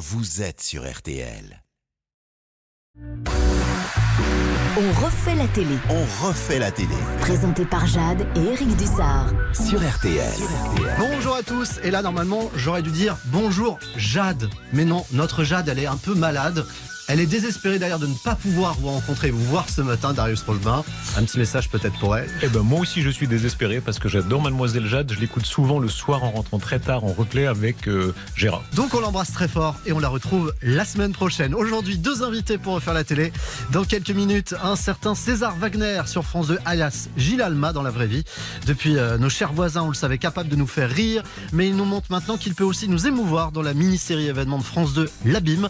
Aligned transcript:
vous 0.00 0.40
êtes 0.40 0.62
sur 0.62 0.90
RTL. 0.90 1.62
On 4.78 5.04
refait 5.04 5.34
la 5.34 5.46
télé. 5.48 5.76
On 5.90 6.26
refait 6.26 6.58
la 6.58 6.70
télé 6.70 6.94
Présenté 7.20 7.66
par 7.66 7.86
Jade 7.86 8.26
et 8.34 8.40
Eric 8.40 8.74
Dussard. 8.78 9.26
sur 9.52 9.78
RTL. 9.86 10.32
Bonjour 10.98 11.36
à 11.36 11.42
tous. 11.42 11.80
Et 11.82 11.90
là, 11.90 12.00
normalement, 12.00 12.50
j'aurais 12.56 12.80
dû 12.80 12.90
dire 12.90 13.18
bonjour 13.26 13.78
Jade. 13.98 14.48
Mais 14.72 14.86
non, 14.86 15.04
notre 15.12 15.44
Jade, 15.44 15.68
elle 15.68 15.78
est 15.78 15.86
un 15.86 15.98
peu 15.98 16.14
malade. 16.14 16.64
Elle 17.12 17.18
est 17.18 17.26
désespérée 17.26 17.80
d'ailleurs 17.80 17.98
de 17.98 18.06
ne 18.06 18.14
pas 18.14 18.36
pouvoir 18.36 18.74
vous 18.74 18.86
rencontrer, 18.86 19.32
vous 19.32 19.44
voir 19.44 19.68
ce 19.68 19.80
matin, 19.80 20.12
Darius 20.12 20.42
Rochebin. 20.42 20.84
Un 21.16 21.24
petit 21.24 21.40
message 21.40 21.68
peut-être 21.68 21.98
pour 21.98 22.16
elle. 22.16 22.30
Eh 22.40 22.46
ben 22.46 22.60
moi 22.60 22.78
aussi 22.78 23.02
je 23.02 23.10
suis 23.10 23.26
désespéré 23.26 23.80
parce 23.80 23.98
que 23.98 24.08
j'adore 24.08 24.40
Mademoiselle 24.40 24.86
Jade. 24.86 25.10
Je 25.12 25.18
l'écoute 25.18 25.44
souvent 25.44 25.80
le 25.80 25.88
soir 25.88 26.22
en 26.22 26.30
rentrant 26.30 26.60
très 26.60 26.78
tard 26.78 27.02
en 27.02 27.12
replay 27.12 27.46
avec 27.46 27.88
euh, 27.88 28.14
Gérard. 28.36 28.62
Donc 28.76 28.94
on 28.94 29.00
l'embrasse 29.00 29.32
très 29.32 29.48
fort 29.48 29.74
et 29.86 29.92
on 29.92 29.98
la 29.98 30.06
retrouve 30.06 30.54
la 30.62 30.84
semaine 30.84 31.10
prochaine. 31.10 31.52
Aujourd'hui, 31.52 31.98
deux 31.98 32.22
invités 32.22 32.58
pour 32.58 32.74
refaire 32.74 32.94
la 32.94 33.02
télé. 33.02 33.32
Dans 33.72 33.82
quelques 33.82 34.10
minutes, 34.10 34.54
un 34.62 34.76
certain 34.76 35.16
César 35.16 35.56
Wagner 35.56 36.02
sur 36.06 36.24
France 36.24 36.46
2, 36.46 36.60
alias 36.64 37.08
Gilles 37.16 37.42
Alma 37.42 37.72
dans 37.72 37.82
la 37.82 37.90
vraie 37.90 38.06
vie. 38.06 38.22
Depuis 38.68 38.96
euh, 38.96 39.18
nos 39.18 39.30
chers 39.30 39.52
voisins, 39.52 39.82
on 39.82 39.88
le 39.88 39.94
savait, 39.94 40.18
capable 40.18 40.48
de 40.48 40.54
nous 40.54 40.68
faire 40.68 40.88
rire, 40.88 41.24
mais 41.52 41.66
il 41.66 41.74
nous 41.74 41.84
montre 41.84 42.06
maintenant 42.10 42.36
qu'il 42.36 42.54
peut 42.54 42.62
aussi 42.62 42.86
nous 42.86 43.08
émouvoir 43.08 43.50
dans 43.50 43.62
la 43.62 43.74
mini-série 43.74 44.28
événement 44.28 44.58
de 44.58 44.62
France 44.62 44.94
2, 44.94 45.10
L'Abîme. 45.24 45.68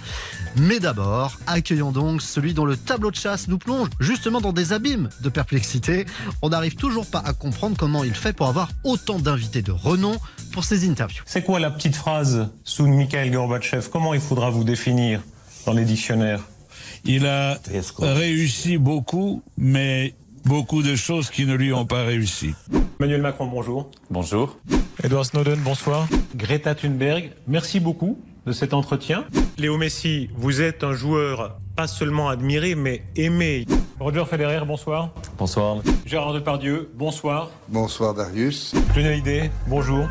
Mais 0.57 0.81
d'abord, 0.81 1.30
accueillons 1.47 1.93
donc 1.93 2.23
celui 2.23 2.55
dont 2.55 2.65
le 2.65 2.77
tableau 2.77 3.11
de 3.11 3.17
chasse 3.17 3.49
nous 3.49 3.59
plonge 3.59 3.89
justement 4.01 4.41
dans 4.41 4.53
des 4.53 4.73
abîmes 4.73 5.09
de 5.21 5.29
perplexité. 5.29 6.07
On 6.43 6.51
n'arrive 6.51 6.77
toujours 6.77 7.07
pas 7.07 7.23
à 7.25 7.33
comprendre 7.33 7.77
comment 7.79 8.05
il 8.05 8.15
fait 8.15 8.33
pour 8.33 8.49
avoir 8.49 8.71
autant 8.85 9.19
d'invités 9.19 9.63
de 9.63 9.73
renom 9.73 10.17
pour 10.53 10.65
ses 10.65 10.89
interviews. 10.89 11.23
C'est 11.27 11.43
quoi 11.43 11.61
la 11.61 11.71
petite 11.71 11.97
phrase 11.97 12.49
sous 12.65 12.87
Mikhail 12.87 13.31
Gorbatchev 13.31 13.89
Comment 13.91 14.15
il 14.15 14.21
faudra 14.21 14.51
vous 14.51 14.65
définir 14.65 15.21
dans 15.67 15.73
les 15.73 15.85
dictionnaires? 15.85 16.43
Il 17.05 17.27
a 17.27 17.59
réussi 17.99 18.77
beaucoup, 18.77 19.43
mais 19.57 20.15
beaucoup 20.45 20.83
de 20.83 20.95
choses 20.97 21.31
qui 21.31 21.47
ne 21.47 21.55
lui 21.55 21.73
ont 21.73 21.87
pas 21.87 22.05
réussi. 22.05 22.55
Emmanuel 22.99 23.23
Macron, 23.23 23.47
bonjour. 23.47 23.91
Bonjour. 24.11 24.57
Edward 25.03 25.25
Snowden, 25.25 25.61
bonsoir. 25.61 26.07
Greta 26.37 26.75
Thunberg, 26.75 27.31
merci 27.47 27.81
beaucoup 27.81 28.19
de 28.47 28.53
cet 28.53 28.75
entretien. 28.75 29.25
Léo 29.59 29.77
Messi, 29.77 30.31
vous 30.35 30.61
êtes 30.61 30.85
un 30.85 30.93
joueur 30.93 31.59
pas 31.77 31.87
seulement 31.87 32.29
admiré, 32.29 32.75
mais 32.75 33.03
aimé. 33.17 33.65
Roger 33.99 34.25
Federer, 34.25 34.65
bonsoir. 34.67 35.11
Bonsoir. 35.39 35.79
Gérard 36.07 36.33
Depardieu, 36.33 36.91
bonsoir. 36.95 37.51
Bonsoir 37.69 38.15
Darius. 38.15 38.75
Johnny 38.95 39.09
Hallyday, 39.09 39.51
bonjour. 39.67 40.07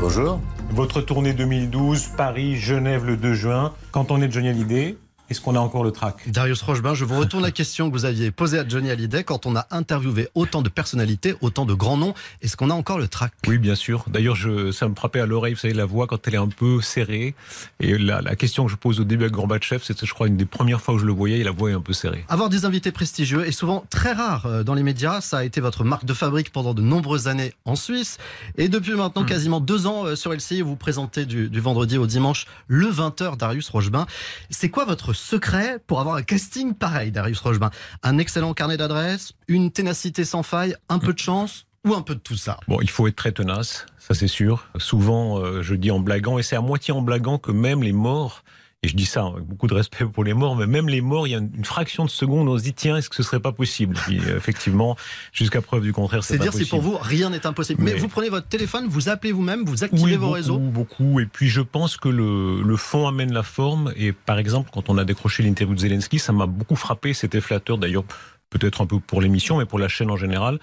Bonjour. 0.00 0.40
Votre 0.70 1.00
tournée 1.00 1.32
2012, 1.32 2.10
Paris, 2.16 2.56
Genève 2.56 3.04
le 3.04 3.16
2 3.16 3.34
juin. 3.34 3.72
Quand 3.90 4.10
on 4.10 4.22
est 4.22 4.30
Johnny 4.30 4.48
Hallyday, 4.48 4.96
est-ce 5.30 5.40
qu'on 5.40 5.54
a 5.54 5.60
encore 5.60 5.84
le 5.84 5.92
trac? 5.92 6.16
Darius 6.26 6.60
Rochebin, 6.60 6.92
je 6.94 7.04
vous 7.04 7.16
retourne 7.16 7.44
la 7.44 7.52
question 7.52 7.88
que 7.88 7.94
vous 7.94 8.04
aviez 8.04 8.32
posée 8.32 8.58
à 8.58 8.68
Johnny 8.68 8.90
Hallyday 8.90 9.22
quand 9.22 9.46
on 9.46 9.54
a 9.54 9.66
interviewé 9.70 10.28
autant 10.34 10.60
de 10.60 10.68
personnalités, 10.68 11.36
autant 11.40 11.66
de 11.66 11.72
grands 11.72 11.96
noms. 11.96 12.14
Est-ce 12.42 12.56
qu'on 12.56 12.68
a 12.68 12.74
encore 12.74 12.98
le 12.98 13.06
trac? 13.06 13.32
Oui, 13.46 13.58
bien 13.58 13.76
sûr. 13.76 14.04
D'ailleurs, 14.08 14.34
je, 14.34 14.72
ça 14.72 14.88
me 14.88 14.94
frappait 14.96 15.20
à 15.20 15.26
l'oreille, 15.26 15.54
vous 15.54 15.60
savez, 15.60 15.72
la 15.72 15.84
voix 15.84 16.08
quand 16.08 16.26
elle 16.26 16.34
est 16.34 16.38
un 16.38 16.48
peu 16.48 16.80
serrée. 16.80 17.36
Et 17.78 17.96
la, 17.96 18.20
la 18.22 18.34
question 18.34 18.64
que 18.66 18.72
je 18.72 18.76
pose 18.76 18.98
au 18.98 19.04
début 19.04 19.24
à 19.24 19.28
Gorbatchev, 19.28 19.84
c'était, 19.84 20.04
je 20.04 20.12
crois, 20.12 20.26
une 20.26 20.36
des 20.36 20.46
premières 20.46 20.80
fois 20.80 20.94
où 20.94 20.98
je 20.98 21.06
le 21.06 21.12
voyais, 21.12 21.38
et 21.38 21.44
la 21.44 21.52
voix 21.52 21.70
est 21.70 21.74
un 21.74 21.80
peu 21.80 21.92
serrée. 21.92 22.24
Avoir 22.28 22.48
des 22.48 22.64
invités 22.64 22.90
prestigieux 22.90 23.46
est 23.46 23.52
souvent 23.52 23.84
très 23.88 24.12
rare 24.12 24.46
euh, 24.46 24.64
dans 24.64 24.74
les 24.74 24.82
médias. 24.82 25.20
Ça 25.20 25.38
a 25.38 25.44
été 25.44 25.60
votre 25.60 25.84
marque 25.84 26.04
de 26.06 26.12
fabrique 26.14 26.50
pendant 26.50 26.74
de 26.74 26.82
nombreuses 26.82 27.28
années 27.28 27.52
en 27.66 27.76
Suisse. 27.76 28.18
Et 28.58 28.68
depuis 28.68 28.94
maintenant 28.94 29.24
quasiment 29.24 29.60
deux 29.60 29.86
ans 29.86 30.06
euh, 30.06 30.16
sur 30.16 30.32
LCI, 30.32 30.62
vous 30.62 30.74
présentez 30.74 31.24
du, 31.24 31.48
du 31.48 31.60
vendredi 31.60 31.98
au 31.98 32.08
dimanche 32.08 32.46
le 32.66 32.88
20h 32.88 33.36
Darius 33.36 33.68
Rochebin. 33.68 34.06
C'est 34.50 34.70
quoi 34.70 34.84
votre 34.84 35.12
secret 35.20 35.78
pour 35.86 36.00
avoir 36.00 36.16
un 36.16 36.22
casting 36.22 36.74
pareil, 36.74 37.12
Darius 37.12 37.40
Rochebin 37.40 37.70
Un 38.02 38.18
excellent 38.18 38.54
carnet 38.54 38.76
d'adresses, 38.76 39.32
une 39.48 39.70
ténacité 39.70 40.24
sans 40.24 40.42
faille, 40.42 40.74
un 40.88 40.98
peu 40.98 41.12
de 41.12 41.18
chance 41.18 41.66
ou 41.86 41.94
un 41.94 42.02
peu 42.02 42.14
de 42.14 42.20
tout 42.20 42.36
ça 42.36 42.58
Bon, 42.68 42.80
il 42.80 42.90
faut 42.90 43.06
être 43.06 43.16
très 43.16 43.32
tenace, 43.32 43.86
ça 43.98 44.14
c'est 44.14 44.28
sûr. 44.28 44.66
Souvent, 44.76 45.38
euh, 45.38 45.62
je 45.62 45.74
dis 45.74 45.90
en 45.90 46.00
blaguant, 46.00 46.38
et 46.38 46.42
c'est 46.42 46.56
à 46.56 46.60
moitié 46.60 46.92
en 46.92 47.02
blaguant 47.02 47.38
que 47.38 47.52
même 47.52 47.82
les 47.82 47.92
morts, 47.92 48.44
et 48.82 48.88
je 48.88 48.96
dis 48.96 49.04
ça 49.04 49.26
avec 49.26 49.44
beaucoup 49.44 49.66
de 49.66 49.74
respect 49.74 50.06
pour 50.06 50.24
les 50.24 50.32
morts, 50.32 50.56
mais 50.56 50.66
même 50.66 50.88
les 50.88 51.02
morts, 51.02 51.26
il 51.26 51.32
y 51.32 51.34
a 51.34 51.38
une, 51.38 51.64
fraction 51.66 52.06
de 52.06 52.10
seconde, 52.10 52.48
on 52.48 52.56
se 52.56 52.62
dit, 52.62 52.72
tiens, 52.72 52.96
est-ce 52.96 53.10
que 53.10 53.16
ce 53.16 53.22
serait 53.22 53.38
pas 53.40 53.52
possible? 53.52 53.94
Puis, 53.94 54.18
euh, 54.20 54.38
effectivement, 54.38 54.96
jusqu'à 55.34 55.60
preuve 55.60 55.82
du 55.82 55.92
contraire, 55.92 56.24
c'est 56.24 56.34
C'est 56.34 56.38
pas 56.38 56.44
dire 56.44 56.52
si 56.54 56.60
possible. 56.60 56.80
pour 56.82 56.92
vous 56.92 56.96
rien 56.98 57.28
n'est 57.28 57.46
impossible. 57.46 57.82
Mais, 57.82 57.92
Mais- 57.92 57.98
vous 57.98 58.08
prenez 58.08 58.30
votre 58.30 58.48
téléphone, 58.48 58.86
vous 58.88 59.10
appelez 59.10 59.32
vous-même, 59.32 59.64
vous 59.66 59.84
activez 59.84 60.02
Oui, 60.02 60.12
vos 60.14 60.20
beaucoup, 60.20 60.32
réseaux. 60.32 60.58
beaucoup. 60.58 61.20
Et 61.20 61.26
puis 61.26 61.50
je 61.50 61.60
pense 61.60 61.98
que 61.98 62.08
le, 62.08 62.62
le 62.62 62.76
fond 62.76 63.06
amène 63.06 63.34
la 63.34 63.42
forme. 63.42 63.92
Et 63.96 64.12
par 64.12 64.38
exemple, 64.38 64.70
quand 64.72 64.88
on 64.88 64.96
a 64.96 65.04
décroché 65.04 65.42
l'interview 65.42 65.74
de 65.74 65.80
Zelensky, 65.80 66.18
ça 66.18 66.32
m'a 66.32 66.46
beaucoup 66.46 66.76
frappé. 66.76 67.12
C'était 67.12 67.42
flatteur 67.42 67.76
d'ailleurs. 67.76 68.04
Peut-être 68.48 68.80
un 68.80 68.86
peu 68.86 68.98
pour 68.98 69.20
l'émission, 69.20 69.58
mais 69.58 69.66
pour 69.66 69.78
la 69.78 69.86
chaîne 69.88 70.10
en 70.10 70.16
général. 70.16 70.58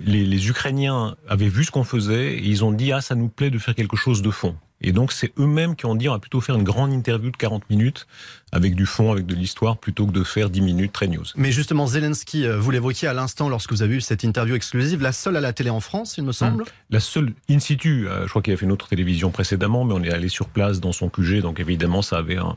Les, 0.00 0.24
les 0.24 0.48
Ukrainiens 0.48 1.16
avaient 1.28 1.48
vu 1.48 1.64
ce 1.64 1.70
qu'on 1.70 1.84
faisait 1.84 2.32
et 2.38 2.44
ils 2.46 2.64
ont 2.64 2.72
dit 2.72 2.92
Ah, 2.92 3.00
ça 3.02 3.14
nous 3.14 3.28
plaît 3.28 3.50
de 3.50 3.58
faire 3.58 3.74
quelque 3.74 3.96
chose 3.96 4.22
de 4.22 4.30
fond. 4.30 4.56
Et 4.80 4.92
donc, 4.92 5.12
c'est 5.12 5.32
eux-mêmes 5.38 5.76
qui 5.76 5.86
ont 5.86 5.94
dit 5.94 6.08
On 6.08 6.12
va 6.12 6.18
plutôt 6.18 6.40
faire 6.40 6.54
une 6.54 6.64
grande 6.64 6.92
interview 6.92 7.30
de 7.30 7.36
40 7.36 7.68
minutes 7.70 8.06
avec 8.52 8.74
du 8.74 8.86
fond, 8.86 9.12
avec 9.12 9.26
de 9.26 9.34
l'histoire, 9.34 9.76
plutôt 9.76 10.06
que 10.06 10.12
de 10.12 10.22
faire 10.22 10.48
10 10.50 10.60
minutes 10.62 10.92
très 10.92 11.06
news. 11.06 11.24
Mais 11.36 11.52
justement, 11.52 11.86
Zelensky, 11.86 12.46
euh, 12.46 12.58
vous 12.58 12.70
l'évoquiez 12.70 13.08
à 13.08 13.12
l'instant 13.12 13.48
lorsque 13.48 13.72
vous 13.72 13.82
avez 13.82 13.96
eu 13.96 14.00
cette 14.00 14.24
interview 14.24 14.54
exclusive, 14.54 15.02
la 15.02 15.12
seule 15.12 15.36
à 15.36 15.40
la 15.40 15.52
télé 15.52 15.70
en 15.70 15.80
France, 15.80 16.16
il 16.16 16.24
me 16.24 16.32
semble. 16.32 16.64
La 16.90 17.00
seule 17.00 17.32
in 17.50 17.58
situ, 17.58 18.08
euh, 18.08 18.24
je 18.24 18.30
crois 18.30 18.40
qu'il 18.42 18.54
a 18.54 18.56
fait 18.56 18.64
une 18.64 18.72
autre 18.72 18.88
télévision 18.88 19.30
précédemment, 19.30 19.84
mais 19.84 19.94
on 19.94 20.02
est 20.02 20.12
allé 20.12 20.28
sur 20.28 20.48
place 20.48 20.80
dans 20.80 20.92
son 20.92 21.08
QG, 21.08 21.42
donc 21.42 21.60
évidemment 21.60 22.02
ça 22.02 22.18
avait 22.18 22.38
un, 22.38 22.56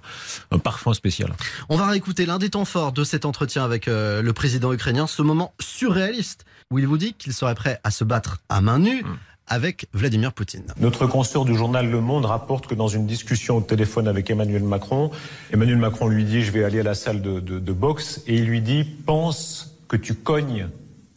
un 0.52 0.59
parfum 0.59 0.94
spécial. 0.94 1.34
On 1.70 1.78
va 1.78 1.88
réécouter 1.88 2.26
l'un 2.26 2.38
des 2.38 2.50
temps 2.50 2.66
forts 2.66 2.94
de 2.94 3.03
cet 3.03 3.26
entretien 3.26 3.66
avec 3.66 3.88
euh, 3.88 4.22
le 4.22 4.34
président 4.34 4.72
ukrainien, 4.72 5.08
ce 5.08 5.22
moment 5.22 5.53
surréaliste 5.59 6.46
où 6.72 6.80
il 6.80 6.88
vous 6.88 6.98
dit 6.98 7.14
qu'il 7.14 7.34
serait 7.34 7.56
prêt 7.56 7.80
à 7.84 7.92
se 7.92 8.03
battre 8.03 8.38
à 8.50 8.62
main 8.62 8.80
nue 8.80 9.03
avec 9.51 9.88
Vladimir 9.94 10.31
Poutine. 10.31 10.63
Notre 10.79 11.07
consoeur 11.07 11.44
du 11.44 11.56
journal 11.56 11.89
Le 11.91 12.00
Monde 12.00 12.23
rapporte 12.23 12.67
que 12.67 12.73
dans 12.73 12.88
une 12.88 13.06
discussion 13.06 13.57
au 13.57 13.62
téléphone 13.62 14.07
avec 14.07 14.29
Emmanuel 14.29 14.63
Macron, 14.63 15.12
Emmanuel 15.51 15.75
Macron 15.78 16.07
lui 16.07 16.23
dit 16.23 16.41
je 16.41 16.51
vais 16.51 16.63
aller 16.63 16.79
à 16.79 16.84
la 16.84 16.95
salle 16.95 17.22
de, 17.22 17.41
de- 17.41 17.59
de 17.59 17.73
boxe 17.73 18.22
et 18.28 18.35
il 18.38 18.45
lui 18.45 18.61
dit 18.61 18.85
pense 19.06 19.78
que 19.90 19.97
tu 19.97 20.13
cognes 20.16 20.69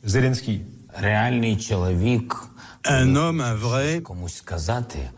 Zelensky. 0.04 0.62
Un 2.86 3.16
homme, 3.16 3.40
un 3.40 3.54
vrai, 3.54 4.02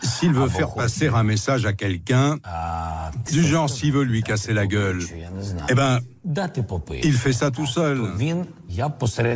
s'il 0.00 0.32
veut 0.32 0.48
faire 0.48 0.72
passer 0.72 1.09
un 1.09 1.25
message 1.25 1.66
à 1.66 1.72
quelqu'un, 1.72 2.37
du 3.32 3.42
genre 3.42 3.69
s'il 3.69 3.92
veut 3.92 4.04
lui 4.04 4.22
casser 4.22 4.53
la 4.53 4.69
gueule, 4.69 5.00
eh 5.69 5.75
ben, 5.75 5.98
il 7.03 7.12
fait 7.12 7.32
ça 7.32 7.50
tout 7.50 7.66
seul. 7.66 8.00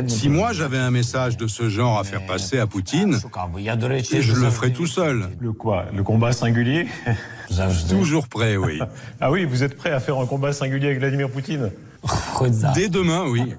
Si 0.07 0.29
moi 0.29 0.53
j'avais 0.53 0.77
un 0.77 0.91
message 0.91 1.35
de 1.35 1.47
ce 1.47 1.67
genre 1.67 1.99
à 1.99 2.05
faire 2.05 2.25
passer 2.25 2.57
à 2.59 2.67
Poutine, 2.67 3.19
je 4.21 4.33
le 4.33 4.49
ferais 4.49 4.71
tout 4.71 4.87
seul. 4.87 5.27
Le 5.39 5.51
quoi? 5.51 5.87
Le 5.93 6.01
combat 6.03 6.31
singulier? 6.31 6.87
Toujours 7.89 8.29
prêt, 8.29 8.55
oui. 8.55 8.79
ah 9.19 9.29
oui, 9.29 9.43
vous 9.43 9.61
êtes 9.63 9.75
prêt 9.75 9.91
à 9.91 9.99
faire 9.99 10.17
un 10.17 10.25
combat 10.25 10.53
singulier 10.53 10.87
avec 10.87 10.99
Vladimir 10.99 11.29
Poutine? 11.29 11.69
Dès 12.73 12.87
demain, 12.87 13.25
oui. 13.27 13.55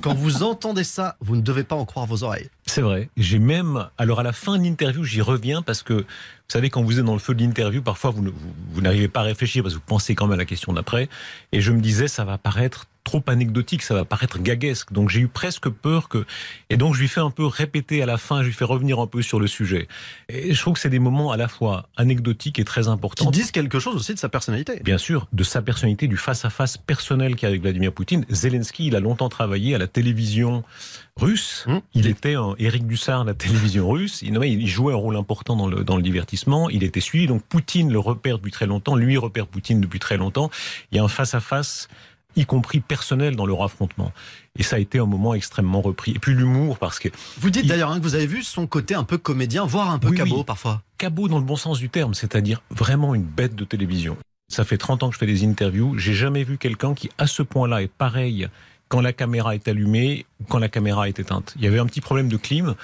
Quand 0.00 0.14
vous 0.14 0.42
entendez 0.42 0.84
ça, 0.84 1.16
vous 1.20 1.36
ne 1.36 1.40
devez 1.40 1.64
pas 1.64 1.76
en 1.76 1.84
croire 1.84 2.06
vos 2.06 2.22
oreilles. 2.22 2.48
C'est 2.68 2.82
vrai. 2.82 3.08
J'ai 3.16 3.38
même, 3.38 3.88
alors 3.96 4.20
à 4.20 4.22
la 4.22 4.32
fin 4.32 4.58
de 4.58 4.64
l'interview, 4.64 5.02
j'y 5.04 5.20
reviens 5.22 5.62
parce 5.62 5.82
que, 5.82 5.94
vous 5.94 6.04
savez, 6.52 6.70
quand 6.70 6.82
vous 6.82 6.98
êtes 6.98 7.04
dans 7.04 7.14
le 7.14 7.18
feu 7.18 7.34
de 7.34 7.42
l'interview, 7.42 7.82
parfois 7.82 8.10
vous, 8.10 8.22
vous, 8.22 8.32
vous 8.72 8.80
n'arrivez 8.80 9.08
pas 9.08 9.20
à 9.20 9.24
réfléchir 9.24 9.62
parce 9.62 9.74
que 9.74 9.80
vous 9.80 9.86
pensez 9.86 10.14
quand 10.14 10.26
même 10.26 10.34
à 10.34 10.36
la 10.36 10.44
question 10.44 10.72
d'après. 10.72 11.08
Et 11.52 11.60
je 11.60 11.72
me 11.72 11.80
disais, 11.80 12.08
ça 12.08 12.24
va 12.24 12.38
paraître 12.38 12.86
trop 13.08 13.22
anecdotique, 13.26 13.82
ça 13.82 13.94
va 13.94 14.04
paraître 14.04 14.38
gaguesque. 14.38 14.92
Donc 14.92 15.08
j'ai 15.08 15.20
eu 15.20 15.28
presque 15.28 15.70
peur 15.70 16.10
que, 16.10 16.26
et 16.68 16.76
donc 16.76 16.94
je 16.94 17.00
lui 17.00 17.08
fais 17.08 17.20
un 17.20 17.30
peu 17.30 17.46
répéter 17.46 18.02
à 18.02 18.06
la 18.06 18.18
fin, 18.18 18.42
je 18.42 18.48
lui 18.48 18.52
fais 18.52 18.66
revenir 18.66 18.98
un 19.00 19.06
peu 19.06 19.22
sur 19.22 19.40
le 19.40 19.46
sujet. 19.46 19.88
Et 20.28 20.52
je 20.52 20.60
trouve 20.60 20.74
que 20.74 20.80
c'est 20.80 20.90
des 20.90 20.98
moments 20.98 21.32
à 21.32 21.38
la 21.38 21.48
fois 21.48 21.88
anecdotiques 21.96 22.58
et 22.58 22.64
très 22.64 22.82
Qui 22.82 22.88
importants. 22.88 23.30
disent 23.30 23.50
quelque 23.50 23.78
chose 23.78 23.96
aussi 23.96 24.12
de 24.12 24.18
sa 24.18 24.28
personnalité. 24.28 24.80
Bien 24.84 24.98
sûr, 24.98 25.26
de 25.32 25.42
sa 25.42 25.62
personnalité, 25.62 26.06
du 26.06 26.18
face-à-face 26.18 26.76
personnel 26.76 27.34
qu'il 27.34 27.44
y 27.44 27.46
a 27.46 27.48
avec 27.48 27.62
Vladimir 27.62 27.92
Poutine. 27.92 28.26
Zelensky, 28.28 28.88
il 28.88 28.96
a 28.96 29.00
longtemps 29.00 29.30
travaillé 29.30 29.74
à 29.74 29.78
la 29.78 29.86
télévision 29.86 30.62
russe. 31.16 31.64
Hum. 31.66 31.80
Il 31.94 32.06
était 32.06 32.34
un 32.34 32.54
Éric 32.58 32.86
Dussard 32.86 33.24
la 33.24 33.34
télévision 33.34 33.88
russe. 33.88 34.20
Il, 34.22 34.36
il 34.44 34.66
jouait 34.66 34.92
un 34.92 34.96
rôle 34.96 35.16
important 35.16 35.56
dans 35.56 35.66
le, 35.68 35.84
dans 35.84 35.96
le 35.96 36.02
divertissement. 36.02 36.68
Il 36.70 36.82
était 36.84 37.00
suivi. 37.00 37.26
Donc 37.26 37.42
Poutine 37.42 37.92
le 37.92 37.98
repère 37.98 38.38
depuis 38.38 38.52
très 38.52 38.66
longtemps. 38.66 38.96
Lui 38.96 39.16
repère 39.16 39.46
Poutine 39.46 39.80
depuis 39.80 39.98
très 39.98 40.16
longtemps. 40.16 40.50
Il 40.92 40.96
y 40.96 40.98
a 41.00 41.04
un 41.04 41.08
face-à-face, 41.08 41.88
y 42.36 42.44
compris 42.44 42.80
personnel, 42.80 43.36
dans 43.36 43.46
leur 43.46 43.62
affrontement. 43.62 44.12
Et 44.58 44.62
ça 44.62 44.76
a 44.76 44.78
été 44.80 44.98
un 44.98 45.06
moment 45.06 45.34
extrêmement 45.34 45.80
repris. 45.80 46.12
Et 46.12 46.18
puis 46.18 46.34
l'humour, 46.34 46.78
parce 46.78 46.98
que 46.98 47.08
Vous 47.40 47.50
dites 47.50 47.62
Il- 47.64 47.68
d'ailleurs 47.68 47.90
hein, 47.92 47.98
que 47.98 48.02
vous 48.04 48.14
avez 48.16 48.26
vu 48.26 48.42
son 48.42 48.66
côté 48.66 48.94
un 48.94 49.04
peu 49.04 49.18
comédien, 49.18 49.64
voire 49.64 49.90
un 49.90 49.98
peu 49.98 50.08
Oui, 50.08 50.16
cabot 50.16 50.38
oui. 50.38 50.44
parfois. 50.44 50.82
cabot 50.98 51.28
dans 51.28 51.38
le 51.38 51.44
bon 51.44 51.56
sens 51.56 51.78
du 51.78 51.88
terme, 51.88 52.14
c'est-à-dire 52.14 52.62
vraiment 52.70 53.14
une 53.14 53.22
bête 53.22 53.54
de 53.54 53.64
télévision. 53.64 54.16
Ça 54.50 54.64
fait 54.64 54.78
30 54.78 55.02
ans 55.02 55.08
que 55.10 55.14
je 55.14 55.18
fais 55.18 55.26
des 55.26 55.44
interviews. 55.44 55.96
J'ai 55.98 56.14
jamais 56.14 56.42
vu 56.42 56.56
quelqu'un 56.58 56.94
qui, 56.94 57.10
à 57.18 57.26
ce 57.26 57.42
point-là, 57.42 57.82
est 57.82 57.92
pareil 57.92 58.48
quand 58.88 59.00
la 59.00 59.12
caméra 59.12 59.54
est 59.54 59.68
allumée 59.68 60.26
ou 60.40 60.44
quand 60.44 60.58
la 60.58 60.68
caméra 60.68 61.08
est 61.08 61.18
éteinte. 61.18 61.54
Il 61.56 61.64
y 61.64 61.66
avait 61.66 61.78
un 61.78 61.86
petit 61.86 62.00
problème 62.00 62.28
de 62.28 62.36
clim. 62.36 62.74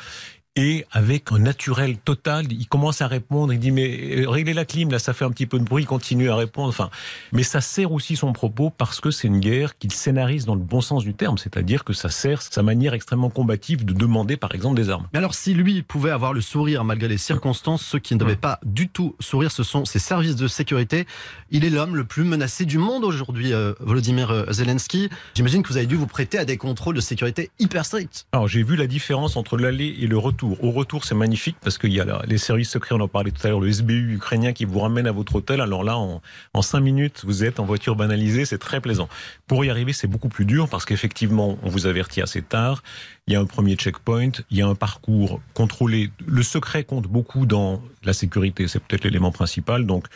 Et 0.56 0.86
avec 0.92 1.32
un 1.32 1.40
naturel 1.40 1.96
total, 1.98 2.52
il 2.52 2.68
commence 2.68 3.02
à 3.02 3.08
répondre, 3.08 3.52
il 3.52 3.58
dit 3.58 3.72
mais 3.72 4.22
euh, 4.22 4.28
réglez 4.28 4.54
la 4.54 4.64
clim, 4.64 4.90
là 4.90 5.00
ça 5.00 5.12
fait 5.12 5.24
un 5.24 5.30
petit 5.30 5.46
peu 5.46 5.58
de 5.58 5.64
bruit, 5.64 5.82
il 5.82 5.86
continue 5.86 6.30
à 6.30 6.36
répondre, 6.36 6.68
enfin, 6.68 6.90
mais 7.32 7.42
ça 7.42 7.60
sert 7.60 7.90
aussi 7.90 8.14
son 8.14 8.32
propos 8.32 8.70
parce 8.70 9.00
que 9.00 9.10
c'est 9.10 9.26
une 9.26 9.40
guerre 9.40 9.76
qu'il 9.78 9.92
scénarise 9.92 10.44
dans 10.44 10.54
le 10.54 10.60
bon 10.60 10.80
sens 10.80 11.02
du 11.02 11.12
terme, 11.12 11.38
c'est-à-dire 11.38 11.82
que 11.82 11.92
ça 11.92 12.08
sert 12.08 12.40
sa 12.40 12.62
manière 12.62 12.94
extrêmement 12.94 13.30
combative 13.30 13.84
de 13.84 13.92
demander 13.92 14.36
par 14.36 14.54
exemple 14.54 14.76
des 14.76 14.90
armes. 14.90 15.08
Mais 15.12 15.18
alors, 15.18 15.34
si 15.34 15.54
lui 15.54 15.82
pouvait 15.82 16.10
avoir 16.10 16.32
le 16.32 16.40
sourire 16.40 16.84
malgré 16.84 17.08
les 17.08 17.18
circonstances, 17.18 17.82
ceux 17.82 17.98
qui 17.98 18.14
ne 18.14 18.20
devaient 18.20 18.36
pas 18.36 18.60
du 18.64 18.88
tout 18.88 19.16
sourire, 19.18 19.50
ce 19.50 19.64
sont 19.64 19.84
ses 19.84 19.98
services 19.98 20.36
de 20.36 20.46
sécurité. 20.46 21.06
Il 21.50 21.64
est 21.64 21.70
l'homme 21.70 21.96
le 21.96 22.04
plus 22.04 22.24
menacé 22.24 22.64
du 22.64 22.78
monde 22.78 23.04
aujourd'hui, 23.04 23.52
euh, 23.52 23.72
Volodymyr 23.80 24.30
euh, 24.30 24.52
Zelensky. 24.52 25.08
J'imagine 25.34 25.62
que 25.62 25.68
vous 25.68 25.76
avez 25.76 25.86
dû 25.86 25.96
vous 25.96 26.06
prêter 26.06 26.38
à 26.38 26.44
des 26.44 26.56
contrôles 26.56 26.94
de 26.94 27.00
sécurité 27.00 27.50
hyper 27.58 27.84
stricts. 27.84 28.26
Alors 28.32 28.46
j'ai 28.46 28.62
vu 28.62 28.76
la 28.76 28.86
différence 28.86 29.36
entre 29.36 29.56
l'aller 29.56 29.96
et 30.00 30.06
le 30.06 30.16
retour. 30.16 30.43
Au 30.60 30.70
retour, 30.70 31.04
c'est 31.04 31.14
magnifique 31.14 31.56
parce 31.62 31.78
qu'il 31.78 31.92
y 31.92 32.00
a 32.00 32.04
là, 32.04 32.22
les 32.26 32.38
services 32.38 32.70
secrets, 32.70 32.94
on 32.94 33.00
en 33.00 33.08
parlait 33.08 33.30
tout 33.30 33.44
à 33.46 33.50
l'heure, 33.50 33.60
le 33.60 33.70
SBU 33.70 34.14
ukrainien 34.14 34.52
qui 34.52 34.64
vous 34.64 34.78
ramène 34.78 35.06
à 35.06 35.12
votre 35.12 35.36
hôtel. 35.36 35.60
Alors 35.60 35.84
là, 35.84 35.96
en, 35.96 36.20
en 36.52 36.62
cinq 36.62 36.80
minutes, 36.80 37.22
vous 37.24 37.44
êtes 37.44 37.60
en 37.60 37.64
voiture 37.64 37.96
banalisée, 37.96 38.44
c'est 38.44 38.58
très 38.58 38.80
plaisant. 38.80 39.08
Pour 39.46 39.64
y 39.64 39.70
arriver, 39.70 39.92
c'est 39.92 40.06
beaucoup 40.06 40.28
plus 40.28 40.44
dur 40.44 40.68
parce 40.68 40.84
qu'effectivement, 40.84 41.58
on 41.62 41.68
vous 41.68 41.86
avertit 41.86 42.22
assez 42.22 42.42
tard. 42.42 42.82
Il 43.26 43.32
y 43.32 43.36
a 43.36 43.40
un 43.40 43.46
premier 43.46 43.74
checkpoint, 43.74 44.32
il 44.50 44.58
y 44.58 44.62
a 44.62 44.66
un 44.66 44.74
parcours 44.74 45.40
contrôlé. 45.54 46.10
Le 46.26 46.42
secret 46.42 46.84
compte 46.84 47.06
beaucoup 47.06 47.46
dans 47.46 47.80
la 48.04 48.12
sécurité, 48.12 48.68
c'est 48.68 48.80
peut-être 48.80 49.04
l'élément 49.04 49.32
principal. 49.32 49.86
Donc, 49.86 50.06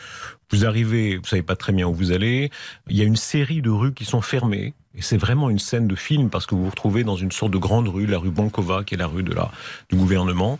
vous 0.51 0.65
arrivez, 0.65 1.17
vous 1.17 1.25
savez 1.25 1.43
pas 1.43 1.55
très 1.55 1.73
bien 1.73 1.87
où 1.87 1.93
vous 1.93 2.11
allez. 2.11 2.49
Il 2.89 2.97
y 2.97 3.01
a 3.01 3.05
une 3.05 3.15
série 3.15 3.61
de 3.61 3.69
rues 3.69 3.93
qui 3.93 4.05
sont 4.05 4.21
fermées. 4.21 4.73
Et 4.95 5.01
c'est 5.01 5.17
vraiment 5.17 5.49
une 5.49 5.59
scène 5.59 5.87
de 5.87 5.95
film 5.95 6.29
parce 6.29 6.45
que 6.45 6.55
vous 6.55 6.65
vous 6.65 6.69
retrouvez 6.71 7.03
dans 7.03 7.15
une 7.15 7.31
sorte 7.31 7.51
de 7.51 7.57
grande 7.57 7.87
rue, 7.87 8.05
la 8.05 8.17
rue 8.17 8.31
Bankova, 8.31 8.83
qui 8.83 8.95
est 8.95 8.97
la 8.97 9.07
rue 9.07 9.23
de 9.23 9.33
la, 9.33 9.51
du 9.89 9.95
gouvernement. 9.95 10.59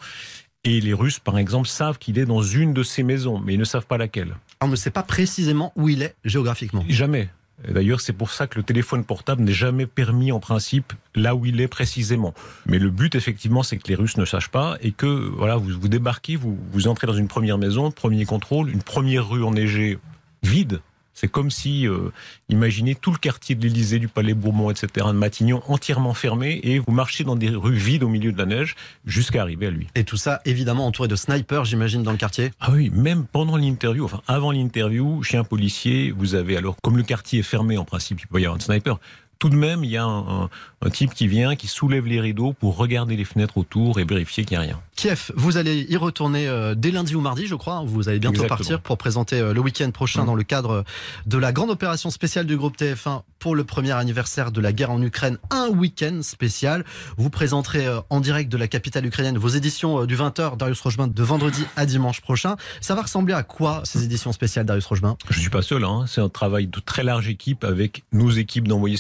Et 0.64 0.82
les 0.82 0.94
Russes, 0.94 1.20
par 1.20 1.38
exemple, 1.38 1.68
savent 1.68 1.98
qu'il 1.98 2.20
est 2.20 2.26
dans 2.26 2.42
une 2.42 2.74
de 2.74 2.84
ces 2.84 3.02
maisons, 3.02 3.40
mais 3.40 3.54
ils 3.54 3.60
ne 3.60 3.66
savent 3.66 3.86
pas 3.86 3.98
laquelle. 3.98 4.36
On 4.62 4.68
ne 4.68 4.76
sait 4.76 4.92
pas 4.92 5.04
précisément 5.04 5.72
où 5.76 5.88
il 5.90 6.02
est 6.02 6.16
géographiquement. 6.26 6.84
Jamais. 6.90 7.30
D'ailleurs, 7.68 8.00
c'est 8.00 8.14
pour 8.14 8.32
ça 8.32 8.48
que 8.48 8.58
le 8.58 8.64
téléphone 8.64 9.04
portable 9.04 9.44
n'est 9.44 9.52
jamais 9.52 9.86
permis 9.86 10.32
en 10.32 10.40
principe 10.40 10.94
là 11.16 11.36
où 11.36 11.46
il 11.46 11.60
est 11.60 11.68
précisément. 11.68 12.34
Mais 12.66 12.80
le 12.80 12.90
but, 12.90 13.16
effectivement, 13.16 13.64
c'est 13.64 13.78
que 13.78 13.88
les 13.88 13.96
Russes 13.96 14.18
ne 14.18 14.26
sachent 14.26 14.50
pas 14.50 14.78
et 14.82 14.92
que 14.92 15.06
voilà, 15.06 15.58
vous, 15.58 15.78
vous 15.80 15.88
débarquez, 15.90 16.36
vous, 16.36 16.58
vous 16.72 16.88
entrez 16.88 17.08
dans 17.08 17.14
une 17.14 17.28
première 17.28 17.58
maison, 17.58 17.92
premier 17.92 18.26
contrôle, 18.26 18.70
une 18.70 18.82
première 18.82 19.28
rue 19.28 19.44
enneigée 19.44 20.00
vide. 20.44 20.80
C'est 21.20 21.28
comme 21.28 21.52
si, 21.52 21.86
euh, 21.86 22.14
imaginez 22.48 22.96
tout 22.96 23.12
le 23.12 23.18
quartier 23.18 23.54
de 23.54 23.62
l'Élysée, 23.62 24.00
du 24.00 24.08
Palais 24.08 24.34
Bourbon, 24.34 24.72
etc., 24.72 25.08
de 25.08 25.12
Matignon, 25.12 25.62
entièrement 25.68 26.14
fermé, 26.14 26.62
et 26.64 26.80
vous 26.80 26.94
marchez 26.94 27.26
dans 27.26 27.36
des 27.36 27.50
rues 27.50 27.76
vides 27.76 28.04
au 28.04 28.08
milieu 28.08 28.32
de 28.32 28.38
la 28.38 28.46
neige 28.46 28.78
jusqu'à 29.06 29.42
arriver 29.42 29.68
à 29.68 29.70
lui. 29.70 29.88
Et 29.96 30.06
tout 30.06 30.16
ça, 30.16 30.40
évidemment, 30.46 30.86
entouré 30.86 31.10
de 31.10 31.18
snipers, 31.18 31.66
j'imagine, 31.66 32.04
dans 32.04 32.12
le 32.12 32.18
quartier. 32.18 32.52
Ah 32.62 32.70
oui, 32.72 32.90
même 32.94 33.26
pendant 33.26 33.58
l'interview, 33.58 34.06
enfin 34.06 34.22
avant 34.28 34.54
l'interview, 34.54 35.22
chez 35.22 35.36
un 35.36 35.44
policier, 35.44 36.12
vous 36.12 36.36
avez 36.36 36.56
alors, 36.56 36.78
comme 36.82 36.96
le 36.96 37.04
quartier 37.04 37.40
est 37.40 37.44
fermé 37.44 37.78
en 37.78 37.84
principe, 37.84 38.22
il 38.22 38.28
peut 38.28 38.40
y 38.40 38.46
avoir 38.46 38.56
un 38.56 38.62
sniper. 38.62 38.98
Tout 39.40 39.50
de 39.50 39.56
même, 39.56 39.84
il 39.86 39.90
y 39.90 39.96
a 39.98 40.04
un, 40.04 40.44
un- 40.44 40.50
un 40.82 40.90
type 40.90 41.14
qui 41.14 41.28
vient, 41.28 41.56
qui 41.56 41.68
soulève 41.68 42.06
les 42.06 42.20
rideaux 42.22 42.54
pour 42.54 42.76
regarder 42.78 43.16
les 43.18 43.26
fenêtres 43.26 43.58
autour 43.58 44.00
et 44.00 44.06
vérifier 44.06 44.44
qu'il 44.46 44.58
n'y 44.58 44.64
a 44.64 44.68
rien. 44.68 44.80
Kiev, 44.96 45.32
vous 45.36 45.56
allez 45.58 45.86
y 45.90 45.96
retourner 45.98 46.48
euh, 46.48 46.76
dès 46.76 46.92
lundi 46.92 47.16
ou 47.16 47.22
mardi, 47.22 47.48
je 47.48 47.56
crois. 47.56 47.84
Vous 47.86 48.10
allez 48.10 48.20
bientôt 48.20 48.36
Exactement. 48.44 48.58
partir 48.58 48.82
pour 48.82 48.98
présenter 48.98 49.40
euh, 49.40 49.54
le 49.54 49.60
week-end 49.62 49.90
prochain 49.92 50.22
Mhm. 50.22 50.26
dans 50.28 50.36
le 50.36 50.44
cadre 50.44 50.84
de 51.26 51.38
la 51.38 51.52
grande 51.54 51.70
opération 51.70 52.10
spéciale 52.10 52.46
du 52.46 52.58
groupe 52.58 52.78
TF1 52.78 53.24
pour 53.40 53.56
le 53.56 53.64
premier 53.64 53.92
anniversaire 53.92 54.52
de 54.52 54.60
la 54.60 54.74
guerre 54.74 54.92
en 54.92 55.02
Ukraine. 55.02 55.38
Un 55.52 55.68
week-end 55.70 56.20
spécial. 56.22 56.84
Vous 57.18 57.30
présenterez 57.30 57.88
euh, 57.88 58.00
en 58.10 58.20
direct 58.20 58.52
de 58.52 58.58
la 58.58 58.68
capitale 58.68 59.06
ukrainienne 59.06 59.38
vos 59.38 59.48
éditions 59.50 60.06
du 60.06 60.18
20h, 60.18 60.58
Darius 60.58 60.82
Rochemin, 60.82 61.08
de 61.08 61.24
vendredi 61.24 61.64
à 61.78 61.86
dimanche 61.86 62.20
prochain. 62.22 62.56
Ça 62.82 62.94
va 62.96 63.04
ressembler 63.04 63.34
à 63.34 63.44
quoi 63.44 63.82
ces 63.86 64.04
éditions 64.04 64.34
spéciales, 64.34 64.66
Darius 64.66 64.86
Rochemin 64.86 65.18
Je 65.30 65.40
suis 65.40 65.50
pas 65.50 65.62
seul, 65.62 65.86
hein. 65.86 66.04
c'est 66.08 66.20
un 66.22 66.28
travail 66.30 66.68
de 66.68 66.80
très 66.82 67.04
large 67.04 67.30
équipe 67.30 67.64
avec 67.64 68.04
nos 68.12 68.30
équipes 68.32 68.68
d'envoyés 68.68 68.98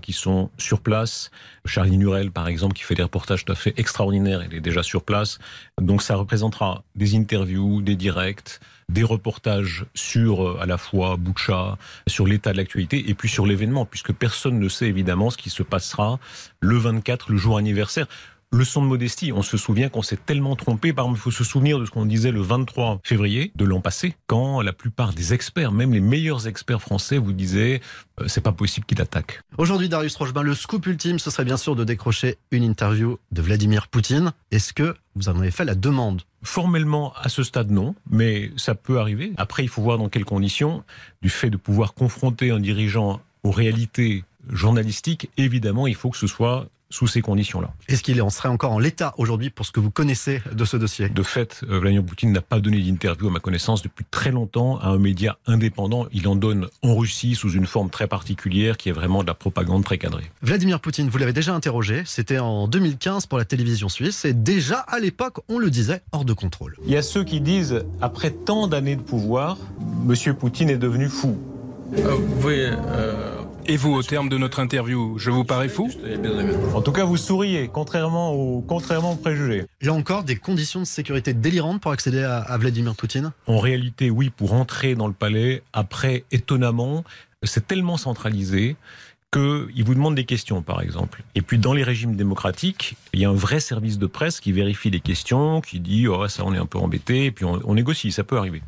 qui 0.00 0.12
sont 0.12 0.50
sur 0.58 0.80
place. 0.80 1.30
Charlie 1.64 1.96
Nurel, 1.96 2.30
par 2.30 2.48
exemple, 2.48 2.74
qui 2.74 2.82
fait 2.82 2.94
des 2.94 3.02
reportages 3.02 3.44
tout 3.44 3.52
à 3.52 3.56
fait 3.56 3.74
extraordinaires, 3.76 4.42
elle 4.42 4.54
est 4.54 4.60
déjà 4.60 4.82
sur 4.82 5.02
place. 5.02 5.38
Donc 5.80 6.02
ça 6.02 6.16
représentera 6.16 6.84
des 6.94 7.16
interviews, 7.16 7.82
des 7.82 7.96
directs, 7.96 8.60
des 8.88 9.02
reportages 9.02 9.86
sur 9.94 10.46
euh, 10.46 10.58
à 10.60 10.66
la 10.66 10.78
fois 10.78 11.16
Boucha, 11.16 11.78
sur 12.06 12.26
l'état 12.26 12.52
de 12.52 12.58
l'actualité 12.58 13.08
et 13.08 13.14
puis 13.14 13.28
sur 13.28 13.46
l'événement, 13.46 13.86
puisque 13.86 14.12
personne 14.12 14.58
ne 14.58 14.68
sait 14.68 14.86
évidemment 14.86 15.30
ce 15.30 15.36
qui 15.36 15.50
se 15.50 15.62
passera 15.62 16.18
le 16.60 16.76
24, 16.76 17.32
le 17.32 17.38
jour 17.38 17.56
anniversaire. 17.56 18.06
Leçon 18.54 18.82
de 18.82 18.86
modestie, 18.86 19.32
on 19.32 19.40
se 19.40 19.56
souvient 19.56 19.88
qu'on 19.88 20.02
s'est 20.02 20.18
tellement 20.18 20.56
trompé. 20.56 20.92
Par 20.92 21.06
exemple, 21.06 21.18
il 21.18 21.22
faut 21.22 21.30
se 21.30 21.42
souvenir 21.42 21.78
de 21.78 21.86
ce 21.86 21.90
qu'on 21.90 22.04
disait 22.04 22.32
le 22.32 22.42
23 22.42 23.00
février 23.02 23.50
de 23.56 23.64
l'an 23.64 23.80
passé, 23.80 24.14
quand 24.26 24.60
la 24.60 24.74
plupart 24.74 25.14
des 25.14 25.32
experts, 25.32 25.72
même 25.72 25.94
les 25.94 26.00
meilleurs 26.00 26.46
experts 26.46 26.82
français, 26.82 27.16
vous 27.16 27.32
disaient 27.32 27.80
euh, 28.20 28.28
c'est 28.28 28.42
pas 28.42 28.52
possible 28.52 28.84
qu'il 28.84 29.00
attaque. 29.00 29.40
Aujourd'hui, 29.56 29.88
Darius 29.88 30.14
Rochemin, 30.16 30.42
le 30.42 30.54
scoop 30.54 30.86
ultime, 30.86 31.18
ce 31.18 31.30
serait 31.30 31.46
bien 31.46 31.56
sûr 31.56 31.74
de 31.74 31.82
décrocher 31.82 32.36
une 32.50 32.62
interview 32.62 33.18
de 33.30 33.40
Vladimir 33.40 33.88
Poutine. 33.88 34.34
Est-ce 34.50 34.74
que 34.74 34.96
vous 35.14 35.30
en 35.30 35.38
avez 35.38 35.50
fait 35.50 35.64
la 35.64 35.74
demande? 35.74 36.20
Formellement, 36.42 37.14
à 37.16 37.30
ce 37.30 37.44
stade, 37.44 37.70
non, 37.70 37.94
mais 38.10 38.50
ça 38.58 38.74
peut 38.74 38.98
arriver. 38.98 39.32
Après, 39.38 39.62
il 39.62 39.70
faut 39.70 39.80
voir 39.80 39.96
dans 39.96 40.10
quelles 40.10 40.26
conditions. 40.26 40.84
Du 41.22 41.30
fait 41.30 41.48
de 41.48 41.56
pouvoir 41.56 41.94
confronter 41.94 42.50
un 42.50 42.60
dirigeant 42.60 43.22
aux 43.44 43.50
réalités 43.50 44.24
journalistiques, 44.50 45.30
évidemment, 45.38 45.86
il 45.86 45.94
faut 45.94 46.10
que 46.10 46.18
ce 46.18 46.26
soit 46.26 46.66
sous 46.92 47.06
ces 47.06 47.22
conditions-là. 47.22 47.72
Est-ce 47.88 48.02
qu'il 48.02 48.20
en 48.20 48.30
serait 48.30 48.50
encore 48.50 48.72
en 48.72 48.78
l'état 48.78 49.14
aujourd'hui 49.16 49.48
pour 49.50 49.64
ce 49.64 49.72
que 49.72 49.80
vous 49.80 49.90
connaissez 49.90 50.42
de 50.52 50.64
ce 50.64 50.76
dossier? 50.76 51.08
De 51.08 51.22
fait, 51.22 51.62
euh, 51.68 51.78
Vladimir 51.78 52.04
Poutine 52.04 52.32
n'a 52.32 52.42
pas 52.42 52.60
donné 52.60 52.80
d'interview, 52.80 53.28
à 53.28 53.30
ma 53.30 53.40
connaissance, 53.40 53.82
depuis 53.82 54.04
très 54.10 54.30
longtemps 54.30 54.78
à 54.78 54.88
un 54.88 54.98
média 54.98 55.38
indépendant. 55.46 56.06
Il 56.12 56.28
en 56.28 56.36
donne 56.36 56.68
en 56.82 56.94
Russie 56.94 57.34
sous 57.34 57.50
une 57.50 57.66
forme 57.66 57.88
très 57.88 58.06
particulière 58.06 58.76
qui 58.76 58.90
est 58.90 58.92
vraiment 58.92 59.22
de 59.22 59.26
la 59.26 59.34
propagande 59.34 59.84
très 59.84 59.96
cadrée. 59.96 60.30
Vladimir 60.42 60.80
Poutine, 60.80 61.08
vous 61.08 61.18
l'avez 61.18 61.32
déjà 61.32 61.54
interrogé, 61.54 62.02
c'était 62.04 62.38
en 62.38 62.68
2015 62.68 63.24
pour 63.24 63.38
la 63.38 63.46
télévision 63.46 63.88
suisse, 63.88 64.26
et 64.26 64.34
déjà 64.34 64.80
à 64.80 64.98
l'époque, 65.00 65.38
on 65.48 65.58
le 65.58 65.70
disait, 65.70 66.02
hors 66.12 66.26
de 66.26 66.34
contrôle. 66.34 66.76
Il 66.84 66.92
y 66.92 66.96
a 66.96 67.02
ceux 67.02 67.24
qui 67.24 67.40
disent, 67.40 67.84
après 68.02 68.30
tant 68.30 68.68
d'années 68.68 68.96
de 68.96 69.02
pouvoir, 69.02 69.56
Monsieur 70.04 70.34
Poutine 70.34 70.68
est 70.68 70.76
devenu 70.76 71.08
fou. 71.08 71.38
Et 73.66 73.76
vous, 73.76 73.92
au 73.92 74.02
terme 74.02 74.28
de 74.28 74.36
notre 74.38 74.58
interview, 74.58 75.18
je 75.18 75.30
vous 75.30 75.44
parais 75.44 75.68
fou? 75.68 75.88
En 76.74 76.82
tout 76.82 76.90
cas, 76.90 77.04
vous 77.04 77.16
souriez, 77.16 77.70
contrairement 77.72 78.32
aux, 78.32 78.60
contrairement 78.60 79.12
aux 79.12 79.16
préjugés. 79.16 79.66
Là 79.80 79.92
encore, 79.92 80.24
des 80.24 80.36
conditions 80.36 80.80
de 80.80 80.84
sécurité 80.84 81.32
délirantes 81.32 81.80
pour 81.80 81.92
accéder 81.92 82.24
à, 82.24 82.38
à 82.38 82.58
Vladimir 82.58 82.96
Poutine? 82.96 83.32
En 83.46 83.58
réalité, 83.58 84.10
oui, 84.10 84.30
pour 84.30 84.54
entrer 84.54 84.96
dans 84.96 85.06
le 85.06 85.12
palais, 85.12 85.62
après, 85.72 86.24
étonnamment, 86.32 87.04
c'est 87.44 87.66
tellement 87.66 87.96
centralisé 87.96 88.76
qu'il 89.32 89.84
vous 89.84 89.94
demande 89.94 90.16
des 90.16 90.24
questions, 90.24 90.60
par 90.60 90.82
exemple. 90.82 91.22
Et 91.36 91.40
puis, 91.40 91.58
dans 91.58 91.72
les 91.72 91.84
régimes 91.84 92.16
démocratiques, 92.16 92.96
il 93.14 93.20
y 93.20 93.24
a 93.24 93.30
un 93.30 93.34
vrai 93.34 93.60
service 93.60 93.98
de 93.98 94.06
presse 94.06 94.40
qui 94.40 94.52
vérifie 94.52 94.90
les 94.90 95.00
questions, 95.00 95.60
qui 95.60 95.78
dit, 95.78 96.08
oh, 96.08 96.26
ça, 96.28 96.44
on 96.44 96.52
est 96.52 96.58
un 96.58 96.66
peu 96.66 96.78
embêté, 96.78 97.26
et 97.26 97.30
puis 97.30 97.44
on, 97.44 97.60
on 97.64 97.74
négocie, 97.74 98.10
ça 98.12 98.24
peut 98.24 98.36
arriver. 98.36 98.60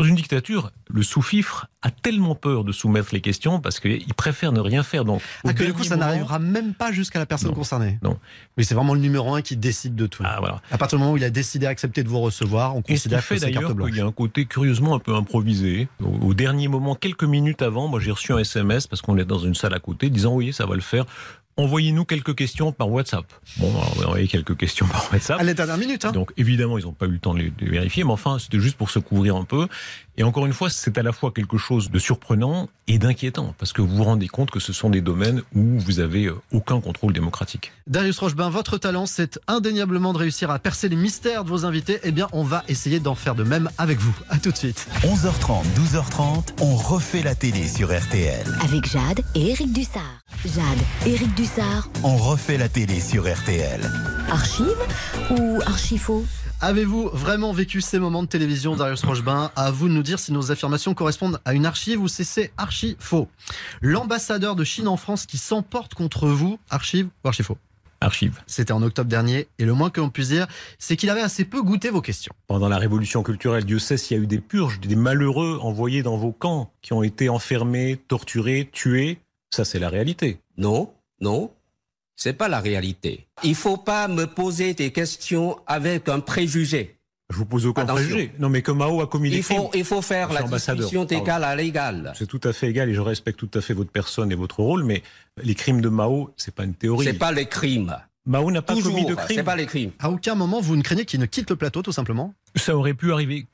Dans 0.00 0.04
une 0.04 0.14
dictature, 0.14 0.70
le 0.88 1.02
sous-fifre 1.02 1.66
a 1.82 1.90
tellement 1.90 2.36
peur 2.36 2.62
de 2.62 2.70
soumettre 2.70 3.08
les 3.12 3.20
questions 3.20 3.58
parce 3.58 3.80
qu'il 3.80 4.14
préfère 4.14 4.52
ne 4.52 4.60
rien 4.60 4.84
faire. 4.84 5.04
Donc, 5.04 5.20
Ah, 5.44 5.52
que 5.52 5.64
du 5.64 5.72
coup, 5.72 5.82
ça 5.82 5.96
moment- 5.96 6.06
n'arrivera 6.06 6.38
même 6.38 6.72
pas 6.72 6.92
jusqu'à 6.92 7.18
la 7.18 7.26
personne 7.26 7.48
Non. 7.48 7.54
concernée 7.56 7.98
Non. 8.04 8.16
Mais 8.56 8.62
c'est 8.62 8.76
vraiment 8.76 8.94
le 8.94 9.00
numéro 9.00 9.34
un 9.34 9.42
qui 9.42 9.56
décide 9.56 9.96
de 9.96 10.06
tout. 10.06 10.22
Ah, 10.24 10.36
voilà. 10.38 10.62
À 10.70 10.78
partir 10.78 10.98
du 10.98 11.02
moment 11.02 11.14
où 11.14 11.16
il 11.16 11.24
a 11.24 11.30
décidé 11.30 11.66
d'accepter 11.66 12.04
de 12.04 12.08
vous 12.08 12.20
recevoir, 12.20 12.76
on 12.76 12.80
Et 12.82 12.92
considère 12.94 13.24
fait 13.24 13.34
que 13.34 13.40
c'est 13.40 13.50
carte 13.50 13.72
blanche. 13.72 13.88
qu'il 13.90 13.98
y 13.98 14.00
a 14.00 14.06
un 14.06 14.12
côté 14.12 14.46
curieusement 14.46 14.94
un 14.94 15.00
peu 15.00 15.16
improvisé. 15.16 15.88
Au, 16.00 16.28
au 16.28 16.32
dernier 16.34 16.68
moment, 16.68 16.94
quelques 16.94 17.24
minutes 17.24 17.62
avant, 17.62 17.88
moi 17.88 17.98
j'ai 17.98 18.12
reçu 18.12 18.32
un 18.32 18.38
SMS 18.38 18.86
parce 18.86 19.02
qu'on 19.02 19.18
est 19.18 19.24
dans 19.24 19.40
une 19.40 19.56
salle 19.56 19.74
à 19.74 19.80
côté 19.80 20.10
disant 20.10 20.32
oui, 20.32 20.52
ça 20.52 20.64
va 20.64 20.76
le 20.76 20.80
faire. 20.80 21.06
Envoyez-nous 21.58 22.04
quelques 22.04 22.36
questions 22.36 22.70
par 22.70 22.88
WhatsApp. 22.88 23.26
Bon, 23.56 23.68
alors, 23.70 23.92
on 23.96 24.02
a 24.02 24.06
envoyé 24.06 24.28
quelques 24.28 24.56
questions 24.56 24.86
par 24.86 25.12
WhatsApp. 25.12 25.40
À 25.40 25.42
la 25.42 25.54
dernière 25.54 25.76
minute, 25.76 26.04
hein 26.04 26.12
Donc 26.12 26.32
évidemment, 26.36 26.78
ils 26.78 26.84
n'ont 26.84 26.92
pas 26.92 27.06
eu 27.06 27.10
le 27.10 27.18
temps 27.18 27.34
de 27.34 27.40
les, 27.40 27.50
de 27.50 27.64
les 27.64 27.70
vérifier, 27.70 28.04
mais 28.04 28.12
enfin, 28.12 28.38
c'était 28.38 28.60
juste 28.60 28.76
pour 28.76 28.90
se 28.90 29.00
couvrir 29.00 29.34
un 29.34 29.42
peu. 29.42 29.66
Et 30.18 30.24
encore 30.24 30.46
une 30.46 30.52
fois, 30.52 30.68
c'est 30.68 30.98
à 30.98 31.02
la 31.02 31.12
fois 31.12 31.30
quelque 31.30 31.58
chose 31.58 31.90
de 31.90 31.98
surprenant 31.98 32.68
et 32.88 32.98
d'inquiétant, 32.98 33.54
parce 33.58 33.72
que 33.72 33.82
vous 33.82 33.96
vous 33.96 34.04
rendez 34.04 34.26
compte 34.26 34.50
que 34.50 34.58
ce 34.58 34.72
sont 34.72 34.90
des 34.90 35.00
domaines 35.00 35.42
où 35.54 35.78
vous 35.78 36.00
avez 36.00 36.26
euh, 36.26 36.34
aucun 36.52 36.80
contrôle 36.80 37.12
démocratique. 37.12 37.72
Darius 37.86 38.18
Rochebin, 38.18 38.50
votre 38.50 38.78
talent, 38.78 39.06
c'est 39.06 39.38
indéniablement 39.46 40.12
de 40.12 40.18
réussir 40.18 40.50
à 40.50 40.58
percer 40.58 40.88
les 40.88 40.96
mystères 40.96 41.44
de 41.44 41.48
vos 41.50 41.64
invités. 41.64 42.00
Eh 42.02 42.10
bien, 42.10 42.26
on 42.32 42.42
va 42.42 42.64
essayer 42.66 42.98
d'en 42.98 43.14
faire 43.14 43.36
de 43.36 43.44
même 43.44 43.70
avec 43.78 44.00
vous. 44.00 44.14
À 44.28 44.38
tout 44.38 44.50
de 44.50 44.56
suite. 44.56 44.88
11h30, 45.02 45.62
12h30, 45.76 46.62
on 46.62 46.74
refait 46.74 47.22
la 47.22 47.36
télé 47.36 47.68
sur 47.68 47.96
RTL. 47.96 48.58
Avec 48.62 48.90
Jade 48.90 49.20
et 49.36 49.50
Eric 49.50 49.72
Dussard. 49.72 50.02
Jade, 50.44 50.78
Eric 51.06 51.32
Dussard, 51.34 51.47
On 52.04 52.16
refait 52.16 52.58
la 52.58 52.68
télé 52.68 53.00
sur 53.00 53.32
RTL. 53.32 53.80
archive 54.30 54.66
ou 55.30 55.60
archifaux? 55.66 56.24
Avez-vous 56.60 57.08
vraiment 57.12 57.52
vécu 57.52 57.80
ces 57.80 57.98
moments 57.98 58.22
de 58.22 58.28
télévision, 58.28 58.76
Darius 58.76 59.04
Rochebin 59.04 59.50
À 59.56 59.70
vous 59.70 59.88
de 59.88 59.92
nous 59.94 60.02
dire 60.02 60.18
si 60.18 60.32
nos 60.32 60.50
affirmations 60.50 60.94
correspondent 60.94 61.40
à 61.44 61.54
une 61.54 61.66
archive 61.66 62.02
ou 62.02 62.08
si 62.08 62.24
c'est 62.24 62.52
archi 62.56 62.96
faux. 62.98 63.28
L'ambassadeur 63.80 64.56
de 64.56 64.64
Chine 64.64 64.88
en 64.88 64.96
France 64.96 65.26
qui 65.26 65.38
s'emporte 65.38 65.94
contre 65.94 66.28
vous, 66.28 66.58
archive 66.70 67.08
ou 67.24 67.28
archi 67.28 67.42
faux 67.42 67.56
Archive. 68.00 68.40
C'était 68.46 68.72
en 68.72 68.82
octobre 68.82 69.08
dernier, 69.08 69.48
et 69.58 69.64
le 69.64 69.74
moins 69.74 69.90
que 69.90 70.00
l'on 70.00 70.10
puisse 70.10 70.28
dire, 70.28 70.46
c'est 70.78 70.96
qu'il 70.96 71.10
avait 71.10 71.20
assez 71.20 71.44
peu 71.44 71.62
goûté 71.62 71.90
vos 71.90 72.00
questions. 72.00 72.32
Pendant 72.46 72.68
la 72.68 72.78
révolution 72.78 73.24
culturelle, 73.24 73.64
Dieu 73.64 73.78
sait 73.80 73.96
s'il 73.96 74.16
y 74.16 74.20
a 74.20 74.22
eu 74.22 74.26
des 74.28 74.38
purges, 74.38 74.78
des 74.80 74.94
malheureux 74.94 75.58
envoyés 75.62 76.04
dans 76.04 76.16
vos 76.16 76.30
camps, 76.30 76.70
qui 76.82 76.92
ont 76.92 77.02
été 77.02 77.28
enfermés, 77.28 77.98
torturés, 78.06 78.68
tués. 78.70 79.18
Ça, 79.50 79.64
c'est 79.64 79.80
la 79.80 79.88
réalité. 79.88 80.38
Non, 80.58 80.92
non, 81.20 81.50
c'est 82.16 82.32
pas 82.32 82.48
la 82.48 82.60
réalité. 82.60 83.26
Il 83.44 83.54
faut 83.54 83.76
pas 83.76 84.08
me 84.08 84.26
poser 84.26 84.74
des 84.74 84.90
questions 84.92 85.56
avec 85.66 86.08
un 86.08 86.20
préjugé. 86.20 86.96
Je 87.30 87.36
vous 87.36 87.44
pose 87.44 87.66
aucun 87.66 87.82
Attention. 87.82 88.04
préjugé. 88.08 88.32
Non, 88.38 88.48
mais 88.48 88.62
que 88.62 88.70
Mao 88.72 89.02
a 89.02 89.06
commis 89.06 89.28
des 89.30 89.36
Il 89.36 89.42
faut, 89.42 89.54
crimes. 89.68 89.70
il 89.74 89.84
faut 89.84 90.00
faire 90.00 90.32
la 90.32 90.42
discussion 90.44 91.04
d'égal 91.04 91.44
à 91.44 91.54
l'égal. 91.54 92.12
C'est 92.16 92.26
tout 92.26 92.40
à 92.44 92.52
fait 92.54 92.68
égal 92.70 92.88
et 92.88 92.94
je 92.94 93.00
respecte 93.02 93.38
tout 93.38 93.50
à 93.54 93.60
fait 93.60 93.74
votre 93.74 93.90
personne 93.90 94.32
et 94.32 94.34
votre 94.34 94.60
rôle, 94.60 94.82
mais 94.84 95.02
les 95.42 95.54
crimes 95.54 95.80
de 95.82 95.88
Mao, 95.90 96.32
c'est 96.36 96.54
pas 96.54 96.64
une 96.64 96.74
théorie. 96.74 97.04
C'est 97.04 97.12
pas 97.12 97.32
les 97.32 97.46
crimes. 97.46 97.94
Mao 98.24 98.50
n'a 98.50 98.62
pas 98.62 98.74
Toujours, 98.74 98.92
commis 98.94 99.06
de 99.06 99.14
c'est 99.26 99.34
crimes. 99.34 99.44
pas 99.44 99.56
les 99.56 99.66
crimes. 99.66 99.90
À 99.98 100.10
aucun 100.10 100.34
moment, 100.34 100.60
vous 100.60 100.76
ne 100.76 100.82
craignez 100.82 101.04
qu'il 101.04 101.20
ne 101.20 101.26
quitte 101.26 101.50
le 101.50 101.56
plateau, 101.56 101.82
tout 101.82 101.92
simplement? 101.92 102.34
Ça 102.56 102.76
aurait 102.76 102.94
pu 102.94 103.12
arriver. 103.12 103.46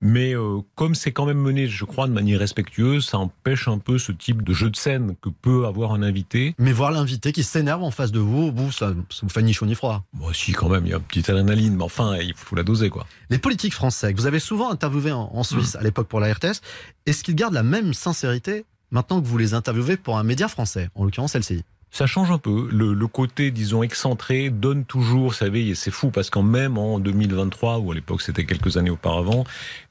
Mais 0.00 0.34
euh, 0.34 0.60
comme 0.76 0.94
c'est 0.94 1.12
quand 1.12 1.26
même 1.26 1.38
mené, 1.38 1.66
je 1.66 1.84
crois, 1.84 2.06
de 2.06 2.12
manière 2.12 2.38
respectueuse, 2.38 3.06
ça 3.06 3.18
empêche 3.18 3.66
un 3.66 3.78
peu 3.78 3.98
ce 3.98 4.12
type 4.12 4.42
de 4.42 4.52
jeu 4.52 4.70
de 4.70 4.76
scène 4.76 5.16
que 5.20 5.28
peut 5.28 5.66
avoir 5.66 5.92
un 5.92 6.02
invité. 6.02 6.54
Mais 6.58 6.72
voir 6.72 6.92
l'invité 6.92 7.32
qui 7.32 7.42
s'énerve 7.42 7.82
en 7.82 7.90
face 7.90 8.12
de 8.12 8.20
vous, 8.20 8.52
vous, 8.52 8.70
ça, 8.70 8.94
ça 9.10 9.20
vous 9.22 9.28
fait 9.28 9.42
ni 9.42 9.52
chaud 9.52 9.66
ni 9.66 9.74
froid. 9.74 10.04
Moi, 10.12 10.32
si, 10.32 10.52
quand 10.52 10.68
même, 10.68 10.86
il 10.86 10.90
y 10.90 10.94
a 10.94 10.98
une 10.98 11.02
petite 11.02 11.28
adrénaline, 11.28 11.76
mais 11.76 11.84
enfin, 11.84 12.16
il 12.18 12.34
faut 12.34 12.54
la 12.54 12.62
doser, 12.62 12.90
quoi. 12.90 13.06
Les 13.30 13.38
politiques 13.38 13.74
français, 13.74 14.14
que 14.14 14.20
vous 14.20 14.26
avez 14.26 14.40
souvent 14.40 14.70
interviewés 14.70 15.12
en, 15.12 15.30
en 15.32 15.42
Suisse 15.42 15.74
à 15.74 15.82
l'époque 15.82 16.08
pour 16.08 16.20
la 16.20 16.32
RTS, 16.32 16.60
est-ce 17.06 17.24
qu'ils 17.24 17.34
gardent 17.34 17.54
la 17.54 17.62
même 17.64 17.92
sincérité 17.92 18.64
maintenant 18.90 19.20
que 19.20 19.26
vous 19.26 19.38
les 19.38 19.54
interviewez 19.54 19.96
pour 19.96 20.18
un 20.18 20.22
média 20.22 20.48
français, 20.48 20.90
en 20.94 21.04
l'occurrence 21.04 21.34
LCI 21.34 21.64
Ça 21.90 22.06
change 22.06 22.30
un 22.30 22.38
peu. 22.38 22.68
Le, 22.70 22.92
le 22.92 23.06
côté, 23.06 23.50
disons, 23.50 23.82
excentré 23.82 24.50
donne 24.50 24.84
toujours, 24.84 25.28
vous 25.28 25.34
savez, 25.34 25.68
et 25.68 25.74
c'est 25.74 25.90
fou 25.90 26.10
parce 26.10 26.30
qu'en 26.30 26.42
même 26.42 26.78
en 26.78 26.98
2023, 26.98 27.78
ou 27.78 27.92
à 27.92 27.94
l'époque 27.94 28.22
c'était 28.22 28.44
quelques 28.44 28.76
années 28.76 28.90
auparavant, 28.90 29.44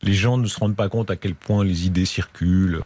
les 0.04 0.14
gens 0.14 0.38
ne 0.38 0.48
se 0.48 0.60
rendent 0.60 0.76
pas 0.76 0.90
compte 0.90 1.10
à 1.10 1.16
quel 1.16 1.36
point 1.36 1.64
les 1.64 1.86
idées 1.88 2.06
circulent. 2.06 2.82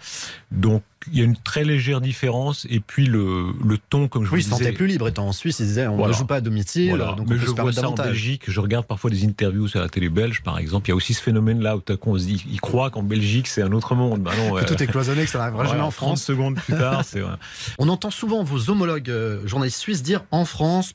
Donc, 0.51 0.83
il 1.11 1.17
y 1.17 1.21
a 1.21 1.23
une 1.25 1.35
très 1.37 1.63
légère 1.63 2.01
différence. 2.01 2.65
Et 2.69 2.79
puis, 2.79 3.05
le, 3.05 3.53
le 3.63 3.77
ton, 3.77 4.07
comme 4.07 4.25
je 4.25 4.31
Oui, 4.31 4.39
vous 4.39 4.45
se 4.45 4.49
disais... 4.51 4.63
sentaient 4.65 4.75
plus 4.75 4.87
libres 4.87 5.07
étant 5.07 5.27
en 5.27 5.31
Suisse, 5.31 5.59
ils 5.59 5.65
disaient 5.65 5.87
on 5.87 5.95
Voilà. 5.97 6.13
ne 6.13 6.17
joue 6.17 6.25
pas 6.25 6.35
à 6.37 6.41
domicile, 6.41 6.89
Voilà. 6.89 7.13
donc 7.13 7.19
Mais 7.19 7.23
on 7.23 7.27
peut 7.27 7.35
je 7.37 7.41
se 7.41 7.45
vois 7.47 7.55
permettre 7.55 7.75
ça 7.79 7.87
en 7.87 7.91
davantage. 7.91 8.07
Belgique. 8.13 8.43
Je 8.47 8.59
regarde 8.59 8.85
parfois 8.85 9.09
des 9.09 9.23
interviews 9.25 9.67
sur 9.67 9.79
la 9.79 9.89
télé 9.89 10.09
belge, 10.09 10.41
par 10.43 10.57
exemple. 10.59 10.87
Il 10.87 10.91
y 10.91 10.93
a 10.93 10.95
aussi 10.95 11.13
ce 11.13 11.21
phénomène-là 11.21 11.77
où 11.77 11.81
tout 11.81 11.93
à 11.93 11.97
coup 11.97 12.11
on 12.11 12.17
se 12.19 12.25
dit, 12.25 12.43
ils 12.49 12.61
croient 12.61 12.89
qu'en 12.89 13.03
Belgique 13.03 13.47
c'est 13.47 13.61
un 13.61 13.71
autre 13.71 13.95
monde. 13.95 14.21
Bah 14.21 14.31
non, 14.37 14.55
Que 14.59 14.65
tout 14.65 14.81
est 14.81 14.87
cloisonné, 14.87 15.23
que 15.25 15.29
ça 15.29 15.37
n'arrivera 15.39 15.65
jamais 15.65 15.81
en 15.81 15.91
30 15.91 15.93
France. 15.93 16.23
secondes 16.23 16.55
plus 16.55 16.73
tard, 16.75 17.03
c'est 17.05 17.19
vrai. 17.21 17.35
On 17.79 17.89
entend 17.89 18.11
souvent 18.11 18.43
vos 18.43 18.69
homologues 18.69 19.09
euh, 19.09 19.45
journalistes 19.47 19.79
suisses 19.79 20.03
dire 20.03 20.23
en 20.31 20.45
France, 20.45 20.93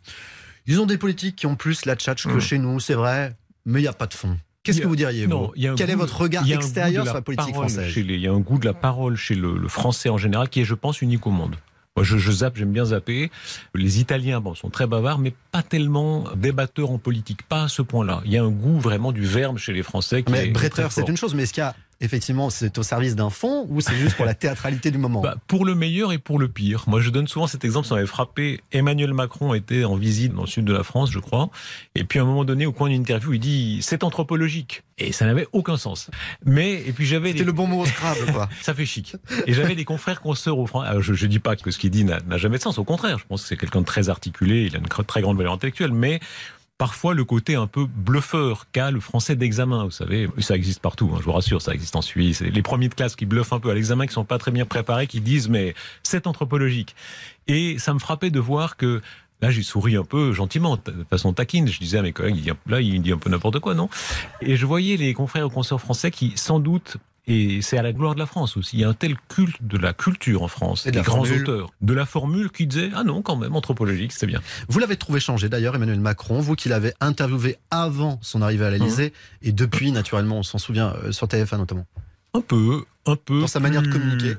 ils 0.67 0.81
ont 0.81 0.87
des 0.87 0.99
politiques 0.99 1.37
qui 1.37 1.47
ont 1.47 1.57
plus 1.57 1.85
la 1.85 1.95
tchatch 1.97 2.27
que 2.27 2.33
Mm. 2.37 2.41
chez 2.41 2.59
nous, 2.59 2.81
c'est 2.81 2.95
vrai, 2.95 3.35
mais 3.65 3.81
il 3.81 3.83
n'y 3.83 3.89
a 3.89 3.93
pas 3.93 4.07
de 4.07 4.15
fond. 4.15 4.37
Qu'est-ce 4.66 4.80
que 4.82 4.87
vous 4.88 4.96
diriez 4.96 5.26
Non, 5.26 5.52
vous 5.56 5.75
Quel 5.76 5.90
est 5.90 5.94
votre 5.94 6.20
regard 6.20 6.49
extérieur 6.50 7.04
sur 7.04 7.14
la 7.14 7.23
politique 7.23 7.54
parole 7.54 7.68
française 7.70 7.94
les- 7.96 8.14
Il 8.14 8.20
y 8.20 8.26
a 8.26 8.32
un 8.32 8.40
goût 8.40 8.58
de 8.58 8.66
la 8.66 8.75
parole 8.75 9.16
chez 9.16 9.35
le, 9.35 9.56
le 9.56 9.68
français 9.68 10.08
en 10.08 10.18
général 10.18 10.49
qui 10.49 10.61
est, 10.61 10.64
je 10.64 10.75
pense, 10.75 11.00
unique 11.02 11.26
au 11.26 11.30
monde. 11.30 11.56
Moi, 11.96 12.04
je, 12.04 12.18
je 12.18 12.30
zappe, 12.30 12.56
j'aime 12.58 12.73
bien 12.73 12.85
zapper. 12.85 13.30
Les 13.75 14.00
Italiens, 14.00 14.40
bon, 14.42 14.54
sont 14.54 14.68
très 14.68 14.87
bavards, 14.87 15.18
mais 15.18 15.32
pas 15.50 15.62
tellement 15.62 16.25
débatteurs 16.37 16.90
en 16.90 16.99
politique, 16.99 17.42
pas 17.44 17.62
à 17.64 17.68
ce 17.68 17.80
point-là. 17.80 18.20
Il 18.26 18.32
y 18.32 18.37
a 18.37 18.42
un 18.44 18.50
goût 18.50 18.78
vraiment 18.78 19.12
du 19.12 19.23
verbe 19.25 19.56
chez 19.56 19.73
les 19.73 19.82
Français. 19.82 20.23
Qui 20.23 20.30
Mais 20.32 20.49
est 20.49 20.50
Bretter, 20.50 20.87
c'est 20.90 21.08
une 21.08 21.16
chose, 21.16 21.35
mais 21.35 21.44
est-ce 21.44 21.54
qu'il 21.54 21.62
y 21.62 21.64
a 21.64 21.75
effectivement, 22.00 22.50
c'est 22.50 22.76
au 22.79 22.83
service 22.83 23.17
d'un 23.17 23.31
fond 23.31 23.67
ou 23.69 23.81
c'est 23.81 23.97
juste 23.97 24.17
pour 24.17 24.25
la 24.25 24.35
théâtralité 24.47 24.91
du 24.91 24.99
moment? 24.99 25.21
Bah, 25.21 25.37
pour 25.47 25.65
le 25.65 25.75
meilleur 25.75 26.12
et 26.12 26.19
pour 26.19 26.38
le 26.38 26.49
pire. 26.49 26.85
Moi, 26.87 27.00
je 27.00 27.11
donne 27.11 27.26
souvent 27.29 27.47
cet 27.47 27.65
exemple, 27.65 27.87
ça 27.87 27.95
m'avait 27.95 28.07
frappé. 28.07 28.61
Emmanuel 28.73 29.15
Macron 29.15 29.55
était 29.55 29.85
en 29.85 29.97
visite 29.97 30.35
dans 30.35 30.43
le 30.43 30.47
sud 30.47 30.65
de 30.65 30.73
la 30.73 30.83
France, 30.83 31.11
je 31.11 31.19
crois. 31.19 31.50
Et 31.95 32.05
puis, 32.05 32.19
à 32.19 32.23
un 32.23 32.25
moment 32.26 32.45
donné, 32.45 32.67
au 32.67 32.73
coin 32.73 32.88
d'une 32.88 33.00
interview, 33.00 33.35
il 33.35 33.41
dit 33.41 33.79
c'est 33.83 34.05
anthropologique. 34.05 34.83
Et 34.99 35.12
ça 35.12 35.26
n'avait 35.26 35.47
aucun 35.53 35.76
sens. 35.76 36.11
Mais, 36.47 36.73
et 36.87 36.93
puis 36.93 37.05
j'avais 37.05 37.33
C'était 37.33 37.45
le 37.45 37.53
bon 37.53 37.67
mot 37.67 37.83
au 37.83 37.87
Scrabble, 37.87 38.33
quoi. 38.33 38.49
ça 38.62 38.73
fait 38.73 38.87
chic. 38.87 39.17
Et 39.47 39.53
j'avais 39.53 39.75
des 39.75 39.85
confrères 39.85 40.23
consoeurs 40.23 40.59
au 40.59 40.67
France. 40.67 40.87
Je 41.00 41.12
ne 41.12 41.31
dis 41.31 41.38
pas 41.38 41.55
que 41.55 41.71
ce 41.71 41.79
qu'il 41.79 41.91
dit 41.91 42.05
n'a 42.05 42.38
jamais 42.38 42.57
de 42.57 42.62
sens. 42.62 42.79
Au 42.79 42.85
contraire, 42.85 43.19
je 43.19 43.25
pense 43.26 43.43
que 43.43 43.49
c'est 43.49 43.59
quelqu'un 43.59 43.81
de 43.81 43.87
très 43.87 44.09
articulé. 44.09 44.65
Il 44.65 44.75
a 44.75 44.79
une 44.79 44.87
très 44.87 45.21
grande 45.21 45.37
valeur 45.37 45.53
intellectuelle. 45.53 45.93
Mais 45.93 46.21
parfois, 46.78 47.14
le 47.14 47.25
côté 47.25 47.54
un 47.54 47.66
peu 47.66 47.87
bluffeur 47.87 48.66
qu'a 48.73 48.90
le 48.90 49.00
français 49.00 49.37
d'examen. 49.37 49.85
Vous 49.85 49.90
savez, 49.90 50.28
ça 50.38 50.56
existe 50.56 50.80
partout. 50.80 51.11
hein, 51.14 51.18
je 51.21 51.25
vous 51.25 51.33
rassure, 51.33 51.62
ça 51.62 51.73
existe 51.73 51.97
en 51.97 52.02
Suisse. 52.02 52.40
Les 52.40 52.62
premiers 52.62 52.88
de 52.88 52.95
classe 52.95 53.16
qui 53.16 53.26
bluffent 53.26 53.52
un 53.52 53.61
peu 53.61 53.71
à 53.71 53.75
l'examen, 53.75 54.06
qui 54.06 54.12
sont 54.12 54.25
pas 54.25 54.38
très 54.38 54.50
bien 54.50 54.66
préparés, 54.66 55.06
qui 55.06 55.21
disent 55.21 55.49
mais 55.49 55.75
c'est 56.02 56.26
anthropologique. 56.26 56.95
Et 57.47 57.78
ça 57.78 57.95
me 57.95 57.99
frappait 57.99 58.30
de 58.30 58.40
voir 58.40 58.76
que 58.76 59.00
Là, 59.42 59.50
j'ai 59.50 59.62
souri 59.62 59.97
un 59.97 60.04
peu 60.04 60.33
gentiment, 60.33 60.76
de 60.78 61.04
façon 61.11 61.35
taquine. 61.35 61.68
Je 61.68 61.78
disais 61.78 61.99
à 61.99 62.02
mes 62.02 62.12
collègues, 62.12 62.54
là, 62.66 62.80
il 62.80 63.02
dit 63.02 63.12
un 63.12 63.18
peu 63.18 63.28
n'importe 63.28 63.61
quoi, 63.61 63.75
non? 63.75 63.90
Et 64.40 64.56
je 64.56 64.64
voyais 64.64 64.97
les 64.97 65.12
confrères 65.12 65.47
et 65.47 65.50
consorts 65.50 65.80
français 65.80 66.11
qui, 66.11 66.33
sans 66.37 66.59
doute, 66.59 66.97
et 67.26 67.61
c'est 67.62 67.76
à 67.78 67.83
la 67.83 67.92
gloire 67.92 68.14
de 68.14 68.21
la 68.21 68.26
France 68.26 68.56
aussi, 68.56 68.76
il 68.76 68.80
y 68.80 68.85
a 68.85 68.88
un 68.88 68.95
tel 68.95 69.16
culte 69.28 69.62
de 69.62 69.78
la 69.78 69.92
culture 69.92 70.42
en 70.42 70.49
France, 70.49 70.87
Et 70.87 70.90
de 70.90 70.97
des 70.99 71.02
grands 71.02 71.25
formule. 71.25 71.42
auteurs, 71.42 71.71
de 71.80 71.92
la 71.95 72.06
formule 72.06 72.50
qui 72.50 72.66
disait, 72.66 72.90
ah 72.95 73.02
non, 73.04 73.23
quand 73.23 73.37
même, 73.37 73.54
anthropologique, 73.56 74.12
c'est 74.12 74.26
bien. 74.26 74.40
Vous 74.68 74.78
l'avez 74.78 74.97
trouvé 74.97 75.18
changé 75.21 75.49
d'ailleurs, 75.49 75.75
Emmanuel 75.75 75.99
Macron, 76.00 76.40
vous 76.40 76.54
qui 76.54 76.68
l'avez 76.68 76.92
interviewé 77.00 77.56
avant 77.71 78.18
son 78.23 78.42
arrivée 78.42 78.64
à 78.66 78.71
l'Elysée 78.71 79.12
et 79.42 79.52
depuis, 79.52 79.90
naturellement, 79.92 80.38
on 80.38 80.42
s'en 80.42 80.59
souvient, 80.59 80.95
euh, 81.04 81.12
sur 81.12 81.26
TF1 81.26 81.59
notamment. 81.59 81.87
Un 82.35 82.40
peu, 82.42 82.85
un 83.06 83.16
peu. 83.16 83.40
Dans 83.40 83.47
sa 83.47 83.61
manière 83.61 83.83
de 83.83 83.88
communiquer. 83.90 84.35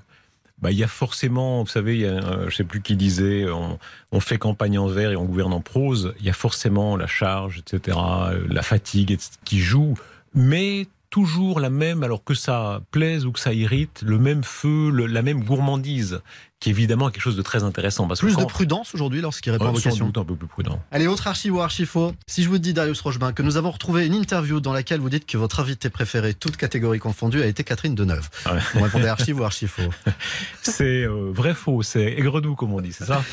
bah, 0.62 0.72
il 0.72 0.78
y 0.78 0.84
a 0.84 0.88
forcément, 0.88 1.64
vous 1.64 1.70
savez, 1.70 1.96
il 1.96 2.02
y 2.02 2.08
a, 2.08 2.14
un- 2.18 2.50
je 2.50 2.56
sais 2.56 2.64
plus 2.64 2.82
qui 2.82 2.96
disait, 2.96 3.50
on, 3.50 3.80
on 4.12 4.20
fait 4.20 4.38
campagne 4.38 4.78
en 4.80 4.88
vers 4.88 5.12
et 5.12 5.16
on 5.16 5.26
gouverne 5.26 5.52
en 5.54 5.62
prose. 5.62 6.14
Il 6.20 6.26
y 6.26 6.30
a 6.30 6.34
forcément 6.34 6.96
la 6.96 7.08
charge, 7.08 7.60
etc., 7.60 7.98
euh, 8.00 8.46
la 8.50 8.62
fatigue 8.62 9.12
etc., 9.12 9.32
qui 9.46 9.60
joue, 9.60 9.96
mais 10.34 10.88
toujours 11.10 11.60
la 11.60 11.70
même, 11.70 12.04
alors 12.04 12.24
que 12.24 12.34
ça 12.34 12.82
plaise 12.92 13.26
ou 13.26 13.32
que 13.32 13.40
ça 13.40 13.54
irrite, 13.54 14.02
le 14.06 14.18
même 14.20 14.44
feu, 14.44 14.90
le- 14.92 15.06
la 15.08 15.22
même 15.22 15.44
gourmandise, 15.44 16.22
qui 16.60 16.70
évidemment 16.72 17.08
est 17.10 17.12
quelque 17.12 17.22
chose 17.22 17.38
de 17.38 17.42
très 17.42 17.64
intéressant. 17.64 18.08
Parce 18.08 18.20
que 18.20 18.26
Plus 18.26 18.36
de 18.36 18.44
prudence 18.44 18.94
aujourd'hui 18.96 19.22
lorsqu'il 19.22 19.52
répond 19.52 19.68
à 19.68 19.72
vos 19.72 19.78
sans 19.78 19.84
questions. 19.90 20.06
doute 20.08 20.18
un 20.18 20.26
peu 20.26 20.36
plus 20.36 20.48
prudent. 20.48 20.82
Allez, 20.92 21.06
autre 21.08 21.28
archive 21.28 21.54
ou 21.56 21.62
archifaux. 21.62 22.14
Si 22.28 22.42
je 22.44 22.50
vous 22.50 22.58
dis, 22.58 22.74
Darius 22.74 23.00
Rochebin, 23.02 23.32
que 23.32 23.44
nous 23.44 23.58
avons 23.58 23.70
retrouvé 23.72 24.06
une 24.08 24.16
interview 24.16 24.60
dans 24.60 24.74
laquelle 24.74 25.00
vous 25.00 25.10
dites 25.10 25.26
que 25.28 25.38
votre 25.38 25.60
invité 25.60 25.90
préféré, 25.90 26.34
toute 26.34 26.58
catégorie 26.58 27.00
confondue, 27.00 27.42
a 27.42 27.46
été 27.46 27.64
Catherine 27.64 27.94
Deneuve. 27.96 28.28
Ah 28.46 28.56
ouais. 28.56 28.60
Vous 28.74 28.82
répondez 28.84 29.08
archive 29.08 29.40
ou 29.40 29.44
archifaux. 29.44 29.92
C'est 30.62 31.04
euh, 31.04 31.32
vrai 31.34 31.54
faux, 31.54 31.84
c'est 31.84 32.04
aigre-doux 32.04 32.56
comme 32.56 32.74
on 32.74 32.82
dit, 32.82 32.92
c'est 32.94 33.06
ça? 33.06 33.24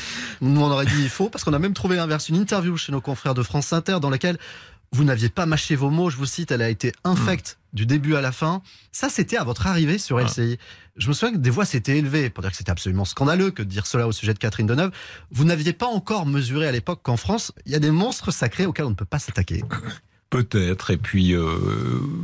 Nous, 0.41 0.61
on 0.61 0.71
aurait 0.71 0.85
dit 0.85 1.09
faux, 1.09 1.29
parce 1.29 1.43
qu'on 1.43 1.53
a 1.53 1.59
même 1.59 1.73
trouvé 1.73 1.95
l'inverse. 1.95 2.29
Une 2.29 2.35
interview 2.37 2.77
chez 2.77 2.91
nos 2.91 3.01
confrères 3.01 3.33
de 3.33 3.43
France 3.43 3.73
Inter 3.73 3.97
dans 4.01 4.09
laquelle 4.09 4.37
vous 4.95 5.03
n'aviez 5.03 5.29
pas 5.29 5.45
mâché 5.45 5.75
vos 5.75 5.89
mots. 5.89 6.09
Je 6.09 6.15
vous 6.15 6.25
cite, 6.25 6.51
elle 6.51 6.61
a 6.61 6.69
été 6.69 6.93
infecte 7.03 7.59
du 7.73 7.85
début 7.85 8.15
à 8.15 8.21
la 8.21 8.31
fin. 8.31 8.61
Ça, 8.93 9.09
c'était 9.09 9.35
à 9.35 9.43
votre 9.43 9.67
arrivée 9.67 9.97
sur. 9.97 10.19
LCI. 10.19 10.57
Je 10.95 11.09
me 11.09 11.13
souviens 11.13 11.33
que 11.33 11.41
des 11.41 11.49
voix 11.49 11.65
s'étaient 11.65 11.97
élevées 11.97 12.29
pour 12.29 12.41
dire 12.41 12.51
que 12.51 12.57
c'était 12.57 12.71
absolument 12.71 13.03
scandaleux 13.03 13.51
que 13.51 13.61
de 13.61 13.67
dire 13.67 13.85
cela 13.85 14.07
au 14.07 14.13
sujet 14.13 14.33
de 14.33 14.39
Catherine 14.39 14.65
Deneuve. 14.65 14.91
Vous 15.31 15.43
n'aviez 15.43 15.73
pas 15.73 15.87
encore 15.87 16.25
mesuré 16.25 16.65
à 16.67 16.71
l'époque 16.71 17.01
qu'en 17.03 17.17
France, 17.17 17.51
il 17.65 17.73
y 17.73 17.75
a 17.75 17.79
des 17.79 17.91
monstres 17.91 18.31
sacrés 18.31 18.65
auxquels 18.65 18.85
on 18.85 18.91
ne 18.91 18.95
peut 18.95 19.03
pas 19.03 19.19
s'attaquer. 19.19 19.61
Peut-être. 20.35 20.91
Et 20.91 20.97
puis, 20.97 21.33
euh, 21.33 21.45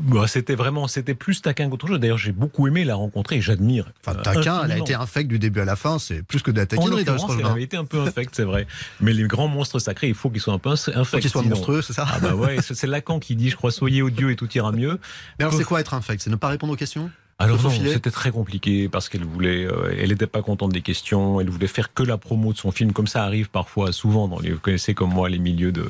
bah, 0.06 0.28
c'était 0.28 0.56
vraiment, 0.56 0.88
c'était 0.88 1.16
plus 1.16 1.42
taquin 1.42 1.70
qu'autre 1.70 1.88
chose. 1.88 2.00
D'ailleurs, 2.00 2.18
j'ai 2.18 2.32
beaucoup 2.32 2.68
aimé 2.68 2.84
la 2.84 2.96
rencontrer 2.96 3.38
et 3.38 3.42
j'admire. 3.42 3.92
Enfin, 4.06 4.18
euh, 4.18 4.22
taquin, 4.22 4.64
elle 4.66 4.72
a 4.72 4.78
été 4.78 4.94
infecte 4.94 5.30
du 5.30 5.40
début 5.40 5.62
à 5.62 5.66
la 5.66 5.76
fin. 5.76 6.00
C'est 6.00 6.24
plus 6.24 6.42
que 6.42 6.52
de 6.52 6.58
la 6.58 6.64
En 6.64 6.66
taquinerie, 6.68 7.04
l'occurrence, 7.06 7.32
elle 7.40 7.46
avait 7.46 7.64
été 7.64 7.78
un 7.78 7.86
peu 7.86 8.00
infecte, 8.02 8.34
c'est 8.36 8.44
vrai. 8.44 8.68
Mais 9.00 9.14
les 9.14 9.24
grands 9.24 9.48
monstres 9.48 9.80
sacrés, 9.80 10.08
il 10.10 10.14
faut 10.16 10.30
qu'ils 10.30 10.42
soient 10.42 10.54
un 10.54 10.60
peu 10.60 10.70
infects. 10.70 11.04
Faut 11.06 11.18
qu'ils 11.20 11.30
soient 11.30 11.42
sinon- 11.42 11.56
monstrueux, 11.56 11.82
c'est 11.82 11.94
ça 11.94 12.06
Ah 12.12 12.20
bah 12.20 12.36
ouais, 12.36 12.58
c'est 12.62 12.74
c'est 12.76 12.88
Lacan 12.88 13.20
qui 13.20 13.36
dit, 13.36 13.50
je 13.50 13.56
crois, 13.56 13.72
soyez 13.72 14.02
odieux 14.02 14.32
et 14.32 14.36
tout 14.36 14.50
ira 14.54 14.72
mieux. 14.72 15.00
Mais 15.40 15.46
alors, 15.46 15.58
c'est 15.58 15.64
quoi 15.64 15.80
être 15.80 15.94
infect 15.94 16.22
C'est 16.24 16.30
ne 16.30 16.36
pas 16.36 16.50
répondre 16.50 16.74
aux 16.74 16.78
questions? 16.78 17.10
Alors 17.42 17.62
non, 17.64 17.70
c'était 17.72 18.12
très 18.12 18.32
compliqué 18.32 18.88
parce 18.88 19.10
qu'elle 19.10 19.24
voulait, 19.24 19.66
euh, 19.66 19.96
elle 19.98 20.10
n'était 20.10 20.28
pas 20.28 20.44
contente 20.44 20.72
des 20.72 20.82
questions, 20.82 21.42
elle 21.42 21.50
voulait 21.50 21.68
faire 21.68 21.92
que 21.94 22.04
la 22.04 22.18
promo 22.18 22.54
de 22.54 22.58
son 22.58 22.72
film, 22.72 22.94
comme 22.94 23.08
ça 23.08 23.24
arrive 23.24 23.50
parfois, 23.50 23.92
souvent 23.92 24.28
dans 24.28 24.40
les, 24.40 24.52
vous 24.52 24.60
connaissez 24.60 24.94
comme 24.94 25.12
moi 25.12 25.28
les 25.28 25.40
milieux 25.40 25.72
de, 25.72 25.88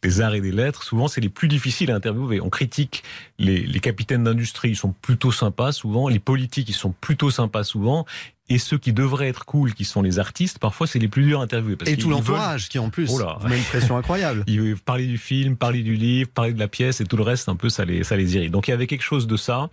des 0.00 0.20
arts 0.22 0.34
et 0.34 0.40
des 0.40 0.52
lettres, 0.52 0.82
souvent 0.84 1.06
c'est 1.06 1.20
les 1.20 1.28
plus 1.28 1.48
difficiles 1.48 1.90
à 1.90 1.96
interviewer. 1.96 2.40
On 2.40 2.48
critique 2.48 3.02
les, 3.38 3.60
les 3.60 3.80
capitaines 3.80 4.24
d'industrie, 4.24 4.70
ils 4.70 4.76
sont 4.76 4.94
plutôt 5.02 5.32
sympas 5.32 5.72
souvent, 5.72 6.08
les 6.08 6.18
politiques, 6.18 6.70
ils 6.70 6.74
sont 6.74 6.94
plutôt 6.98 7.30
sympas 7.30 7.64
souvent, 7.64 8.06
et 8.48 8.58
ceux 8.58 8.78
qui 8.78 8.92
devraient 8.92 9.28
être 9.28 9.44
cool, 9.44 9.74
qui 9.74 9.84
sont 9.84 10.02
les 10.02 10.18
artistes, 10.18 10.58
parfois 10.58 10.86
c'est 10.86 10.98
les 11.00 11.08
plus 11.08 11.24
durs 11.24 11.40
à 11.40 11.44
interviewer. 11.44 11.76
parce 11.76 11.90
Et 11.90 11.96
tout 11.96 12.08
veulent- 12.08 12.18
l'entourage 12.18 12.68
qui, 12.68 12.78
en 12.78 12.90
plus, 12.90 13.10
Oh 13.12 13.18
là. 13.18 13.38
met 13.48 13.58
une 13.58 13.64
pression 13.64 13.96
incroyable. 13.96 14.44
ils 14.46 14.76
parler 14.76 15.06
du 15.06 15.18
film, 15.18 15.56
parler 15.56 15.82
du 15.82 15.94
livre, 15.96 16.30
parler 16.32 16.52
de 16.52 16.58
la 16.58 16.68
pièce 16.68 17.00
et 17.00 17.04
tout 17.04 17.16
le 17.16 17.22
reste, 17.24 17.48
un 17.48 17.56
peu, 17.56 17.68
ça 17.70 17.84
les, 17.84 18.04
ça 18.04 18.16
les 18.16 18.36
irrite. 18.36 18.52
Donc 18.52 18.68
il 18.68 18.70
y 18.70 18.74
avait 18.74 18.86
quelque 18.86 19.02
chose 19.02 19.26
de 19.26 19.36
ça, 19.36 19.68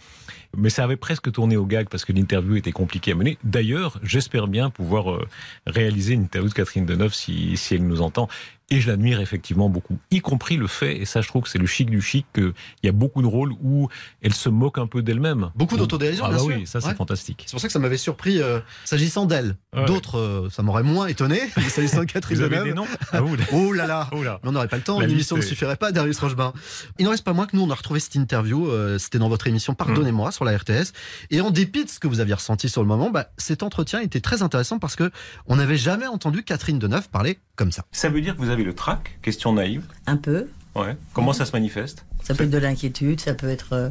mais 0.58 0.70
ça 0.70 0.84
avait 0.84 0.96
presque 0.98 1.32
tourné 1.32 1.56
au 1.58 1.66
gag 1.66 1.88
parce 1.90 2.04
que 2.06 2.14
l'interview 2.14 2.56
était 2.56 2.72
compliquée 2.72 3.12
à 3.12 3.16
mener. 3.16 3.38
D'ailleurs, 3.44 4.00
j'espère 4.04 4.48
bien 4.48 4.70
pouvoir 4.72 5.12
euh, 5.12 5.28
réaliser 5.68 6.14
une 6.16 6.24
interview 6.24 6.50
de 6.50 6.54
Catherine 6.56 6.86
Deneuve 6.86 7.14
si, 7.14 7.58
si 7.58 7.76
elle 7.76 7.86
nous 7.86 8.02
entend. 8.02 8.28
Et 8.74 8.82
je 8.82 8.90
l'admire 8.90 9.22
effectivement 9.22 9.70
beaucoup, 9.70 9.98
y 10.10 10.20
compris 10.20 10.58
le 10.58 10.66
fait, 10.66 10.98
et 10.98 11.06
ça 11.06 11.22
je 11.22 11.28
trouve 11.28 11.44
que 11.44 11.50
c'est 11.50 11.60
le 11.60 11.68
chic 11.68 11.90
du 11.92 12.02
chic, 12.02 12.26
qu'il 12.34 12.54
y 12.82 12.88
a 12.88 12.92
beaucoup 12.92 13.22
de 13.22 13.28
rôles 13.28 13.54
où 13.62 13.88
elle 14.24 14.34
se 14.34 14.50
moque 14.50 14.80
un 14.80 14.88
peu 14.88 15.04
d'elle-même. 15.04 15.52
Beaucoup 15.56 15.78
d'autodérision, 15.78 16.26
ah 16.26 16.30
bien 16.30 16.38
bah 16.40 16.44
sûr. 16.44 16.56
oui, 16.58 16.66
ça 16.66 16.82
c'est 16.82 16.88
Ouais. 16.88 16.96
fantastique. 16.96 17.44
C'est 17.46 17.52
pour 17.52 17.60
ça 17.62 17.68
que 17.68 17.74
ça 17.74 17.78
m'avait 17.80 17.98
surpris 17.98 18.42
euh, 18.42 18.60
s'agissant 18.84 19.26
d'elle. 19.28 19.58
Ouais. 19.76 19.86
D'autres, 19.86 20.18
euh, 20.18 20.50
ça 20.50 20.64
m'aurait 20.64 20.82
moins 20.84 21.06
étonné. 21.06 21.40
mais 21.58 21.64
S'agissant 21.70 22.00
de 22.00 22.06
Catherine 22.06 22.38
Vous 22.38 22.44
avez 22.44 22.56
Deneuve. 22.58 22.68
des 22.70 22.74
noms 22.74 22.88
Ah, 23.12 23.22
vous, 23.22 23.36
Oh 23.52 23.74
là 23.74 23.86
là 23.86 24.10
oh 24.12 24.24
là. 24.24 24.40
Mais 24.44 24.50
on 24.50 24.54
n'aurait 24.54 24.68
pas 24.68 24.78
le 24.78 24.84
temps, 24.84 25.00
l'émission 25.00 25.38
ne 25.38 25.42
suffirait 25.42 25.76
pas, 25.76 25.92
Darius 25.92 26.18
Rochebain. 26.20 26.52
Il 26.98 27.06
n'en 27.06 27.12
reste 27.12 27.24
pas 27.24 27.34
moins 27.34 27.46
que 27.46 27.56
nous, 27.56 27.62
on 27.64 27.70
a 27.70 27.76
retrouvé 27.76 28.00
cette 28.00 28.16
interview, 28.16 28.70
euh, 28.70 28.98
c'était 28.98 29.20
dans 29.20 29.30
votre 29.30 29.46
émission 29.46 29.76
Pardonnez-moi 29.76 30.32
sur 30.32 30.46
la 30.46 30.58
RTS. 30.58 30.94
Et 31.30 31.42
en 31.42 31.52
dépit 31.52 31.86
de 31.86 31.90
ce 31.92 32.00
que 32.00 32.08
vous 32.08 32.20
aviez 32.22 32.34
ressenti 32.34 32.70
sur 32.70 32.82
le 32.82 32.88
moment, 32.88 33.12
bah, 33.12 33.28
cet 33.38 33.62
entretien 33.62 34.00
était 34.02 34.20
très 34.22 34.42
intéressant 34.42 34.80
parce 34.80 34.96
que 34.96 35.12
on 35.46 35.58
n'avait 35.58 35.78
jamais 35.78 36.08
entendu 36.08 36.42
Catherine 36.44 36.80
Deneuve 36.80 37.10
parler 37.10 37.38
comme 37.56 37.72
ça. 37.72 37.86
Ça 37.92 38.10
veut 38.10 38.20
dire 38.22 38.36
que 38.36 38.42
vous 38.42 38.50
avez 38.50 38.63
le 38.64 38.74
trac 38.74 39.18
Question 39.22 39.54
naïve. 39.54 39.84
Un 40.08 40.18
peu. 40.18 40.48
Ouais. 40.76 40.96
Comment 41.14 41.34
ça 41.34 41.46
se 41.46 41.52
manifeste? 41.52 42.06
Ça 42.24 42.34
peut 42.34 42.44
être 42.46 42.50
de 42.50 42.58
l'inquiétude, 42.58 43.20
ça 43.20 43.34
peut 43.34 43.50
être 43.50 43.74
euh, 43.74 43.90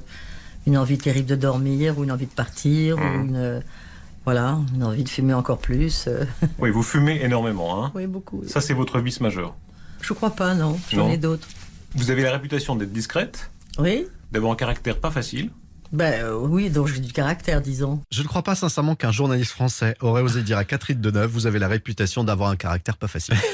une 0.66 0.76
envie 0.78 0.98
terrible 0.98 1.28
de 1.28 1.36
dormir 1.36 1.98
ou 1.98 2.04
une 2.04 2.12
envie 2.12 2.26
de 2.26 2.32
partir 2.32 2.96
ou 2.98 3.00
une 3.00 3.36
euh, 3.36 3.60
voilà, 4.24 4.58
une 4.74 4.84
envie 4.84 5.02
de 5.04 5.08
fumer 5.08 5.34
encore 5.34 5.58
plus. 5.58 6.06
euh. 6.08 6.24
Oui, 6.58 6.70
vous 6.70 6.82
fumez 6.82 7.22
énormément. 7.22 7.84
Hein 7.84 7.92
Oui, 7.94 8.06
beaucoup. 8.06 8.40
oui. 8.42 8.48
ça 8.48 8.60
c'est 8.60 8.74
votre 8.74 9.00
vice 9.00 9.20
majeur. 9.20 9.54
Je 10.00 10.12
crois 10.12 10.30
pas, 10.30 10.54
non. 10.54 10.78
J'en 10.92 11.08
ai 11.10 11.16
d'autres. 11.18 11.46
Vous 11.94 12.10
avez 12.10 12.22
la 12.22 12.32
réputation 12.32 12.74
d'être 12.74 12.92
discrète, 12.92 13.50
Oui. 13.78 14.06
d'avoir 14.32 14.52
un 14.52 14.56
caractère 14.56 14.98
pas 14.98 15.10
facile. 15.10 15.50
Ben 15.92 16.24
euh, 16.24 16.34
oui, 16.34 16.70
donc 16.70 16.88
j'ai 16.88 17.00
du 17.00 17.12
caractère, 17.12 17.60
disons. 17.60 18.00
Je 18.10 18.22
ne 18.22 18.26
crois 18.26 18.42
pas 18.42 18.54
sincèrement 18.54 18.94
qu'un 18.94 19.12
journaliste 19.12 19.52
français 19.52 19.94
aurait 20.00 20.22
osé 20.22 20.42
dire 20.42 20.56
à 20.56 20.64
Catherine 20.64 21.00
Deneuve, 21.00 21.30
vous 21.30 21.46
avez 21.46 21.58
la 21.58 21.68
réputation 21.68 22.24
d'avoir 22.24 22.48
un 22.50 22.56
caractère 22.56 22.96
pas 22.96 23.08
facile. 23.08 23.34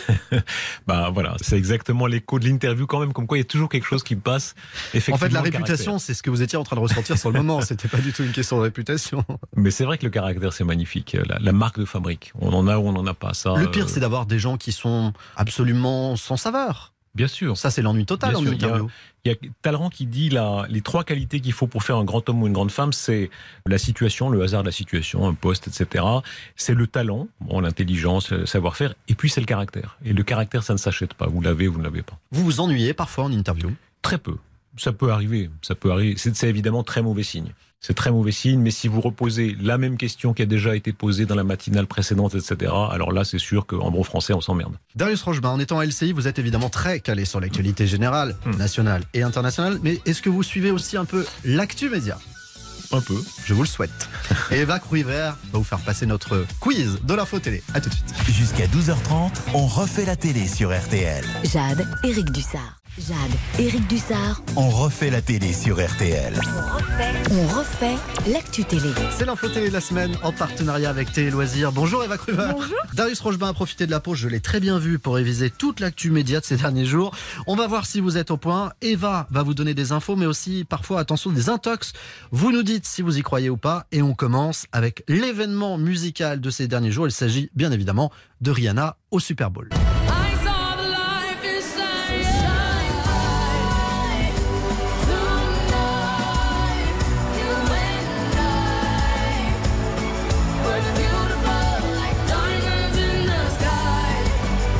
Bah 0.86 1.10
voilà, 1.12 1.36
c'est 1.40 1.56
exactement 1.56 2.06
l'écho 2.06 2.38
de 2.38 2.46
l'interview 2.46 2.86
quand 2.86 3.00
même, 3.00 3.12
comme 3.12 3.26
quoi 3.26 3.36
il 3.36 3.40
y 3.40 3.42
a 3.42 3.46
toujours 3.46 3.68
quelque 3.68 3.86
chose 3.86 4.02
qui 4.02 4.16
passe. 4.16 4.54
Effectivement, 4.94 5.16
En 5.16 5.18
fait, 5.18 5.28
la 5.30 5.40
réputation, 5.42 5.98
c'est 5.98 6.14
ce 6.14 6.22
que 6.22 6.30
vous 6.30 6.42
étiez 6.42 6.56
en 6.56 6.64
train 6.64 6.76
de 6.76 6.80
ressentir 6.80 7.18
sur 7.18 7.30
le 7.30 7.38
moment. 7.38 7.60
C'était 7.60 7.88
pas 7.88 7.98
du 7.98 8.12
tout 8.12 8.22
une 8.22 8.32
question 8.32 8.56
de 8.58 8.62
réputation. 8.62 9.24
Mais 9.56 9.70
c'est 9.70 9.84
vrai 9.84 9.98
que 9.98 10.04
le 10.04 10.10
caractère 10.10 10.52
c'est 10.52 10.64
magnifique, 10.64 11.16
la, 11.28 11.38
la 11.38 11.52
marque 11.52 11.78
de 11.78 11.84
fabrique. 11.84 12.32
On 12.40 12.52
en 12.52 12.68
a 12.68 12.78
ou 12.78 12.88
on 12.88 12.92
n'en 12.92 13.06
a 13.06 13.14
pas. 13.14 13.34
Ça. 13.34 13.54
Le 13.56 13.70
pire, 13.70 13.84
euh, 13.84 13.88
c'est 13.88 14.00
d'avoir 14.00 14.26
des 14.26 14.38
gens 14.38 14.56
qui 14.56 14.72
sont 14.72 15.12
absolument 15.36 16.16
sans 16.16 16.36
saveur. 16.36 16.92
Bien 17.18 17.26
sûr. 17.28 17.58
Ça, 17.58 17.70
c'est 17.70 17.82
l'ennui 17.82 18.06
total 18.06 18.34
en 18.36 18.40
sûr, 18.40 18.54
il 18.54 18.60
y 18.60 18.64
a- 18.64 18.68
interview. 18.68 18.90
Il 19.24 19.32
y 19.32 19.34
a 19.34 19.36
Talleyrand 19.60 19.90
qui 19.90 20.06
dit 20.06 20.30
la, 20.30 20.64
les 20.70 20.80
trois 20.80 21.02
qualités 21.04 21.40
qu'il 21.40 21.52
faut 21.52 21.66
pour 21.66 21.82
faire 21.82 21.96
un 21.96 22.04
grand 22.04 22.26
homme 22.30 22.42
ou 22.42 22.46
une 22.46 22.52
grande 22.54 22.70
femme, 22.70 22.92
c'est 22.94 23.28
la 23.66 23.76
situation, 23.76 24.30
le 24.30 24.40
hasard 24.42 24.62
de 24.62 24.68
la 24.68 24.72
situation, 24.72 25.26
un 25.28 25.34
poste, 25.34 25.68
etc. 25.68 26.04
C'est 26.56 26.72
le 26.74 26.86
talent, 26.86 27.28
bon, 27.42 27.60
l'intelligence, 27.60 28.30
le 28.30 28.46
savoir-faire, 28.46 28.94
et 29.08 29.14
puis 29.14 29.28
c'est 29.28 29.40
le 29.40 29.46
caractère. 29.46 29.98
Et 30.04 30.12
le 30.14 30.22
caractère, 30.22 30.62
ça 30.62 30.72
ne 30.72 30.78
s'achète 30.78 31.12
pas. 31.14 31.26
Vous 31.26 31.40
l'avez, 31.42 31.66
vous 31.66 31.78
ne 31.78 31.84
l'avez 31.84 32.02
pas. 32.02 32.16
Vous 32.30 32.44
vous 32.44 32.60
ennuyez 32.60 32.94
parfois 32.94 33.24
en 33.24 33.32
interview? 33.32 33.72
Très 34.00 34.18
peu. 34.18 34.36
Ça 34.76 34.92
peut 34.92 35.10
arriver. 35.10 35.50
Ça 35.62 35.74
peut 35.74 35.90
arriver. 35.90 36.14
C'est 36.16 36.48
évidemment 36.48 36.84
très 36.84 37.02
mauvais 37.02 37.24
signe. 37.24 37.52
C'est 37.80 37.94
très 37.94 38.10
mauvais 38.10 38.32
signe. 38.32 38.60
Mais 38.60 38.70
si 38.70 38.88
vous 38.88 39.00
reposez 39.00 39.56
la 39.60 39.78
même 39.78 39.96
question 39.96 40.34
qui 40.34 40.42
a 40.42 40.46
déjà 40.46 40.74
été 40.74 40.92
posée 40.92 41.26
dans 41.26 41.34
la 41.36 41.44
matinale 41.44 41.86
précédente, 41.86 42.34
etc. 42.34 42.72
Alors 42.90 43.12
là, 43.12 43.24
c'est 43.24 43.38
sûr 43.38 43.66
qu'en 43.66 43.90
bon 43.90 44.02
français, 44.02 44.32
on 44.32 44.40
s'emmerde. 44.40 44.74
Darius 44.96 45.22
Rochebain, 45.22 45.50
en 45.50 45.60
étant 45.60 45.78
à 45.78 45.86
LCI, 45.86 46.12
vous 46.12 46.26
êtes 46.26 46.38
évidemment 46.38 46.70
très 46.70 47.00
calé 47.00 47.24
sur 47.24 47.40
l'actualité 47.40 47.86
générale, 47.86 48.36
Hmm. 48.44 48.56
nationale 48.56 49.02
et 49.14 49.22
internationale. 49.22 49.78
Mais 49.82 50.00
est-ce 50.06 50.22
que 50.22 50.28
vous 50.30 50.42
suivez 50.42 50.70
aussi 50.70 50.96
un 50.96 51.04
peu 51.04 51.24
l'actu 51.44 51.88
média? 51.88 52.18
Un 52.90 53.00
peu. 53.02 53.22
Je 53.44 53.52
vous 53.54 53.62
le 53.62 53.68
souhaite. 53.68 54.08
Et 54.50 54.56
Eva 54.60 54.78
Cruivert 54.78 55.36
va 55.52 55.58
vous 55.58 55.64
faire 55.64 55.78
passer 55.80 56.06
notre 56.06 56.46
quiz 56.58 56.98
de 57.04 57.14
l'info 57.14 57.38
télé. 57.38 57.62
À 57.74 57.80
tout 57.80 57.90
de 57.90 57.94
suite. 57.94 58.14
Jusqu'à 58.28 58.66
12h30, 58.66 59.30
on 59.54 59.66
refait 59.66 60.06
la 60.06 60.16
télé 60.16 60.48
sur 60.48 60.70
RTL. 60.76 61.24
Jade, 61.44 61.86
Éric 62.02 62.30
Dussard. 62.32 62.80
Jade, 62.98 63.16
Éric 63.60 63.86
Dussard. 63.86 64.42
On 64.56 64.68
refait 64.70 65.10
la 65.10 65.22
télé 65.22 65.52
sur 65.52 65.76
RTL. 65.76 66.34
On 67.30 67.46
refait 67.46 67.94
l'actu 68.26 68.64
télé. 68.64 68.90
C'est 69.16 69.24
l'info 69.24 69.48
télé 69.48 69.68
de 69.68 69.72
la 69.72 69.80
semaine 69.80 70.16
en 70.24 70.32
partenariat 70.32 70.90
avec 70.90 71.12
Télé 71.12 71.30
Loisirs. 71.30 71.70
Bonjour 71.70 72.02
Eva 72.02 72.18
Cruivert. 72.18 72.54
Bonjour. 72.54 72.76
Darius 72.94 73.20
Rochebain 73.20 73.48
a 73.48 73.52
profité 73.52 73.86
de 73.86 73.92
la 73.92 74.00
pause, 74.00 74.18
je 74.18 74.28
l'ai 74.28 74.40
très 74.40 74.58
bien 74.58 74.78
vu 74.78 74.98
pour 74.98 75.14
réviser 75.14 75.48
toute 75.48 75.78
l'actu 75.78 76.10
média 76.10 76.40
de 76.40 76.44
ces 76.44 76.56
derniers 76.56 76.86
jours. 76.86 77.14
On 77.46 77.54
va 77.54 77.68
voir 77.68 77.86
si 77.86 78.00
vous 78.00 78.16
êtes 78.16 78.32
au 78.32 78.36
point. 78.36 78.72
Eva 78.80 79.28
va 79.30 79.42
vous 79.44 79.54
donner 79.54 79.74
des 79.74 79.92
infos, 79.92 80.16
mais 80.16 80.26
aussi 80.26 80.64
parfois, 80.64 80.98
attention, 80.98 81.30
des 81.30 81.48
intox. 81.48 81.92
Vous 82.32 82.50
nous 82.50 82.64
dites 82.64 82.84
si 82.84 83.02
vous 83.02 83.16
y 83.16 83.22
croyez 83.22 83.48
ou 83.48 83.56
pas. 83.56 83.86
Et 83.92 84.02
on 84.02 84.14
commence 84.14 84.66
avec 84.72 85.04
l'événement 85.06 85.78
musical 85.78 86.40
de 86.40 86.50
ces 86.50 86.66
derniers 86.66 86.90
jours. 86.90 87.06
Il 87.06 87.12
s'agit 87.12 87.48
bien 87.54 87.70
évidemment 87.70 88.10
de 88.40 88.50
Rihanna 88.50 88.96
au 89.12 89.20
Super 89.20 89.50
Bowl. 89.50 89.68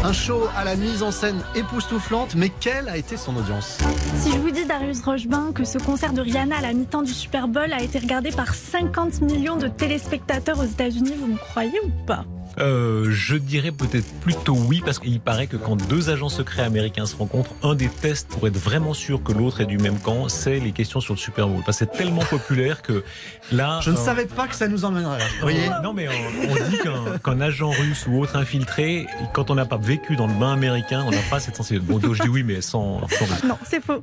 Un 0.09 0.13
show 0.15 0.49
à 0.57 0.65
la 0.65 0.75
mise 0.75 1.03
en 1.03 1.11
scène 1.11 1.45
époustouflante, 1.55 2.35
mais 2.35 2.49
quelle 2.49 2.89
a 2.89 2.97
été 2.97 3.19
son 3.19 3.37
audience 3.37 3.77
Si 4.17 4.33
je 4.33 4.39
vous 4.39 4.51
dis, 4.51 4.65
Darius 4.65 5.03
Rochebain, 5.03 5.53
que 5.55 5.65
ce 5.65 5.77
concert 5.77 6.15
de 6.15 6.23
Rihanna 6.23 6.57
à 6.57 6.61
la 6.63 6.73
mi-temps 6.73 7.03
du 7.03 7.13
Super 7.13 7.47
Bowl 7.47 7.71
a 7.75 7.83
été 7.83 7.99
regardé 7.99 8.31
par 8.31 8.55
50 8.55 9.21
millions 9.21 9.57
de 9.57 9.69
téléspectateurs 9.69 10.61
aux 10.61 10.65
États-Unis, 10.65 11.13
vous 11.21 11.27
me 11.27 11.37
croyez 11.37 11.79
ou 11.85 11.91
pas? 12.07 12.25
Euh, 12.61 13.07
je 13.11 13.37
dirais 13.37 13.73
peut-être 13.73 14.13
plutôt 14.21 14.55
oui, 14.57 14.83
parce 14.85 14.99
qu'il 14.99 15.21
paraît 15.21 15.47
que 15.47 15.57
quand 15.57 15.77
deux 15.89 16.11
agents 16.11 16.29
secrets 16.29 16.63
américains 16.63 17.07
se 17.07 17.17
rencontrent, 17.17 17.53
un 17.63 17.75
des 17.75 17.89
tests 17.89 18.29
pour 18.29 18.47
être 18.47 18.57
vraiment 18.57 18.95
sûr 18.95 19.23
que 19.23 19.33
l'autre 19.33 19.61
est 19.61 19.67
du 19.67 19.79
même 19.79 19.99
camp, 19.99 20.29
c'est 20.29 20.59
les 20.59 20.73
questions 20.73 21.01
sur 21.01 21.15
le 21.15 21.19
Super 21.19 21.47
Bowl. 21.49 21.63
Parce 21.65 21.79
que 21.79 21.85
c'est 21.87 21.97
tellement 21.99 22.23
populaire 22.31 22.83
que 22.83 23.05
là. 23.53 23.81
Je 23.83 23.91
ne 23.91 23.97
euh, 23.97 23.99
savais 24.05 24.27
pas 24.27 24.47
que 24.49 24.55
ça 24.55 24.69
nous 24.69 24.85
emmènerait 24.85 25.19
là. 25.19 25.25
Vous 25.37 25.41
voyez 25.43 25.69
Non, 25.83 25.93
mais 25.93 26.09
on, 26.09 26.51
on 26.51 26.69
dit 26.71 26.79
qu'un 26.79 27.19
qu'un 27.19 27.41
agent 27.41 27.71
russe 27.71 28.07
ou 28.09 28.21
autre 28.21 28.37
infiltré, 28.37 29.07
quand 29.33 29.51
on 29.51 29.55
n'a 29.55 29.67
pas 29.67 29.77
vécu 29.77 30.17
dans 30.17 30.27
le 30.27 30.35
bain 30.35 30.53
américain, 30.53 31.05
on 31.07 31.11
n'a 31.11 31.23
pas 31.31 31.41
cette 31.41 31.57
sensibilité. 31.57 31.93
Bon, 31.93 31.99
donc 31.99 32.15
je 32.15 32.23
dis 32.23 32.29
oui, 32.29 32.43
mais 32.43 32.61
sans. 32.61 33.01
sans- 33.09 33.47
Non, 33.47 33.59
c'est 33.65 33.83
faux. 33.83 34.03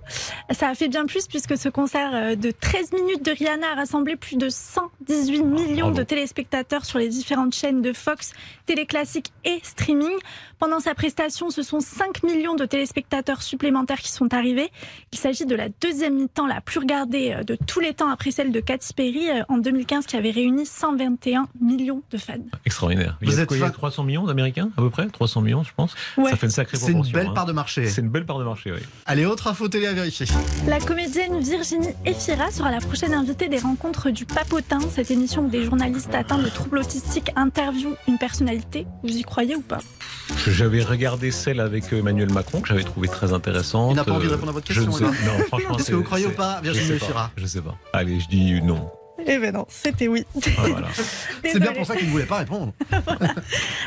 Ça 0.52 0.70
a 0.70 0.76
fait 0.76 0.88
bien 0.88 1.06
plus 1.06 1.28
puisque 1.28 1.58
ce 1.58 1.70
concert 1.70 2.12
euh, 2.14 2.36
de 2.36 2.52
13 2.52 2.94
minutes 2.94 3.26
de 3.26 3.32
Rihanna 3.32 3.72
a 3.74 3.76
rassemblé 3.76 4.16
plus 4.16 4.38
de 4.38 4.50
118 4.50 5.44
millions 5.44 5.86
bravo. 5.88 5.98
de 5.98 6.04
téléspectateurs 6.04 6.86
sur 6.86 7.00
les 7.00 7.10
différentes 7.10 7.54
chaînes 7.54 7.82
de 7.82 7.92
Fox, 7.94 8.32
Télé 8.66 8.86
Classique 8.86 9.32
et 9.44 9.60
streaming. 9.64 10.14
Pendant 10.60 10.80
sa 10.80 10.96
prestation, 10.96 11.50
ce 11.50 11.62
sont 11.64 11.80
5 11.80 12.24
millions 12.24 12.56
de 12.56 12.66
téléspectateurs 12.66 13.42
supplémentaires 13.42 14.00
qui 14.00 14.12
sont 14.12 14.34
arrivés. 14.34 14.72
Il 15.12 15.18
s'agit 15.20 15.46
de 15.46 15.56
la 15.56 15.70
deuxième 15.70 16.16
mi-temps 16.16 16.48
la 16.48 16.62
plus 16.62 16.80
regardée 16.80 17.34
euh, 17.34 17.44
de 17.44 17.58
tous 17.68 17.80
les 17.80 17.94
temps 17.94 18.10
après 18.10 18.32
celle 18.32 18.52
de 18.52 18.60
Katy 18.60 18.94
Perry 18.94 19.30
euh, 19.30 19.44
en 19.50 19.58
2015 19.58 20.06
qui 20.06 20.16
avait 20.16 20.32
réuni 20.32 20.66
121 20.66 21.48
millions 21.60 22.02
de 22.12 22.18
fans. 22.18 22.34
Extraordinaire. 22.66 23.18
Il 23.22 23.28
y 23.28 23.32
Vous 23.32 23.40
a 23.40 23.44
êtes 23.44 23.48
quoi, 23.48 23.58
il 23.58 23.60
y 23.60 23.64
a 23.64 23.68
fan 23.68 23.74
300 23.74 24.04
millions 24.06 24.26
d'Américains, 24.26 24.70
à 24.78 24.82
peu 24.82 24.90
près? 24.90 25.08
300 25.08 25.42
millions, 25.42 25.64
je 25.64 25.74
pense. 25.76 25.94
Ouais. 26.18 26.30
Ça 26.30 26.38
fait 26.38 26.48
une 26.48 26.52
sacrée 26.52 26.78
C'est 26.78 26.92
une 26.92 27.04
belle 27.04 27.28
hein. 27.28 27.34
part 27.34 27.46
de 27.46 27.54
marché. 27.54 27.88
C'est 27.88 28.02
une 28.02 28.10
belle 28.10 28.26
part 28.26 28.40
de 28.40 28.44
marché, 28.46 28.72
oui. 28.72 28.80
Allez, 29.06 29.26
autre 29.26 29.48
info 29.48 29.68
télé 29.68 29.88
à 29.88 29.94
vérifier. 29.94 30.26
La 30.68 30.80
comédienne 30.80 31.40
Virginie 31.40 31.90
Efira 32.06 32.52
sera 32.52 32.72
la 32.72 32.80
prochaine 32.80 33.14
invitée 33.14 33.50
des 33.50 33.60
rencontres 33.60 34.10
du 34.10 34.26
Papotin, 34.26 34.80
cette 34.90 35.12
émission 35.12 35.46
où 35.46 35.50
des 35.50 35.64
journalistes 35.64 36.14
atteints 36.14 36.38
de 36.38 36.50
troubles 36.50 36.80
autistiques 36.80 37.32
interviewent 37.36 37.96
une 38.08 38.18
personnalité. 38.26 38.88
Vous 39.04 39.16
y 39.16 39.22
croyez 39.22 39.56
ou 39.56 39.62
pas? 39.62 39.78
J'avais 40.48 40.82
regardé 40.82 41.30
celle 41.30 41.60
avec 41.60 41.94
Emmanuel 41.94 42.34
Macron 42.34 42.60
que 42.60 42.68
j'avais 42.70 42.84
trouvé 42.84 43.08
très 43.08 43.34
intéressante. 43.34 43.92
Il 43.92 43.96
n'a 43.98 44.04
pas 44.04 44.14
envie 44.14 44.26
de 44.28 44.32
répondre 44.34 44.50
à 44.50 44.54
votre 44.54 44.66
je 44.74 44.82
ne 44.82 44.88
question, 44.88 45.08
sais- 45.14 45.26
Non, 45.28 45.38
franchement. 45.48 45.78
Est-ce 45.78 45.92
que 45.92 45.96
vous 45.96 46.04
croyez 46.04 46.26
ou 46.26 46.32
pas, 46.32 46.58
je 46.64 46.72
Virginie 46.72 46.88
sais 46.88 46.98
pas, 46.98 47.06
Efira 47.06 47.32
Je 47.38 47.46
sais 47.46 47.62
pas. 47.62 47.76
Allez, 47.94 48.20
je 48.20 48.28
dis 48.28 48.62
non. 48.64 48.90
Eh 49.20 49.38
ben 49.38 49.54
non, 49.54 49.66
c'était 49.70 50.08
oui. 50.08 50.26
Ah, 50.36 50.50
voilà. 50.58 50.88
C'est 51.44 51.60
bien 51.60 51.72
pour 51.72 51.86
ça 51.86 51.96
qu'il 51.96 52.08
ne 52.08 52.12
voulait 52.12 52.26
pas 52.26 52.40
répondre. 52.40 52.74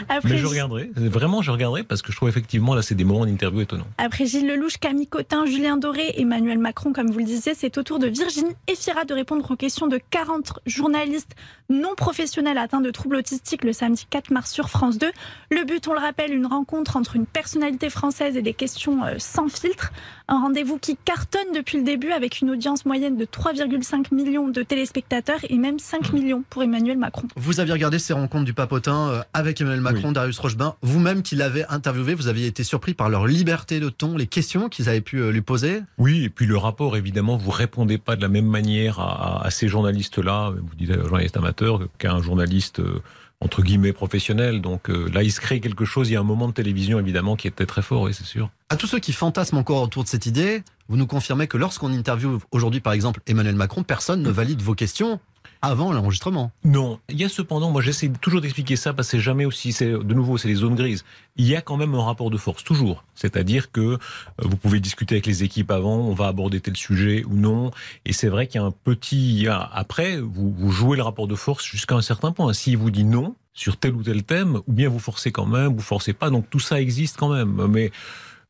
Après, 0.09 0.29
Mais 0.31 0.39
je 0.39 0.47
regarderai. 0.47 0.91
Vraiment, 0.95 1.43
je 1.43 1.51
regarderai 1.51 1.85
parce 1.85 2.03
que 2.03 2.13
je 2.13 2.17
trouve 2.17 2.29
effectivement 2.29 2.75
là, 2.75 2.83
c'est 2.83 2.95
des 2.95 3.05
moments 3.05 3.27
d'interview 3.27 3.61
étonnants. 3.61 3.87
Après 3.99 4.27
Gilles 4.27 4.47
Lelouch, 4.47 4.79
Camille 4.79 5.07
Cotin, 5.07 5.45
Julien 5.47 5.77
Doré, 5.77 6.15
Emmanuel 6.17 6.59
Macron, 6.59 6.93
comme 6.93 7.11
vous 7.11 7.19
le 7.19 7.25
disiez, 7.25 7.55
c'est 7.55 7.77
au 7.79 7.83
tour 7.83 7.99
de 7.99 8.07
Virginie 8.07 8.55
Efira 8.67 9.05
de 9.05 9.15
répondre 9.15 9.49
aux 9.51 9.57
questions 9.57 9.87
de 9.87 10.01
40 10.11 10.61
journalistes 10.67 11.35
non 11.69 11.95
professionnels 11.95 12.59
atteints 12.59 12.81
de 12.81 12.91
troubles 12.91 13.17
autistiques 13.17 13.65
le 13.65 13.73
samedi 13.73 14.07
4 14.09 14.31
mars 14.31 14.51
sur 14.51 14.71
France 14.71 14.99
2. 14.99 15.11
Le 15.51 15.65
but, 15.65 15.87
on 15.89 15.93
le 15.93 16.01
rappelle, 16.01 16.33
une 16.33 16.47
rencontre 16.47 16.97
entre 16.97 17.17
une 17.17 17.27
personnalité 17.27 17.91
française 17.91 18.37
et 18.37 18.43
des 18.43 18.55
questions 18.55 19.05
euh, 19.05 19.15
sans 19.19 19.49
filtre. 19.49 19.93
Un 20.31 20.43
rendez-vous 20.43 20.79
qui 20.79 20.99
cartonne 21.07 21.53
depuis 21.55 21.79
le 21.79 21.85
début 21.85 22.13
avec 22.13 22.43
une 22.43 22.51
audience 22.51 22.85
moyenne 22.85 23.17
de 23.17 23.25
3,5 23.25 24.15
millions 24.15 24.49
de 24.49 24.63
téléspectateurs 24.63 25.39
et 25.49 25.57
même 25.57 25.79
5 25.79 26.13
millions 26.13 26.45
pour 26.51 26.63
Emmanuel 26.63 26.99
Macron. 26.99 27.29
Vous 27.37 27.61
aviez 27.61 27.73
regardé 27.73 27.99
ces 27.99 28.13
rencontres 28.13 28.45
du 28.45 28.53
papotin 28.53 29.09
euh, 29.09 29.23
avec 29.33 29.63
Emmanuel 29.63 29.81
Macron, 29.81 30.13
Darius 30.13 30.39
Rochebain. 30.39 30.75
Vous-même 30.83 31.23
qui 31.23 31.35
l'avez 31.35 31.65
interviewé, 31.71 32.15
vous 32.15 32.29
aviez 32.29 32.47
été 32.47 32.63
surpris 32.63 32.93
par 32.93 33.09
leur 33.09 33.27
liberté 33.27 33.81
de 33.81 33.89
ton, 33.89 34.19
les 34.19 34.27
questions 34.27 34.69
qu'ils 34.69 34.91
avaient 34.91 35.01
pu 35.01 35.17
euh, 35.17 35.31
lui 35.31 35.41
poser? 35.41 35.81
Oui, 35.97 36.25
et 36.25 36.29
puis 36.29 36.45
le 36.45 36.59
rapport, 36.59 36.99
évidemment, 36.99 37.39
vous 37.39 37.51
répondez 37.51 37.97
pas 37.97 38.15
de 38.15 38.21
la 38.21 38.29
même 38.29 38.47
manière 38.47 39.01
à, 39.01 39.47
à 39.47 39.51
ces 39.51 39.67
journalistes-là, 39.67 40.51
vous 40.51 40.75
dites 40.77 40.91
un 40.91 41.05
journaliste 41.05 41.39
amateur, 41.39 41.81
qu'à 41.97 42.13
un 42.13 42.23
journaliste 42.23 42.81
euh, 42.81 43.01
entre 43.41 43.63
guillemets 43.63 43.93
professionnel. 43.93 44.61
Donc 44.61 44.91
euh, 44.91 45.09
là, 45.13 45.23
il 45.23 45.33
se 45.33 45.41
crée 45.41 45.61
quelque 45.61 45.85
chose. 45.85 46.09
Il 46.11 46.15
y 46.15 46.17
a 46.17 46.21
un 46.21 46.25
moment 46.25 46.49
de 46.49 46.53
télévision 46.53 46.99
évidemment 46.99 47.37
qui 47.37 47.47
était 47.49 47.67
très 47.67 47.83
fort, 47.83 48.03
oui, 48.03 48.15
c'est 48.15 48.25
sûr. 48.25 48.51
À 48.69 48.77
tous 48.77 48.87
ceux 48.87 48.99
qui 48.99 49.13
fantasment 49.13 49.59
encore 49.59 49.83
autour 49.83 50.05
de 50.05 50.09
cette 50.09 50.27
idée, 50.27 50.63
vous 50.89 50.97
nous 50.97 51.07
confirmez 51.07 51.47
que 51.47 51.57
lorsqu'on 51.57 51.93
interviewe 51.93 52.39
aujourd'hui, 52.51 52.81
par 52.81 52.93
exemple, 52.93 53.21
Emmanuel 53.27 53.57
Macron, 53.57 53.83
personne 53.83 54.23
ne 54.23 54.31
valide 54.31 54.63
vos 54.63 54.75
questions 54.75 55.21
avant 55.63 55.93
l'enregistrement. 55.93 56.53
Non, 56.65 57.01
il 57.09 57.21
y 57.21 57.25
a 57.25 57.29
cependant, 57.29 57.71
moi 57.71 57.83
j'essaie 57.83 58.09
toujours 58.21 58.41
d'expliquer 58.41 58.77
ça 58.77 58.93
parce 58.93 59.11
que 59.11 59.19
jamais 59.19 59.45
aussi, 59.45 59.73
c'est 59.73 59.91
de 59.91 60.15
nouveau, 60.15 60.39
c'est 60.39 60.49
les 60.49 60.57
zones 60.57 60.75
grises. 60.75 61.05
Il 61.37 61.47
y 61.47 61.57
a 61.57 61.61
quand 61.61 61.77
même 61.77 61.95
un 61.95 62.03
rapport 62.03 62.31
de 62.31 62.37
force, 62.37 62.65
toujours. 62.65 63.05
C'est-à-dire 63.15 63.71
que 63.71 63.81
euh, 63.81 63.99
vous 64.39 64.57
pouvez 64.57 64.81
discuter 64.81 65.17
avec 65.17 65.27
les 65.27 65.45
équipes 65.45 65.71
avant, 65.71 65.97
on 65.97 66.15
va 66.15 66.27
aborder 66.27 66.61
tel 66.61 66.77
sujet 66.77 67.25
ou 67.25 67.35
non. 67.35 67.71
Et 68.05 68.13
c'est 68.13 68.29
vrai 68.29 68.47
qu'il 68.47 68.61
y 68.61 68.65
a 68.65 68.67
un 68.67 68.73
petit. 68.73 69.47
Après, 69.49 70.19
vous, 70.21 70.53
vous 70.53 70.71
jouez 70.71 70.97
le 70.97 71.03
rapport 71.03 71.27
de 71.27 71.35
force 71.35 71.65
jusqu'à 71.65 71.95
un 71.95 72.03
certain 72.03 72.33
point. 72.33 72.53
S'il 72.53 72.77
vous 72.77 72.91
dit 72.91 73.05
non 73.05 73.35
sur 73.59 73.77
tel 73.77 73.95
ou 73.95 74.05
tel 74.05 74.23
thème, 74.23 74.61
ou 74.69 74.73
bien 74.73 74.89
vous 74.89 75.01
forcez 75.01 75.33
quand 75.33 75.47
même, 75.47 75.75
vous 75.75 75.83
forcez 75.83 76.13
pas. 76.13 76.31
Donc 76.31 76.49
tout 76.49 76.61
ça 76.61 76.81
existe 76.81 77.17
quand 77.17 77.29
même. 77.29 77.67
Mais 77.69 77.91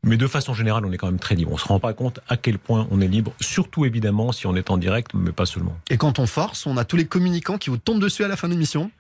mais 0.04 0.16
de 0.16 0.26
façon 0.26 0.54
générale, 0.54 0.84
on 0.86 0.92
est 0.92 0.96
quand 0.96 1.06
même 1.06 1.18
très 1.18 1.34
libre. 1.34 1.50
On 1.50 1.54
ne 1.54 1.60
se 1.60 1.66
rend 1.66 1.80
pas 1.80 1.92
compte 1.92 2.20
à 2.28 2.36
quel 2.36 2.58
point 2.58 2.86
on 2.90 3.00
est 3.00 3.08
libre, 3.08 3.32
surtout 3.40 3.84
évidemment 3.84 4.32
si 4.32 4.46
on 4.46 4.54
est 4.54 4.70
en 4.70 4.78
direct, 4.78 5.12
mais 5.14 5.32
pas 5.32 5.46
seulement. 5.46 5.76
Et 5.90 5.96
quand 5.96 6.18
on 6.18 6.26
force, 6.26 6.66
on 6.66 6.76
a 6.76 6.84
tous 6.84 6.96
les 6.96 7.06
communicants 7.06 7.58
qui 7.58 7.70
vous 7.70 7.78
tombent 7.78 8.00
dessus 8.00 8.24
à 8.24 8.28
la 8.28 8.36
fin 8.36 8.48
de 8.48 8.52
l'émission 8.52 8.90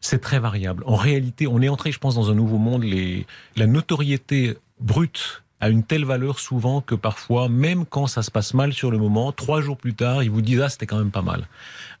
C'est 0.00 0.20
très 0.20 0.38
variable. 0.38 0.82
En 0.86 0.96
réalité, 0.96 1.46
on 1.46 1.62
est 1.62 1.68
entré, 1.68 1.92
je 1.92 1.98
pense, 1.98 2.14
dans 2.14 2.30
un 2.30 2.34
nouveau 2.34 2.58
monde. 2.58 2.82
Les... 2.82 3.26
La 3.56 3.66
notoriété 3.66 4.56
brute 4.80 5.42
a 5.60 5.68
une 5.68 5.84
telle 5.84 6.04
valeur 6.04 6.38
souvent 6.38 6.80
que 6.80 6.94
parfois, 6.94 7.48
même 7.48 7.84
quand 7.84 8.06
ça 8.06 8.22
se 8.22 8.30
passe 8.30 8.54
mal 8.54 8.72
sur 8.72 8.90
le 8.90 8.98
moment, 8.98 9.30
trois 9.30 9.60
jours 9.60 9.76
plus 9.76 9.94
tard, 9.94 10.22
ils 10.22 10.30
vous 10.30 10.40
disent 10.40 10.62
ah 10.62 10.68
c'était 10.68 10.86
quand 10.86 10.98
même 10.98 11.10
pas 11.10 11.22
mal. 11.22 11.46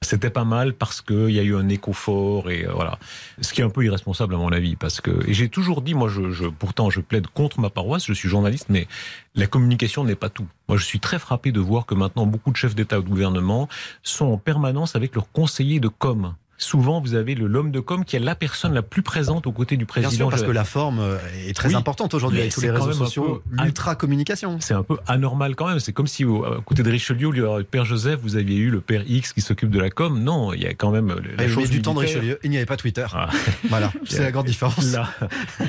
C'était 0.02 0.30
pas 0.30 0.44
mal 0.44 0.72
parce 0.72 1.02
qu'il 1.02 1.30
y 1.30 1.38
a 1.38 1.42
eu 1.42 1.54
un 1.54 1.68
écho 1.68 1.92
fort 1.92 2.50
et 2.50 2.64
euh, 2.64 2.72
voilà. 2.72 2.98
Ce 3.42 3.52
qui 3.52 3.60
est 3.60 3.64
un 3.64 3.68
peu 3.68 3.84
irresponsable 3.84 4.34
à 4.34 4.38
mon 4.38 4.50
avis 4.50 4.74
parce 4.74 5.02
que 5.02 5.10
et 5.28 5.34
j'ai 5.34 5.50
toujours 5.50 5.82
dit 5.82 5.92
moi 5.92 6.08
je, 6.08 6.30
je, 6.30 6.46
pourtant 6.46 6.88
je 6.88 7.00
plaide 7.00 7.26
contre 7.26 7.60
ma 7.60 7.68
paroisse, 7.68 8.06
je 8.06 8.14
suis 8.14 8.28
journaliste 8.28 8.66
mais 8.70 8.88
la 9.34 9.46
communication 9.46 10.04
n'est 10.04 10.14
pas 10.14 10.30
tout. 10.30 10.46
Moi 10.68 10.78
je 10.78 10.84
suis 10.84 11.00
très 11.00 11.18
frappé 11.18 11.52
de 11.52 11.60
voir 11.60 11.84
que 11.84 11.94
maintenant 11.94 12.24
beaucoup 12.24 12.50
de 12.50 12.56
chefs 12.56 12.74
d'État 12.74 12.98
ou 12.98 13.02
de 13.02 13.10
gouvernement 13.10 13.68
sont 14.02 14.24
en 14.24 14.38
permanence 14.38 14.96
avec 14.96 15.14
leurs 15.14 15.30
conseillers 15.32 15.80
de 15.80 15.88
com 15.88 16.34
souvent 16.62 17.00
vous 17.00 17.14
avez 17.14 17.34
l'homme 17.34 17.70
de 17.70 17.80
com 17.80 18.04
qui 18.04 18.16
est 18.16 18.20
la 18.20 18.34
personne 18.34 18.74
la 18.74 18.82
plus 18.82 19.02
présente 19.02 19.46
aux 19.46 19.52
côtés 19.52 19.76
du 19.76 19.86
président. 19.86 20.10
Bien 20.10 20.16
sûr, 20.16 20.30
parce 20.30 20.42
que 20.42 20.50
la 20.50 20.64
forme 20.64 21.00
euh, 21.00 21.18
est 21.46 21.54
très 21.54 21.74
importante 21.74 22.14
aujourd'hui 22.14 22.40
avec 22.40 22.52
tous 22.52 22.60
les 22.60 22.70
réseaux 22.70 22.92
sociaux, 22.92 23.42
l'ultra 23.50 23.94
communication. 23.94 24.58
C'est 24.60 24.74
un 24.74 24.82
peu 24.82 24.98
anormal 25.06 25.56
quand 25.56 25.68
même. 25.68 25.80
C'est 25.80 25.92
comme 25.92 26.06
si 26.06 26.24
à 26.24 26.60
côté 26.64 26.82
de 26.82 26.90
Richelieu, 26.90 27.28
au 27.28 27.32
lieu 27.32 27.48
le 27.58 27.64
père 27.64 27.84
Joseph, 27.84 28.20
vous 28.22 28.36
aviez 28.36 28.56
eu 28.56 28.70
le 28.70 28.80
père 28.80 29.02
X 29.06 29.32
qui 29.32 29.40
s'occupe 29.40 29.70
de 29.70 29.80
la 29.80 29.90
com. 29.90 30.22
Non, 30.22 30.52
il 30.52 30.62
y 30.62 30.66
a 30.66 30.74
quand 30.74 30.90
même 30.90 31.14
la 31.36 31.48
chose 31.48 31.70
du 31.70 31.82
temps 31.82 31.94
de 31.94 32.00
Richelieu, 32.00 32.38
il 32.44 32.50
n'y 32.50 32.56
avait 32.56 32.66
pas 32.66 32.76
Twitter. 32.76 33.06
Ah. 33.12 33.28
Voilà, 33.68 33.92
c'est 34.04 34.22
la 34.22 34.32
grande 34.32 34.46
différence. 34.46 34.96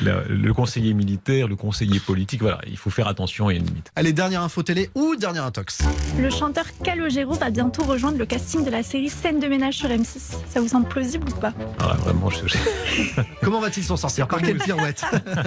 le 0.01 0.51
conseiller 0.53 0.93
militaire, 0.93 1.47
le 1.47 1.55
conseiller 1.55 1.99
politique, 1.99 2.41
voilà, 2.41 2.59
il 2.67 2.77
faut 2.77 2.89
faire 2.89 3.07
attention, 3.07 3.49
il 3.49 3.53
y 3.53 3.57
a 3.57 3.59
une 3.59 3.67
limite. 3.67 3.91
Allez, 3.95 4.13
dernière 4.13 4.41
info 4.41 4.63
télé 4.63 4.89
ou 4.95 5.15
dernière 5.15 5.45
intox 5.45 5.81
Le 6.19 6.29
chanteur 6.29 6.65
Calogero 6.83 7.33
va 7.33 7.49
bientôt 7.49 7.83
rejoindre 7.83 8.17
le 8.17 8.25
casting 8.25 8.65
de 8.65 8.71
la 8.71 8.83
série 8.83 9.09
Scène 9.09 9.39
de 9.39 9.47
ménage 9.47 9.75
sur 9.75 9.89
M6. 9.89 10.35
Ça 10.49 10.59
vous 10.61 10.67
semble 10.67 10.80
plausible 10.83 11.27
ou 11.29 11.39
pas 11.39 11.53
ah, 11.79 11.95
Vraiment, 11.99 12.29
je... 12.29 12.57
Comment 13.41 13.59
va-t-il 13.59 13.83
s'en 13.83 13.97
sortir 13.97 14.27
Par 14.27 14.41
quelle 14.41 14.57
pirouette 14.57 15.03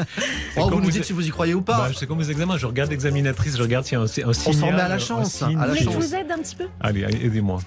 oh, 0.57 0.68
Vous 0.70 0.81
nous 0.81 0.90
dites 0.90 1.05
si 1.05 1.12
vous 1.12 1.27
y 1.27 1.31
croyez 1.31 1.55
ou 1.55 1.62
pas. 1.62 1.77
Bah, 1.79 1.90
c'est 1.97 2.07
comme 2.07 2.18
les 2.18 2.31
examens, 2.31 2.57
je 2.57 2.66
regarde 2.66 2.90
l'examinatrice, 2.90 3.57
je 3.57 3.62
regarde 3.62 3.85
s'il 3.85 3.94
y 3.94 4.01
a 4.01 4.01
un, 4.01 4.05
un 4.05 4.07
signal. 4.07 4.37
On 4.47 4.53
s'en 4.53 4.73
met 4.73 4.81
à 4.81 4.88
la 4.88 4.99
chance. 4.99 5.42
À 5.42 5.66
la 5.66 5.75
chance. 5.75 5.85
je 5.85 5.90
vous 5.90 6.14
aide 6.14 6.31
un 6.31 6.38
petit 6.38 6.57
peu 6.57 6.66
Allez, 6.81 7.03
aidez-moi. 7.03 7.61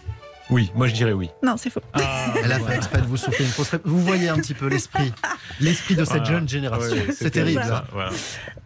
Oui, 0.49 0.71
moi 0.75 0.87
je 0.87 0.93
dirais 0.93 1.11
oui. 1.11 1.29
Non, 1.43 1.57
c'est 1.57 1.69
faux. 1.69 1.81
Ah, 1.93 2.33
Elle 2.43 2.51
a 2.51 2.59
fait 2.59 2.75
exprès 2.75 3.01
de 3.01 3.05
vous 3.05 3.17
souffler 3.17 3.45
une 3.45 3.51
fausse 3.51 3.71
Vous 3.83 4.01
voyez 4.01 4.29
un 4.29 4.37
petit 4.37 4.53
peu 4.53 4.67
l'esprit, 4.67 5.11
l'esprit 5.59 5.95
de 5.95 6.05
cette 6.05 6.25
jeune 6.25 6.47
génération. 6.47 6.95
c'est 7.11 7.31
terrible. 7.31 7.63
Ça. 7.63 7.85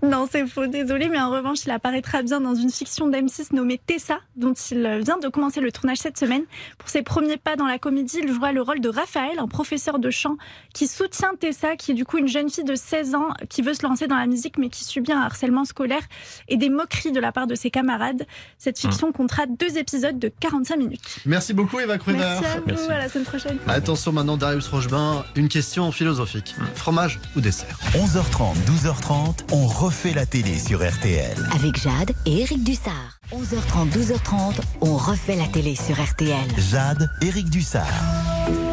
Non, 0.03 0.27
c'est 0.29 0.45
faux, 0.47 0.67
désolé, 0.67 1.09
mais 1.09 1.19
en 1.19 1.31
revanche, 1.31 1.59
il 1.65 1.71
apparaîtra 1.71 2.21
bien 2.23 2.41
dans 2.41 2.55
une 2.55 2.71
fiction 2.71 3.09
d'M6 3.09 3.55
nommée 3.55 3.79
Tessa, 3.83 4.19
dont 4.35 4.53
il 4.53 5.01
vient 5.03 5.17
de 5.17 5.27
commencer 5.27 5.59
le 5.59 5.71
tournage 5.71 5.97
cette 5.97 6.17
semaine. 6.17 6.43
Pour 6.77 6.89
ses 6.89 7.01
premiers 7.01 7.37
pas 7.37 7.55
dans 7.55 7.67
la 7.67 7.79
comédie, 7.79 8.19
il 8.23 8.31
jouera 8.31 8.51
le 8.51 8.61
rôle 8.61 8.79
de 8.79 8.89
Raphaël, 8.89 9.39
un 9.39 9.47
professeur 9.47 9.99
de 9.99 10.09
chant 10.09 10.37
qui 10.73 10.87
soutient 10.87 11.33
Tessa, 11.39 11.75
qui 11.75 11.91
est 11.91 11.95
du 11.95 12.05
coup 12.05 12.17
une 12.17 12.27
jeune 12.27 12.49
fille 12.49 12.63
de 12.63 12.75
16 12.75 13.15
ans 13.15 13.29
qui 13.49 13.61
veut 13.61 13.73
se 13.73 13.83
lancer 13.83 14.07
dans 14.07 14.17
la 14.17 14.27
musique, 14.27 14.57
mais 14.57 14.69
qui 14.69 14.83
subit 14.83 15.11
un 15.13 15.21
harcèlement 15.21 15.65
scolaire 15.65 16.01
et 16.47 16.57
des 16.57 16.69
moqueries 16.69 17.11
de 17.11 17.19
la 17.19 17.31
part 17.31 17.47
de 17.47 17.55
ses 17.55 17.71
camarades. 17.71 18.25
Cette 18.57 18.79
fiction 18.79 19.07
hum. 19.07 19.13
comptera 19.13 19.45
deux 19.45 19.77
épisodes 19.77 20.17
de 20.17 20.31
45 20.39 20.77
minutes. 20.77 21.19
Merci 21.25 21.53
beaucoup. 21.53 21.70
Eva 21.79 21.97
Merci 22.07 22.45
à 22.45 22.59
vous, 22.59 22.91
à 22.91 22.97
la 22.97 23.09
semaine 23.09 23.25
prochaine. 23.25 23.57
Attention 23.67 24.11
maintenant, 24.11 24.37
Darius 24.37 24.67
Rochebain, 24.67 25.23
une 25.35 25.47
question 25.47 25.91
philosophique. 25.91 26.55
Fromage 26.75 27.19
ou 27.35 27.41
dessert 27.41 27.77
11h30, 27.93 28.55
12h30, 28.65 29.39
on 29.51 29.67
refait 29.67 30.13
la 30.13 30.25
télé 30.25 30.57
sur 30.57 30.79
RTL. 30.87 31.37
Avec 31.55 31.81
Jade 31.81 32.11
et 32.25 32.41
Eric 32.41 32.63
Dussard. 32.63 33.19
11h30, 33.31 33.91
12h30, 33.91 34.55
on 34.81 34.95
refait 34.95 35.35
la 35.35 35.47
télé 35.47 35.75
sur 35.75 36.01
RTL. 36.01 36.35
Jade, 36.57 37.09
Eric 37.21 37.49
Dussard. 37.49 37.85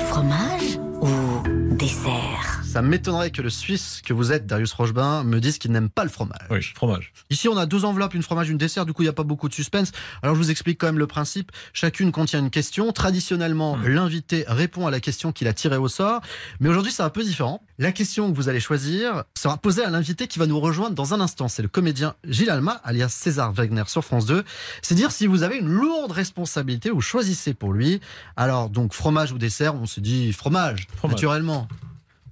Fromage 0.09 0.79
ou 1.01 1.77
dessert 1.77 2.58
ça 2.69 2.83
m'étonnerait 2.83 3.31
que 3.31 3.41
le 3.41 3.49
Suisse 3.49 4.03
que 4.05 4.13
vous 4.13 4.31
êtes, 4.31 4.47
Darius 4.47 4.75
Rochebain, 4.75 5.25
me 5.25 5.41
dise 5.41 5.57
qu'il 5.57 5.73
n'aime 5.73 5.89
pas 5.89 6.05
le 6.05 6.11
fromage. 6.11 6.47
Oui, 6.51 6.63
fromage. 6.63 7.13
Ici, 7.31 7.49
on 7.49 7.57
a 7.57 7.65
deux 7.65 7.87
enveloppes, 7.87 8.13
une 8.13 8.23
fromage, 8.23 8.51
une 8.51 8.59
dessert. 8.59 8.85
Du 8.85 8.93
coup, 8.93 9.03
il 9.03 9.07
n'y 9.07 9.11
a 9.11 9.15
pas 9.15 9.23
beaucoup 9.23 9.49
de 9.49 9.55
suspense. 9.55 9.91
Alors, 10.23 10.35
je 10.35 10.41
vous 10.41 10.51
explique 10.51 10.79
quand 10.79 10.87
même 10.87 10.99
le 10.99 11.07
principe. 11.07 11.51
Chacune 11.73 12.13
contient 12.13 12.41
une 12.41 12.51
question. 12.51 12.93
Traditionnellement, 12.93 13.79
hmm. 13.79 13.87
l'invité 13.87 14.45
répond 14.47 14.87
à 14.87 14.91
la 14.91 15.01
question 15.01 15.33
qu'il 15.33 15.49
a 15.49 15.55
tirée 15.55 15.79
au 15.79 15.89
sort. 15.89 16.21
Mais 16.61 16.69
aujourd'hui, 16.69 16.93
c'est 16.93 17.03
un 17.03 17.09
peu 17.09 17.25
différent. 17.25 17.63
La 17.79 17.91
question 17.91 18.31
que 18.31 18.37
vous 18.37 18.51
allez 18.51 18.61
choisir 18.61 19.25
sera 19.35 19.57
posée 19.57 19.83
à 19.83 19.89
l'invité 19.89 20.27
qui 20.27 20.39
va 20.39 20.47
nous 20.47 20.61
rejoindre 20.61 20.95
dans 20.95 21.15
un 21.15 21.21
instant. 21.21 21.49
C'est 21.49 21.63
le 21.63 21.69
comédien 21.69 22.17
Gilles 22.25 22.51
Alma, 22.51 22.81
alias 22.85 23.09
César 23.09 23.51
Wagner 23.53 23.85
sur 23.87 24.05
France 24.05 24.27
2. 24.27 24.45
C'est 24.83 24.95
dire 24.95 25.11
si 25.11 25.27
vous 25.27 25.43
avez 25.43 25.57
une 25.57 25.69
lourde 25.69 26.13
responsabilité 26.13 26.91
ou 26.91 27.01
choisissez 27.01 27.55
pour 27.55 27.73
lui. 27.73 28.01
Alors, 28.37 28.69
donc, 28.69 28.93
fromage 28.93 29.33
ou 29.33 29.39
dessert, 29.39 29.75
on 29.75 29.87
se 29.87 30.01
dit 30.01 30.35
fromage. 30.35 30.87
naturellement. 31.03 31.67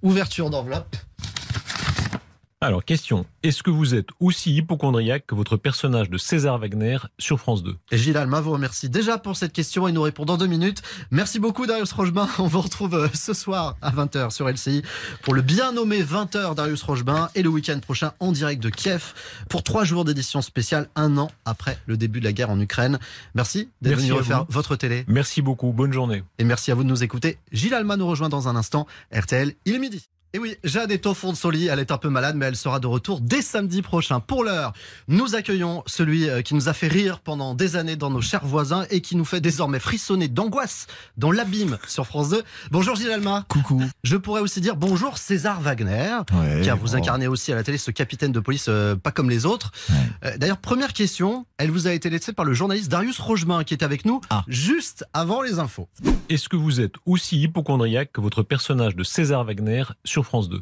Ouverture 0.02 0.50
d'enveloppe. 0.50 0.96
Alors, 2.62 2.86
question. 2.86 3.26
Est-ce 3.42 3.62
que 3.62 3.68
vous 3.68 3.94
êtes 3.94 4.08
aussi 4.18 4.54
hypochondriaque 4.56 5.26
que 5.26 5.34
votre 5.34 5.58
personnage 5.58 6.08
de 6.08 6.16
César 6.16 6.58
Wagner 6.58 6.96
sur 7.18 7.38
France 7.38 7.62
2 7.62 7.76
Et 7.92 7.98
Gilles 7.98 8.16
Alma 8.16 8.40
vous 8.40 8.52
remercie 8.52 8.88
déjà 8.88 9.18
pour 9.18 9.36
cette 9.36 9.52
question 9.52 9.86
et 9.86 9.92
nous 9.92 10.00
répond 10.00 10.24
dans 10.24 10.38
deux 10.38 10.46
minutes. 10.46 10.80
Merci 11.10 11.38
beaucoup 11.38 11.66
Darius 11.66 11.92
Rochebain. 11.92 12.26
On 12.38 12.46
vous 12.46 12.62
retrouve 12.62 12.94
euh, 12.94 13.08
ce 13.12 13.34
soir 13.34 13.76
à 13.82 13.90
20h 13.90 14.30
sur 14.30 14.48
LCI 14.48 14.80
pour 15.20 15.34
le 15.34 15.42
bien 15.42 15.72
nommé 15.72 16.02
20h 16.02 16.54
Darius 16.54 16.82
Rochebain 16.82 17.28
et 17.34 17.42
le 17.42 17.50
week-end 17.50 17.78
prochain 17.78 18.14
en 18.20 18.32
direct 18.32 18.62
de 18.62 18.70
Kiev 18.70 19.12
pour 19.50 19.62
trois 19.62 19.84
jours 19.84 20.06
d'édition 20.06 20.40
spéciale 20.40 20.88
un 20.96 21.18
an 21.18 21.30
après 21.44 21.78
le 21.84 21.98
début 21.98 22.20
de 22.20 22.24
la 22.24 22.32
guerre 22.32 22.48
en 22.48 22.58
Ukraine. 22.58 22.98
Merci 23.34 23.68
d'être 23.82 23.98
venu 23.98 24.12
refaire 24.12 24.46
votre 24.48 24.76
télé. 24.76 25.04
Merci 25.08 25.42
beaucoup. 25.42 25.72
Bonne 25.72 25.92
journée. 25.92 26.24
Et 26.38 26.44
merci 26.44 26.70
à 26.70 26.74
vous 26.74 26.84
de 26.84 26.88
nous 26.88 27.04
écouter. 27.04 27.36
Gilles 27.52 27.74
Alma 27.74 27.98
nous 27.98 28.08
rejoint 28.08 28.30
dans 28.30 28.48
un 28.48 28.56
instant. 28.56 28.86
RTL, 29.12 29.52
il 29.66 29.74
est 29.74 29.78
midi. 29.78 30.08
Et 30.32 30.38
oui, 30.38 30.56
Jade 30.64 30.90
est 30.90 31.06
au 31.06 31.14
fond 31.14 31.32
de 31.32 31.36
son 31.36 31.50
lit, 31.50 31.68
elle 31.68 31.78
est 31.78 31.92
un 31.92 31.98
peu 31.98 32.08
malade, 32.08 32.36
mais 32.36 32.46
elle 32.46 32.56
sera 32.56 32.80
de 32.80 32.86
retour 32.86 33.20
dès 33.20 33.42
samedi 33.42 33.80
prochain. 33.80 34.20
Pour 34.20 34.44
l'heure, 34.44 34.72
nous 35.08 35.34
accueillons 35.34 35.82
celui 35.86 36.28
euh, 36.28 36.42
qui 36.42 36.54
nous 36.54 36.68
a 36.68 36.72
fait 36.72 36.88
rire 36.88 37.20
pendant 37.20 37.54
des 37.54 37.76
années 37.76 37.96
dans 37.96 38.10
nos 38.10 38.20
chers 38.20 38.44
voisins 38.44 38.84
et 38.90 39.00
qui 39.00 39.16
nous 39.16 39.24
fait 39.24 39.40
désormais 39.40 39.78
frissonner 39.78 40.28
d'angoisse 40.28 40.88
dans 41.16 41.30
l'abîme 41.30 41.78
sur 41.86 42.06
France 42.06 42.30
2. 42.30 42.42
Bonjour 42.70 42.96
Gilles 42.96 43.12
Alma. 43.12 43.44
Coucou. 43.48 43.82
Je 44.02 44.16
pourrais 44.16 44.40
aussi 44.40 44.60
dire 44.60 44.76
bonjour 44.76 45.16
César 45.16 45.60
Wagner, 45.60 46.18
car 46.64 46.76
vous 46.76 46.96
incarnez 46.96 47.28
aussi 47.28 47.52
à 47.52 47.54
la 47.54 47.62
télé 47.62 47.78
ce 47.78 47.90
capitaine 47.90 48.32
de 48.32 48.40
police 48.40 48.66
euh, 48.68 48.96
pas 48.96 49.12
comme 49.12 49.30
les 49.30 49.46
autres. 49.46 49.70
Euh, 50.24 50.36
d'ailleurs, 50.38 50.58
première 50.58 50.92
question, 50.92 51.46
elle 51.56 51.70
vous 51.70 51.86
a 51.86 51.92
été 51.92 52.10
laissée 52.10 52.32
par 52.32 52.44
le 52.44 52.52
journaliste 52.52 52.90
Darius 52.90 53.20
Rochemin 53.20 53.64
qui 53.64 53.74
est 53.74 53.84
avec 53.84 54.04
nous 54.04 54.20
ah. 54.30 54.44
juste 54.48 55.04
avant 55.12 55.40
les 55.40 55.60
infos. 55.60 55.88
Est-ce 56.28 56.48
que 56.48 56.56
vous 56.56 56.80
êtes 56.80 56.94
aussi 57.06 57.40
hypochondriaque 57.40 58.10
que 58.12 58.20
votre 58.20 58.42
personnage 58.42 58.96
de 58.96 59.04
César 59.04 59.44
Wagner 59.44 59.84
sur 60.04 60.15
France 60.22 60.48
2 60.48 60.60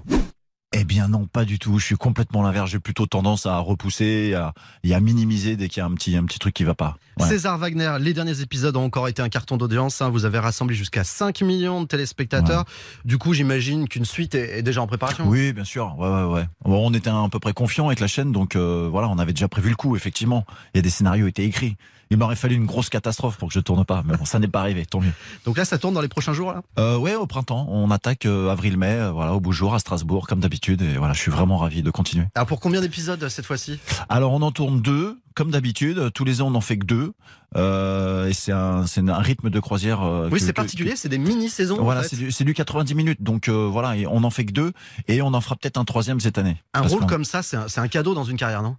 eh 0.77 0.85
bien 0.85 1.07
non, 1.07 1.27
pas 1.27 1.45
du 1.45 1.61
tout. 1.61 1.79
Je 1.79 1.85
suis 1.85 1.95
complètement 1.95 2.43
l'inverse. 2.43 2.71
J'ai 2.71 2.81
plutôt 2.81 3.07
tendance 3.07 3.47
à 3.47 3.59
repousser 3.59 4.35
à, 4.35 4.55
et 4.83 4.93
à 4.93 4.99
minimiser 4.99 5.57
dès 5.57 5.69
qu'il 5.69 5.81
y 5.81 5.81
a 5.83 5.87
un 5.87 5.95
petit, 5.95 6.17
un 6.17 6.25
petit 6.25 6.41
truc 6.41 6.53
qui 6.53 6.65
va 6.65 6.75
pas. 6.75 6.97
César 7.21 7.57
Wagner, 7.59 7.97
les 8.01 8.13
derniers 8.13 8.41
épisodes 8.41 8.77
ont 8.77 8.85
encore 8.85 9.07
été 9.07 9.23
un 9.23 9.29
carton 9.29 9.57
d'audience. 9.57 10.03
Hein. 10.03 10.11
Vous 10.11 10.25
avez 10.25 10.41
rassemblé 10.41 10.75
jusqu'à 10.75 11.05
5 11.05 11.43
millions 11.43 11.83
de 11.83 11.87
téléspectateurs. 11.87 12.65
Du 13.05 13.19
coup, 13.19 13.35
j'imagine 13.35 13.87
qu'une 13.87 14.05
suite 14.05 14.35
est, 14.35 14.63
déjà 14.63 14.83
en 14.83 14.89
préparation. 14.89 15.29
Oui, 15.29 15.53
bien 15.53 15.63
sûr. 15.63 15.95
Ouais, 15.97 16.09
ouais, 16.09 16.25
ouais. 16.25 16.49
Bon, 16.65 16.85
on 16.85 16.93
était 16.93 17.11
à 17.11 17.29
peu 17.31 17.39
près 17.39 17.53
confiant 17.53 17.87
avec 17.87 18.01
la 18.01 18.09
chaîne, 18.09 18.33
donc 18.33 18.57
euh, 18.57 18.89
voilà, 18.91 19.09
on 19.09 19.19
avait 19.19 19.33
déjà 19.33 19.47
prévu 19.47 19.69
le 19.69 19.77
coup, 19.77 19.95
effectivement. 19.95 20.45
Il 20.75 20.79
y 20.79 20.81
a 20.81 20.83
des 20.83 20.91
scénarios 20.91 21.29
étaient 21.29 21.45
écrits. 21.45 21.77
Il 22.15 22.19
m'aurait 22.19 22.37
fallu 22.37 22.55
une 22.55 22.67
grosse 22.67 22.91
catastrophe 22.91 23.37
pour 23.39 23.49
que 23.49 23.55
je 23.55 23.59
tourne 23.59 23.85
pas, 23.85 24.05
mais 24.07 24.17
bon, 24.17 24.25
ça 24.25 24.39
n'est 24.39 24.47
pas 24.47 24.61
arrivé, 24.61 24.87
tant 24.87 25.01
mieux. 25.01 25.11
Donc 25.45 25.57
là, 25.59 25.65
ça 25.65 25.79
tourne 25.79 25.95
dans 25.95 26.01
les 26.01 26.07
prochains 26.09 26.33
jours 26.33 26.53
là? 26.53 26.63
Euh, 26.79 26.97
Ouais, 26.97 27.17
au 27.17 27.27
printemps, 27.27 27.67
on 27.69 27.91
attaque 27.91 28.25
euh, 28.25 28.51
avril-mai, 28.51 28.87
euh, 28.93 29.11
voilà, 29.11 29.35
au 29.35 29.41
beau 29.41 29.51
jour 29.51 29.75
à 29.75 29.81
Strasbourg, 29.81 30.29
comme 30.29 30.39
d'habitude, 30.39 30.81
et 30.83 30.97
voilà, 30.97 31.13
je 31.13 31.19
suis 31.19 31.33
vraiment 31.33 31.59
ravi 31.59 31.83
de 31.83 31.91
continuer. 31.91 32.27
Alors 32.37 32.47
pour 32.47 32.61
combien 32.61 32.81
d'épisodes 32.81 33.29
cette 33.29 33.47
fois-ci? 33.47 33.81
Alors 34.09 34.33
on 34.33 34.43
en 34.43 34.53
tourne 34.53 34.81
deux, 34.81 35.19
comme 35.35 35.51
d'habitude, 35.51 36.13
tous 36.15 36.25
les 36.25 36.41
ans 36.41 36.47
on 36.47 36.51
n'en 36.53 36.61
fait 36.61 36.79
que 36.79 36.87
deux, 36.87 37.13
euh, 37.57 38.29
et 38.29 38.33
c'est 38.33 38.53
un, 38.53 38.87
c'est 38.87 39.01
un 39.01 39.19
rythme 39.19 39.51
de 39.51 39.61
croisière. 39.61 40.03
euh, 40.03 40.29
Oui, 40.31 40.39
que- 40.39 40.45
c'est 40.47 40.53
que- 40.53 40.57
particulier, 40.57 40.95
c'est 40.97 41.09
des 41.09 41.19
mini-saisons. 41.19 41.81
en 41.81 41.85
Voilà, 41.85 42.03
fait. 42.03 42.11
c'est 42.11 42.17
du, 42.17 42.31
c'est 42.33 42.45
du 42.45 42.55
90 42.55 42.95
minutes, 42.95 43.23
donc 43.25 43.49
euh, 43.49 43.69
voilà, 43.71 43.97
et 43.97 44.07
on 44.07 44.21
n'en 44.21 44.31
fait 44.31 44.45
que 44.45 44.53
deux, 44.53 44.73
et 45.09 45.21
on 45.21 45.35
en 45.35 45.41
fera 45.41 45.57
peut-être 45.57 45.79
un 45.79 45.85
troisième 45.85 46.21
cette 46.21 46.39
année. 46.39 46.57
Un 46.75 46.83
rôle 46.83 47.07
comme 47.07 47.25
ça, 47.25 47.43
c'est 47.43 47.57
un, 47.57 47.67
c'est 47.69 47.81
un 47.81 47.89
cadeau 47.89 48.15
dans 48.15 48.25
une 48.25 48.37
carrière, 48.37 48.63
non? 48.63 48.77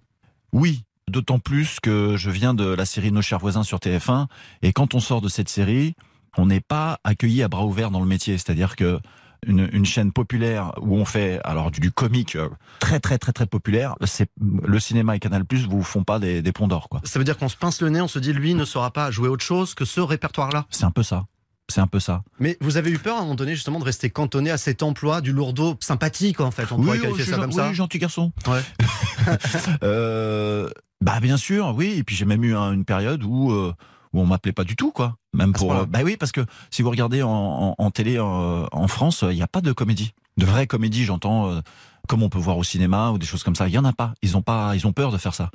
Oui, 0.52 0.84
d'autant 1.10 1.38
plus 1.38 1.78
que 1.80 2.16
je 2.16 2.30
viens 2.30 2.54
de 2.54 2.66
la 2.66 2.84
série 2.84 3.12
Nos 3.12 3.22
chers 3.22 3.38
voisins 3.38 3.62
sur 3.62 3.78
TF1, 3.78 4.26
et 4.62 4.72
quand 4.72 4.94
on 4.94 5.00
sort 5.00 5.20
de 5.20 5.28
cette 5.28 5.48
série, 5.48 5.94
on 6.36 6.46
n'est 6.46 6.60
pas 6.60 6.98
accueilli 7.04 7.42
à 7.42 7.48
bras 7.48 7.64
ouverts 7.64 7.90
dans 7.90 8.00
le 8.00 8.06
métier, 8.06 8.36
c'est-à-dire 8.38 8.76
que 8.76 8.98
une, 9.46 9.68
une 9.72 9.84
chaîne 9.84 10.12
populaire 10.12 10.72
où 10.80 10.96
on 10.96 11.04
fait 11.04 11.40
alors 11.44 11.70
du, 11.70 11.80
du 11.80 11.92
comique 11.92 12.36
euh, 12.36 12.48
très 12.80 13.00
très 13.00 13.18
très 13.18 13.32
très 13.32 13.46
populaire, 13.46 13.94
c'est 14.04 14.30
le 14.40 14.80
cinéma 14.80 15.14
et 15.14 15.18
Canal 15.18 15.44
Plus 15.44 15.66
vous 15.66 15.82
font 15.82 16.04
pas 16.04 16.18
des, 16.18 16.42
des 16.42 16.52
ponts 16.52 16.68
d'or 16.68 16.88
quoi. 16.88 17.00
Ça 17.04 17.18
veut 17.18 17.24
dire 17.24 17.36
qu'on 17.36 17.48
se 17.48 17.56
pince 17.56 17.80
le 17.82 17.90
nez, 17.90 18.00
on 18.00 18.08
se 18.08 18.18
dit 18.18 18.32
lui 18.32 18.54
ne 18.54 18.64
saura 18.64 18.90
pas 18.90 19.10
jouer 19.10 19.28
autre 19.28 19.44
chose 19.44 19.74
que 19.74 19.84
ce 19.84 20.00
répertoire-là. 20.00 20.66
C'est 20.70 20.84
un 20.84 20.90
peu 20.90 21.02
ça. 21.02 21.26
C'est 21.68 21.80
un 21.80 21.86
peu 21.88 21.98
ça. 22.00 22.22
Mais 22.38 22.56
vous 22.60 22.76
avez 22.76 22.90
eu 22.90 22.98
peur 22.98 23.16
à 23.16 23.18
un 23.18 23.22
moment 23.22 23.34
donné 23.34 23.54
justement 23.54 23.80
de 23.80 23.84
rester 23.84 24.08
cantonné 24.10 24.50
à 24.50 24.56
cet 24.58 24.82
emploi 24.84 25.20
du 25.20 25.32
lourdeau 25.32 25.76
sympathique 25.80 26.40
en 26.40 26.50
fait, 26.52 26.70
on 26.70 26.76
pourrait 26.76 26.98
oui, 26.98 27.00
qualifier 27.02 27.24
je 27.24 27.30
ça 27.32 27.36
comme 27.38 27.50
ça. 27.52 27.68
oui, 27.68 27.74
gentil 27.74 27.98
garçon. 27.98 28.32
Ouais. 28.46 28.60
Euh, 29.82 30.70
bah 31.00 31.20
bien 31.20 31.36
sûr, 31.36 31.74
oui. 31.76 31.94
Et 31.98 32.04
puis 32.04 32.14
j'ai 32.16 32.24
même 32.24 32.44
eu 32.44 32.54
un- 32.56 32.72
une 32.72 32.84
période 32.84 33.22
où 33.24 33.50
euh, 33.50 33.72
où 34.12 34.20
on 34.20 34.26
m'appelait 34.26 34.52
pas 34.52 34.64
du 34.64 34.76
tout, 34.76 34.92
quoi. 34.92 35.16
Même 35.34 35.52
pour. 35.52 35.72
euh, 35.74 35.84
bah 35.86 36.00
oui, 36.04 36.16
parce 36.16 36.32
que 36.32 36.40
si 36.70 36.82
vous 36.82 36.90
regardez 36.90 37.22
en, 37.22 37.30
en- 37.30 37.74
en 37.76 37.90
télé 37.90 38.16
euh, 38.18 38.66
en 38.70 38.88
France, 38.88 39.24
il 39.28 39.34
n'y 39.34 39.42
a 39.42 39.46
pas 39.48 39.60
de 39.60 39.72
comédie, 39.72 40.14
de 40.36 40.46
vraie 40.46 40.66
comédie. 40.66 41.04
J'entends. 41.04 41.60
Comme 42.06 42.22
on 42.22 42.28
peut 42.28 42.38
voir 42.38 42.56
au 42.58 42.64
cinéma 42.64 43.10
ou 43.10 43.18
des 43.18 43.26
choses 43.26 43.42
comme 43.42 43.54
ça, 43.56 43.68
il 43.68 43.74
y 43.74 43.78
en 43.78 43.84
a 43.84 43.92
pas. 43.92 44.14
Ils 44.22 44.36
ont 44.36 44.42
pas, 44.42 44.74
ils 44.74 44.86
ont 44.86 44.92
peur 44.92 45.12
de 45.12 45.18
faire 45.18 45.34
ça. 45.34 45.50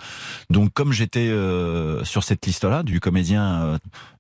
Donc 0.50 0.74
comme 0.74 0.92
j'étais 0.94 1.30
euh, 1.30 2.04
sur 2.04 2.24
cette 2.24 2.46
liste-là 2.46 2.84
du 2.84 3.00
comédien 3.00 3.62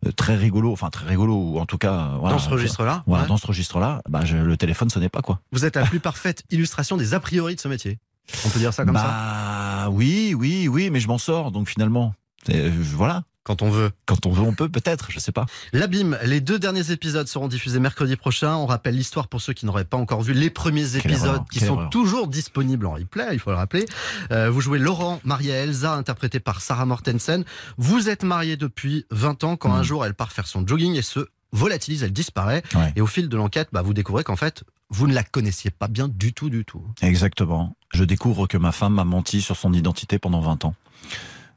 euh, 0.05 0.11
très 0.15 0.35
rigolo, 0.35 0.71
enfin 0.71 0.89
très 0.89 1.05
rigolo 1.07 1.35
ou 1.35 1.59
en 1.59 1.65
tout 1.65 1.77
cas 1.77 1.93
euh, 1.93 2.17
voilà, 2.19 2.35
Dans 2.35 2.41
ce 2.41 2.49
registre-là, 2.49 3.03
voilà, 3.07 3.23
ouais. 3.23 3.27
dans 3.29 3.37
ce 3.37 3.47
registre-là, 3.47 4.01
bah 4.09 4.21
je- 4.25 4.37
le 4.37 4.57
téléphone 4.57 4.89
sonnait 4.89 5.09
pas 5.09 5.21
quoi. 5.21 5.39
Vous 5.51 5.65
êtes 5.65 5.75
la 5.75 5.83
plus 5.85 5.99
parfaite 5.99 6.43
illustration 6.49 6.97
des 6.97 7.13
a 7.13 7.19
priori 7.19 7.55
de 7.55 7.59
ce 7.59 7.67
métier. 7.67 7.99
On 8.45 8.49
peut 8.49 8.59
dire 8.59 8.73
ça 8.73 8.85
comme 8.85 8.95
ça 8.95 9.03
bah, 9.03 9.89
oui, 9.89 10.33
oui, 10.37 10.67
oui, 10.67 10.89
mais 10.89 10.99
je 10.99 11.07
m'en 11.07 11.17
sors, 11.17 11.51
donc 11.51 11.67
finalement. 11.67 12.13
Euh, 12.49 12.71
voilà. 12.93 13.23
Quand 13.43 13.63
on 13.63 13.71
veut. 13.71 13.89
Quand 14.05 14.27
on 14.27 14.31
veut, 14.31 14.43
on 14.43 14.53
peut, 14.53 14.69
peut-être, 14.69 15.09
je 15.11 15.17
sais 15.19 15.31
pas. 15.31 15.47
L'abîme, 15.73 16.17
les 16.23 16.41
deux 16.41 16.59
derniers 16.59 16.91
épisodes 16.91 17.27
seront 17.27 17.47
diffusés 17.47 17.79
mercredi 17.79 18.15
prochain. 18.15 18.55
On 18.55 18.67
rappelle 18.67 18.95
l'histoire 18.95 19.27
pour 19.27 19.41
ceux 19.41 19.53
qui 19.53 19.65
n'auraient 19.65 19.83
pas 19.83 19.97
encore 19.97 20.21
vu 20.21 20.33
les 20.33 20.51
premiers 20.51 20.85
Quelle 20.85 21.11
épisodes 21.11 21.27
erreur, 21.27 21.45
qui 21.51 21.59
sont 21.59 21.75
erreur. 21.75 21.89
toujours 21.89 22.27
disponibles 22.27 22.85
en 22.85 22.93
replay, 22.93 23.29
il 23.33 23.39
faut 23.39 23.49
le 23.49 23.55
rappeler. 23.55 23.85
Euh, 24.31 24.51
vous 24.51 24.61
jouez 24.61 24.77
Laurent, 24.77 25.19
Maria 25.23 25.55
Elsa, 25.55 25.95
interprété 25.95 26.39
par 26.39 26.61
Sarah 26.61 26.85
Mortensen. 26.85 27.43
Vous 27.77 28.09
êtes 28.09 28.23
mariés 28.23 28.57
depuis 28.57 29.05
20 29.09 29.43
ans 29.43 29.55
quand 29.57 29.73
un 29.73 29.81
jour 29.83 30.05
elle 30.05 30.13
part 30.13 30.31
faire 30.31 30.45
son 30.45 30.65
jogging 30.65 30.93
et 30.95 31.01
se 31.01 31.27
volatilise, 31.51 32.03
elle 32.03 32.13
disparaît. 32.13 32.61
Ouais. 32.75 32.93
Et 32.95 33.01
au 33.01 33.07
fil 33.07 33.27
de 33.27 33.37
l'enquête, 33.37 33.69
bah, 33.71 33.81
vous 33.81 33.95
découvrez 33.95 34.23
qu'en 34.23 34.35
fait, 34.35 34.63
vous 34.89 35.07
ne 35.07 35.15
la 35.15 35.23
connaissiez 35.23 35.71
pas 35.71 35.87
bien 35.87 36.07
du 36.07 36.33
tout, 36.33 36.51
du 36.51 36.63
tout. 36.63 36.83
Exactement. 37.01 37.75
Je 37.91 38.03
découvre 38.03 38.45
que 38.45 38.57
ma 38.57 38.71
femme 38.71 38.93
m'a 38.93 39.03
menti 39.03 39.41
sur 39.41 39.57
son 39.57 39.73
identité 39.73 40.19
pendant 40.19 40.41
20 40.41 40.65
ans. 40.65 40.75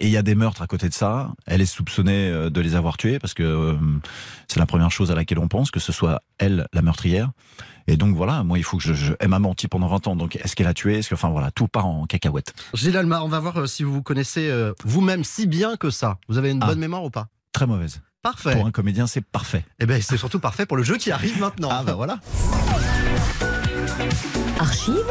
Et 0.00 0.06
il 0.06 0.10
y 0.12 0.16
a 0.16 0.22
des 0.22 0.34
meurtres 0.34 0.62
à 0.62 0.66
côté 0.66 0.88
de 0.88 0.94
ça. 0.94 1.32
Elle 1.46 1.60
est 1.60 1.66
soupçonnée 1.66 2.28
euh, 2.28 2.50
de 2.50 2.60
les 2.60 2.74
avoir 2.74 2.96
tués 2.96 3.18
parce 3.18 3.32
que 3.34 3.42
euh, 3.42 3.74
c'est 4.48 4.58
la 4.60 4.66
première 4.66 4.90
chose 4.90 5.10
à 5.10 5.14
laquelle 5.14 5.38
on 5.38 5.48
pense, 5.48 5.70
que 5.70 5.80
ce 5.80 5.92
soit 5.92 6.20
elle, 6.38 6.66
la 6.72 6.82
meurtrière. 6.82 7.30
Et 7.86 7.96
donc 7.96 8.16
voilà, 8.16 8.42
moi 8.44 8.58
il 8.58 8.64
faut 8.64 8.76
que 8.78 8.82
je, 8.82 8.94
je- 8.94 9.12
elle 9.20 9.28
m'a 9.28 9.38
menti 9.38 9.68
pendant 9.68 9.86
20 9.88 10.06
ans. 10.08 10.16
Donc 10.16 10.36
est-ce 10.36 10.56
qu'elle 10.56 10.66
a 10.66 10.74
tué? 10.74 10.98
Est-ce 10.98 11.10
que, 11.10 11.14
enfin 11.14 11.28
voilà, 11.28 11.50
tout 11.50 11.68
part 11.68 11.86
en 11.86 12.06
cacahuète. 12.06 12.52
Gilles 12.74 12.96
Almar, 12.96 13.24
on 13.24 13.28
va 13.28 13.40
voir 13.40 13.58
euh, 13.60 13.66
si 13.66 13.82
vous 13.84 13.92
vous 13.92 14.02
connaissez 14.02 14.48
euh, 14.48 14.72
vous-même 14.84 15.22
si 15.24 15.46
bien 15.46 15.76
que 15.76 15.90
ça. 15.90 16.18
Vous 16.28 16.38
avez 16.38 16.50
une 16.50 16.60
Ah. 16.62 16.66
bonne 16.66 16.78
mémoire 16.78 17.04
ou 17.04 17.10
pas? 17.10 17.28
Très 17.52 17.66
mauvaise. 17.66 18.00
Parfait. 18.22 18.54
Pour 18.56 18.66
un 18.66 18.70
comédien, 18.70 19.06
c'est 19.06 19.20
parfait. 19.24 19.64
Eh 19.80 19.86
ben, 19.86 20.00
c'est 20.00 20.16
surtout 20.16 20.40
parfait 20.40 20.64
pour 20.64 20.78
le 20.78 20.82
jeu 20.82 20.96
qui 20.96 21.10
arrive 21.10 21.38
maintenant. 21.40 21.68
Ah 21.70 21.82
bah 21.84 21.92
voilà. 21.92 22.18
Archive 24.58 25.04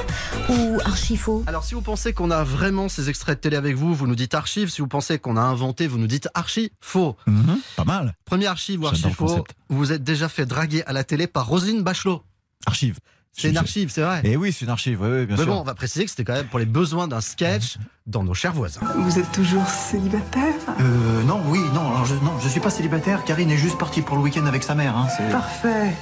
ou 0.50 0.80
archifaux? 0.86 1.44
Alors, 1.48 1.64
si 1.64 1.76
vous 1.76 1.82
pensez 1.82 2.14
qu'on 2.14 2.32
a 2.32 2.44
vraiment 2.44 2.90
ces 2.90 3.10
extraits 3.10 3.38
de 3.38 3.42
télé 3.42 3.58
avec 3.58 3.76
vous, 3.76 3.94
vous 3.94 4.08
nous 4.08 4.16
dites 4.16 4.34
archive. 4.34 4.70
Si 4.70 4.82
vous 4.82 4.88
pensez 4.88 5.20
qu'on 5.20 5.38
a 5.38 5.42
inventé, 5.42 5.88
vous 5.88 5.98
nous 5.98 6.08
dites 6.08 6.30
archi 6.34 6.72
faux. 6.82 7.16
Mhm, 7.28 7.58
pas 7.76 7.84
mal. 7.84 8.16
Premier 8.26 8.48
archive 8.48 8.80
ou 8.82 8.84
J'adore 8.84 8.94
archi 8.96 9.08
le 9.08 9.14
faux. 9.14 9.26
concept. 9.28 9.56
Vous 9.70 9.78
vous 9.78 9.92
êtes 9.92 10.04
déjà 10.04 10.30
fait 10.30 10.46
draguer 10.46 10.84
à 10.86 10.94
la 10.94 11.04
télé 11.04 11.28
par 11.28 11.48
Roselyne 11.48 11.84
Bachelot. 11.84 12.24
Archive. 12.66 13.00
C'est 13.36 13.50
une 13.50 13.58
archive, 13.58 13.90
c'est 13.92 14.04
vrai. 14.04 14.22
Et 14.24 14.38
oui, 14.38 14.54
c'est 14.54 14.64
une 14.66 14.70
archive, 14.72 15.02
oui, 15.02 15.08
oui, 15.12 15.26
bien 15.26 15.36
Mais 15.38 15.44
sûr. 15.44 15.52
bon, 15.52 15.62
on 15.62 15.64
va 15.64 15.74
préciser 15.74 16.06
que 16.06 16.12
c'était 16.12 16.24
quand 16.24 16.34
même 16.36 16.46
pour 16.48 16.60
les 16.60 16.68
besoins 16.68 17.08
d'un 17.08 17.20
sketch 17.22 17.78
dans 18.06 18.24
nos 18.24 18.36
chers 18.36 18.54
voisins. 18.54 18.82
Vous 18.96 19.18
êtes 19.18 19.32
toujours 19.32 19.68
célibataire? 19.68 20.54
Euh, 20.80 21.24
non, 21.24 21.42
oui, 21.48 21.60
non, 21.74 21.82
alors 21.94 22.06
je, 22.06 22.14
non, 22.16 22.40
je 22.44 22.48
suis 22.48 22.60
pas 22.60 22.70
célibataire. 22.70 23.24
Karine 23.24 23.50
est 23.50 23.58
juste 23.58 23.80
partie 23.80 24.04
pour 24.04 24.18
le 24.18 24.22
week-end 24.22 24.46
avec 24.46 24.62
sa 24.62 24.76
mère. 24.76 24.96
Hein, 24.96 25.08
Parfait. 25.32 25.96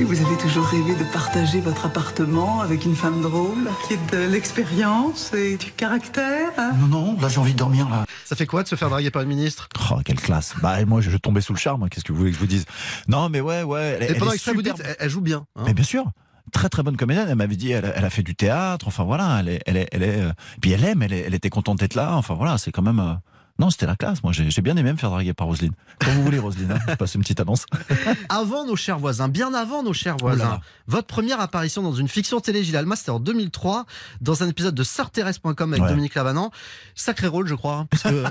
Et 0.00 0.04
vous 0.04 0.20
avez 0.26 0.36
toujours 0.38 0.66
rêvé 0.66 0.96
de 0.96 1.04
partager 1.12 1.60
votre 1.60 1.86
appartement 1.86 2.60
avec 2.62 2.84
une 2.84 2.96
femme 2.96 3.22
drôle, 3.22 3.68
qui 3.86 3.94
ait 3.94 3.98
de 4.12 4.28
l'expérience 4.28 5.32
et 5.32 5.56
du 5.56 5.70
caractère 5.70 6.50
hein 6.58 6.72
Non, 6.80 6.86
non, 6.88 7.16
là 7.20 7.28
j'ai 7.28 7.38
envie 7.38 7.52
de 7.52 7.58
dormir 7.58 7.88
là. 7.88 8.04
Ça 8.24 8.34
fait 8.34 8.46
quoi 8.46 8.64
de 8.64 8.68
se 8.68 8.74
faire 8.74 8.90
draguer 8.90 9.10
par 9.12 9.22
une 9.22 9.28
ministre? 9.28 9.68
Oh, 9.92 10.00
quelle 10.04 10.18
classe. 10.20 10.54
Bah, 10.60 10.80
et 10.80 10.84
moi, 10.84 11.00
je, 11.00 11.10
je 11.10 11.16
tombais 11.16 11.40
sous 11.40 11.52
le 11.52 11.58
charme. 11.58 11.84
hein, 11.84 11.88
Qu'est-ce 11.90 12.04
que 12.04 12.12
vous 12.12 12.18
voulez 12.18 12.30
que 12.30 12.36
je 12.36 12.40
vous 12.40 12.48
dise? 12.48 12.64
Non, 13.06 13.28
mais 13.28 13.40
ouais, 13.40 13.62
ouais. 13.62 13.98
Elle, 14.00 14.16
Et 14.16 14.18
pendant 14.18 14.32
est 14.32 14.36
que 14.38 14.42
ça, 14.42 14.52
vous 14.52 14.62
dites, 14.62 14.82
elle, 14.84 14.96
elle 14.98 15.10
joue 15.10 15.20
bien. 15.20 15.46
hein. 15.56 15.62
Mais 15.66 15.74
bien 15.74 15.84
sûr. 15.84 16.04
Très 16.52 16.68
très 16.68 16.82
bonne 16.82 16.96
comédienne. 16.96 17.26
Elle 17.30 17.36
m'avait 17.36 17.56
dit, 17.56 17.70
elle, 17.70 17.84
a- 17.84 17.96
elle 17.96 18.04
a 18.04 18.10
fait 18.10 18.22
du 18.22 18.34
théâtre. 18.34 18.86
Enfin 18.88 19.04
voilà, 19.04 19.38
elle 19.40 19.48
est, 19.48 19.62
elle 19.66 19.76
est, 19.76 19.88
elle 19.92 20.02
est. 20.02 20.20
euh, 20.20 20.32
Puis 20.60 20.72
elle 20.72 20.84
aime. 20.84 21.02
Elle, 21.02 21.12
est- 21.12 21.20
elle 21.26 21.34
était 21.34 21.50
contente 21.50 21.78
d'être 21.78 21.94
là. 21.94 22.14
Enfin 22.16 22.34
voilà, 22.34 22.58
c'est 22.58 22.72
quand 22.72 22.82
même. 22.82 22.98
euh, 23.00 23.14
Non, 23.60 23.70
c'était 23.70 23.86
la 23.86 23.94
classe. 23.94 24.22
Moi, 24.24 24.32
j'ai 24.32 24.62
bien 24.62 24.76
aimé 24.76 24.90
me 24.92 24.96
faire 24.98 25.10
draguer 25.10 25.32
par 25.32 25.46
Roselyne. 25.46 25.72
Quand 26.00 26.10
vous 26.12 26.24
voulez, 26.24 26.40
Roselyne. 26.40 26.72
Hein, 26.72 26.78
je 26.88 26.94
passe 26.94 27.14
une 27.14 27.20
petite 27.20 27.38
annonce. 27.38 27.66
Avant 28.28 28.66
nos 28.66 28.74
chers 28.74 28.98
voisins, 28.98 29.28
bien 29.28 29.54
avant 29.54 29.84
nos 29.84 29.92
chers 29.92 30.16
voisins, 30.16 30.60
votre 30.88 31.06
première 31.06 31.38
apparition 31.40 31.80
dans 31.82 31.92
une 31.94 32.08
fiction 32.08 32.40
télé, 32.40 32.64
Gilles 32.64 32.76
Alma, 32.76 32.96
c'était 32.96 33.10
en 33.10 33.20
2003, 33.20 33.86
dans 34.20 34.42
un 34.42 34.48
épisode 34.48 34.74
de 34.74 34.82
Sœurterrestre.com 34.82 35.72
avec 35.72 35.82
Ouais. 35.84 35.88
Dominique 35.88 36.14
Lavanant. 36.16 36.50
Sacré 36.96 37.28
rôle, 37.28 37.46
je 37.46 37.54
crois. 37.54 37.76
hein, 37.76 37.86
parce 37.90 38.02
que- 38.02 38.24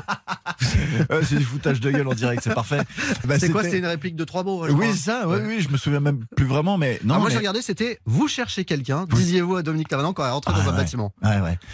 c'est 1.23 1.37
du 1.37 1.43
foutage 1.45 1.79
de 1.79 1.89
gueule 1.91 2.07
en 2.07 2.13
direct. 2.13 2.41
C'est 2.43 2.53
parfait. 2.53 2.81
Bah, 3.25 3.39
c'est 3.39 3.49
quoi 3.49 3.61
c'était- 3.61 3.73
C'est 3.75 3.79
une 3.79 3.85
réplique 3.85 4.15
de 4.17 4.23
trois 4.25 4.43
mots 4.43 4.67
je 4.67 4.73
Oui, 4.73 4.93
ça. 4.93 5.23
Oui, 5.27 5.35
Ouais. 5.37 5.43
oui. 5.47 5.61
Je 5.61 5.69
me 5.69 5.77
souviens 5.77 5.99
même 6.01 6.25
plus 6.35 6.45
vraiment, 6.45 6.77
mais 6.77 6.99
non. 7.03 7.11
Alors 7.11 7.21
moi, 7.21 7.29
mais- 7.29 7.31
j'ai 7.33 7.37
regardé, 7.39 7.61
c'était 7.61 7.99
vous 8.05 8.27
cherchez 8.27 8.65
quelqu'un, 8.65 9.05
disiez-vous 9.05 9.55
à 9.55 9.63
Dominique 9.63 9.89
Lavanant 9.91 10.11
quand 10.13 10.25
elle 10.25 10.31
rentrait 10.31 10.53
Ah, 10.55 10.61
dans 10.63 10.69
un 10.69 10.75
bâtiment. 10.75 11.13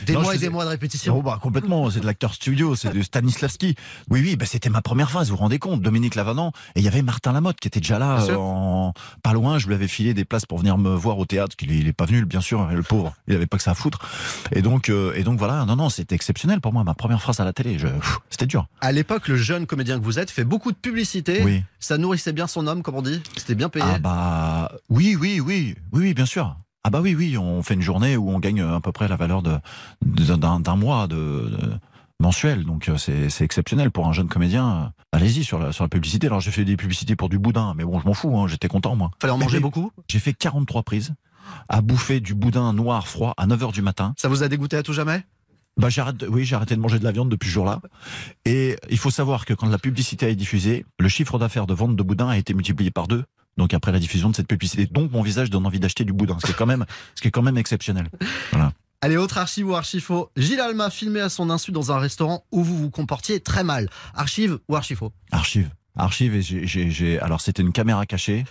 Des 0.05 0.13
Non, 0.13 0.21
mois 0.21 0.35
et 0.35 0.37
des 0.37 0.49
mois 0.49 0.65
de 0.65 0.69
répétition. 0.69 1.17
Oh, 1.17 1.21
bah, 1.23 1.39
complètement, 1.41 1.89
c'est 1.89 1.99
de 1.99 2.05
l'acteur 2.05 2.33
studio, 2.35 2.75
c'est 2.75 2.93
de 2.93 3.01
Stanislavski. 3.39 3.75
Oui, 4.09 4.21
oui, 4.21 4.35
bah, 4.35 4.45
c'était 4.45 4.69
ma 4.69 4.81
première 4.81 5.09
phase, 5.11 5.29
vous 5.29 5.35
vous 5.35 5.41
rendez 5.41 5.59
compte, 5.59 5.81
Dominique 5.81 6.15
Lavanant, 6.15 6.51
et 6.75 6.79
il 6.79 6.83
y 6.83 6.87
avait 6.87 7.01
Martin 7.01 7.31
Lamotte 7.31 7.59
qui 7.59 7.67
était 7.67 7.79
déjà 7.79 7.99
là, 7.99 8.21
euh, 8.29 8.35
en... 8.35 8.93
pas 9.23 9.33
loin, 9.33 9.57
je 9.57 9.67
lui 9.67 9.73
avais 9.75 9.87
filé 9.87 10.13
des 10.13 10.25
places 10.25 10.45
pour 10.45 10.59
venir 10.59 10.77
me 10.77 10.93
voir 10.93 11.17
au 11.17 11.25
théâtre, 11.25 11.55
qu'il 11.55 11.71
il 11.71 11.87
est 11.87 11.93
pas 11.93 12.05
venu, 12.05 12.25
bien 12.25 12.41
sûr, 12.41 12.67
le 12.67 12.83
pauvre, 12.83 13.13
il 13.27 13.35
avait 13.35 13.47
pas 13.47 13.57
que 13.57 13.63
ça 13.63 13.71
à 13.71 13.75
foutre. 13.75 13.99
Et 14.51 14.61
donc, 14.61 14.89
euh, 14.89 15.13
et 15.15 15.23
donc 15.23 15.37
voilà, 15.39 15.65
non, 15.65 15.75
non, 15.75 15.89
c'était 15.89 16.15
exceptionnel 16.15 16.59
pour 16.61 16.73
moi, 16.73 16.83
ma 16.83 16.93
première 16.95 17.21
phrase 17.21 17.39
à 17.39 17.45
la 17.45 17.53
télé, 17.53 17.79
je... 17.79 17.87
c'était 18.29 18.45
dur. 18.47 18.67
À 18.81 18.91
l'époque, 18.91 19.27
le 19.27 19.37
jeune 19.37 19.65
comédien 19.65 19.99
que 19.99 20.03
vous 20.03 20.19
êtes 20.19 20.31
fait 20.31 20.43
beaucoup 20.43 20.71
de 20.71 20.77
publicité. 20.77 21.41
Oui. 21.43 21.63
Ça 21.79 21.97
nourrissait 21.97 22.33
bien 22.33 22.47
son 22.47 22.67
homme, 22.67 22.83
comme 22.83 22.95
on 22.95 23.01
dit. 23.01 23.21
C'était 23.37 23.55
bien 23.55 23.69
payé. 23.69 23.85
Ah 23.87 23.99
bah, 23.99 24.71
oui, 24.89 25.15
oui, 25.19 25.39
oui, 25.39 25.75
oui, 25.93 26.01
oui, 26.01 26.13
bien 26.13 26.25
sûr. 26.25 26.55
Ah 26.83 26.89
bah 26.89 27.01
oui, 27.01 27.13
oui, 27.13 27.37
on 27.37 27.61
fait 27.61 27.73
une 27.73 27.81
journée 27.81 28.15
où 28.15 28.29
on 28.31 28.39
gagne 28.39 28.61
à 28.61 28.79
peu 28.79 28.91
près 28.93 29.07
la 29.07 29.17
valeur 29.17 29.41
de 29.41 29.57
de- 30.05 30.35
d'un 30.35 30.59
d'un 30.61 30.75
mois 30.77 31.07
de, 31.07 31.15
de- 31.15 31.73
mensuel, 32.19 32.63
donc 32.65 32.89
euh, 32.89 32.97
c'est 32.97 33.29
c'est 33.29 33.43
exceptionnel 33.43 33.91
pour 33.91 34.07
un 34.07 34.13
jeune 34.13 34.27
comédien. 34.27 34.93
Allez-y 35.11 35.43
sur 35.43 35.59
la 35.59 35.71
sur 35.71 35.83
la 35.83 35.89
publicité. 35.89 36.27
Alors 36.27 36.39
j'ai 36.39 36.51
fait 36.51 36.65
des 36.65 36.77
publicités 36.77 37.15
pour 37.15 37.29
du 37.29 37.39
boudin, 37.39 37.73
mais 37.75 37.83
bon, 37.83 37.99
je 37.99 38.05
m'en 38.05 38.13
fous, 38.13 38.37
hein, 38.37 38.47
j'étais 38.47 38.67
content 38.67 38.95
moi. 38.95 39.11
Fallait 39.21 39.33
en 39.33 39.37
manger 39.37 39.59
beaucoup. 39.59 39.91
J'ai 40.07 40.19
fait 40.19 40.33
43 40.33 40.83
prises 40.83 41.13
à 41.67 41.81
bouffer 41.81 42.19
du 42.19 42.35
boudin 42.35 42.73
noir 42.73 43.07
froid 43.07 43.33
à 43.37 43.47
9h 43.47 43.73
du 43.73 43.81
matin. 43.81 44.13
Ça 44.17 44.27
vous 44.27 44.43
a 44.43 44.47
dégoûté 44.47 44.77
à 44.77 44.83
tout 44.83 44.93
jamais? 44.93 45.23
Bah 45.77 45.87
oui, 46.29 46.43
j'ai 46.43 46.55
arrêté 46.55 46.75
de 46.75 46.81
manger 46.81 46.99
de 46.99 47.05
la 47.05 47.11
viande 47.11 47.29
depuis 47.29 47.47
ce 47.47 47.53
jour-là. 47.53 47.79
Et 48.43 48.75
il 48.89 48.97
faut 48.97 49.11
savoir 49.11 49.45
que 49.45 49.53
quand 49.53 49.67
la 49.67 49.77
publicité 49.77 50.29
est 50.29 50.35
diffusée, 50.35 50.85
le 50.99 51.07
chiffre 51.07 51.39
d'affaires 51.39 51.67
de 51.67 51.73
vente 51.73 51.95
de 51.95 52.03
boudin 52.03 52.27
a 52.27 52.37
été 52.37 52.53
multiplié 52.53 52.91
par 52.91 53.07
deux. 53.07 53.23
Donc 53.57 53.73
après 53.73 53.91
la 53.91 53.99
diffusion 53.99 54.29
de 54.29 54.35
cette 54.35 54.47
publicité, 54.47 54.87
donc 54.87 55.11
mon 55.11 55.21
visage 55.21 55.49
donne 55.49 55.65
envie 55.65 55.79
d'acheter 55.79 56.03
du 56.03 56.13
boudin, 56.13 56.37
ce 56.39 56.47
qui 56.47 56.51
est 56.51 56.55
quand 56.55 56.65
même, 56.65 56.85
ce 57.15 57.21
qui 57.21 57.29
est 57.29 57.31
quand 57.31 57.41
même 57.41 57.57
exceptionnel. 57.57 58.09
Voilà. 58.51 58.73
Allez, 59.01 59.15
autre 59.15 59.37
archive 59.37 59.69
ou 59.69 59.75
archifaux. 59.75 60.29
Gilles 60.35 60.59
Alma 60.59 60.89
filmé 60.89 61.21
à 61.21 61.29
son 61.29 61.49
insu 61.49 61.71
dans 61.71 61.93
un 61.93 61.99
restaurant 61.99 62.43
où 62.51 62.61
vous 62.63 62.77
vous 62.77 62.89
comportiez 62.89 63.39
très 63.39 63.63
mal. 63.63 63.89
Archive 64.13 64.59
ou 64.67 64.75
archifaux 64.75 65.13
Archive, 65.31 65.69
archive. 65.95 66.35
Et 66.35 66.41
j'ai, 66.41 67.17
alors 67.21 67.39
c'était 67.39 67.61
une 67.61 67.71
caméra 67.71 68.05
cachée. 68.05 68.43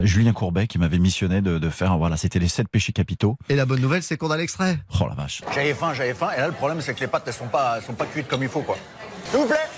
Julien 0.00 0.32
Courbet 0.32 0.66
qui 0.66 0.78
m'avait 0.78 0.98
missionné 0.98 1.42
de, 1.42 1.58
de 1.58 1.68
faire, 1.68 1.98
voilà, 1.98 2.16
c'était 2.16 2.38
les 2.38 2.48
sept 2.48 2.66
péchés 2.68 2.92
capitaux. 2.92 3.36
Et 3.50 3.56
la 3.56 3.66
bonne 3.66 3.82
nouvelle, 3.82 4.02
c'est 4.02 4.16
qu'on 4.16 4.30
a 4.30 4.38
l'extrait. 4.38 4.78
Oh 4.98 5.06
la 5.06 5.14
vache. 5.14 5.42
J'avais 5.54 5.74
faim, 5.74 5.92
j'avais 5.92 6.14
faim. 6.14 6.30
Et 6.34 6.40
là, 6.40 6.46
le 6.46 6.54
problème, 6.54 6.80
c'est 6.80 6.94
que 6.94 7.00
les 7.00 7.06
pâtes, 7.06 7.24
elles 7.26 7.34
sont 7.34 7.48
pas, 7.48 7.74
elles 7.76 7.84
sont 7.84 7.92
pas 7.92 8.06
cuites 8.06 8.26
comme 8.26 8.42
il 8.42 8.48
faut, 8.48 8.62
quoi. 8.62 8.78
S'il 9.30 9.40
vous 9.40 9.46
plaît 9.46 9.68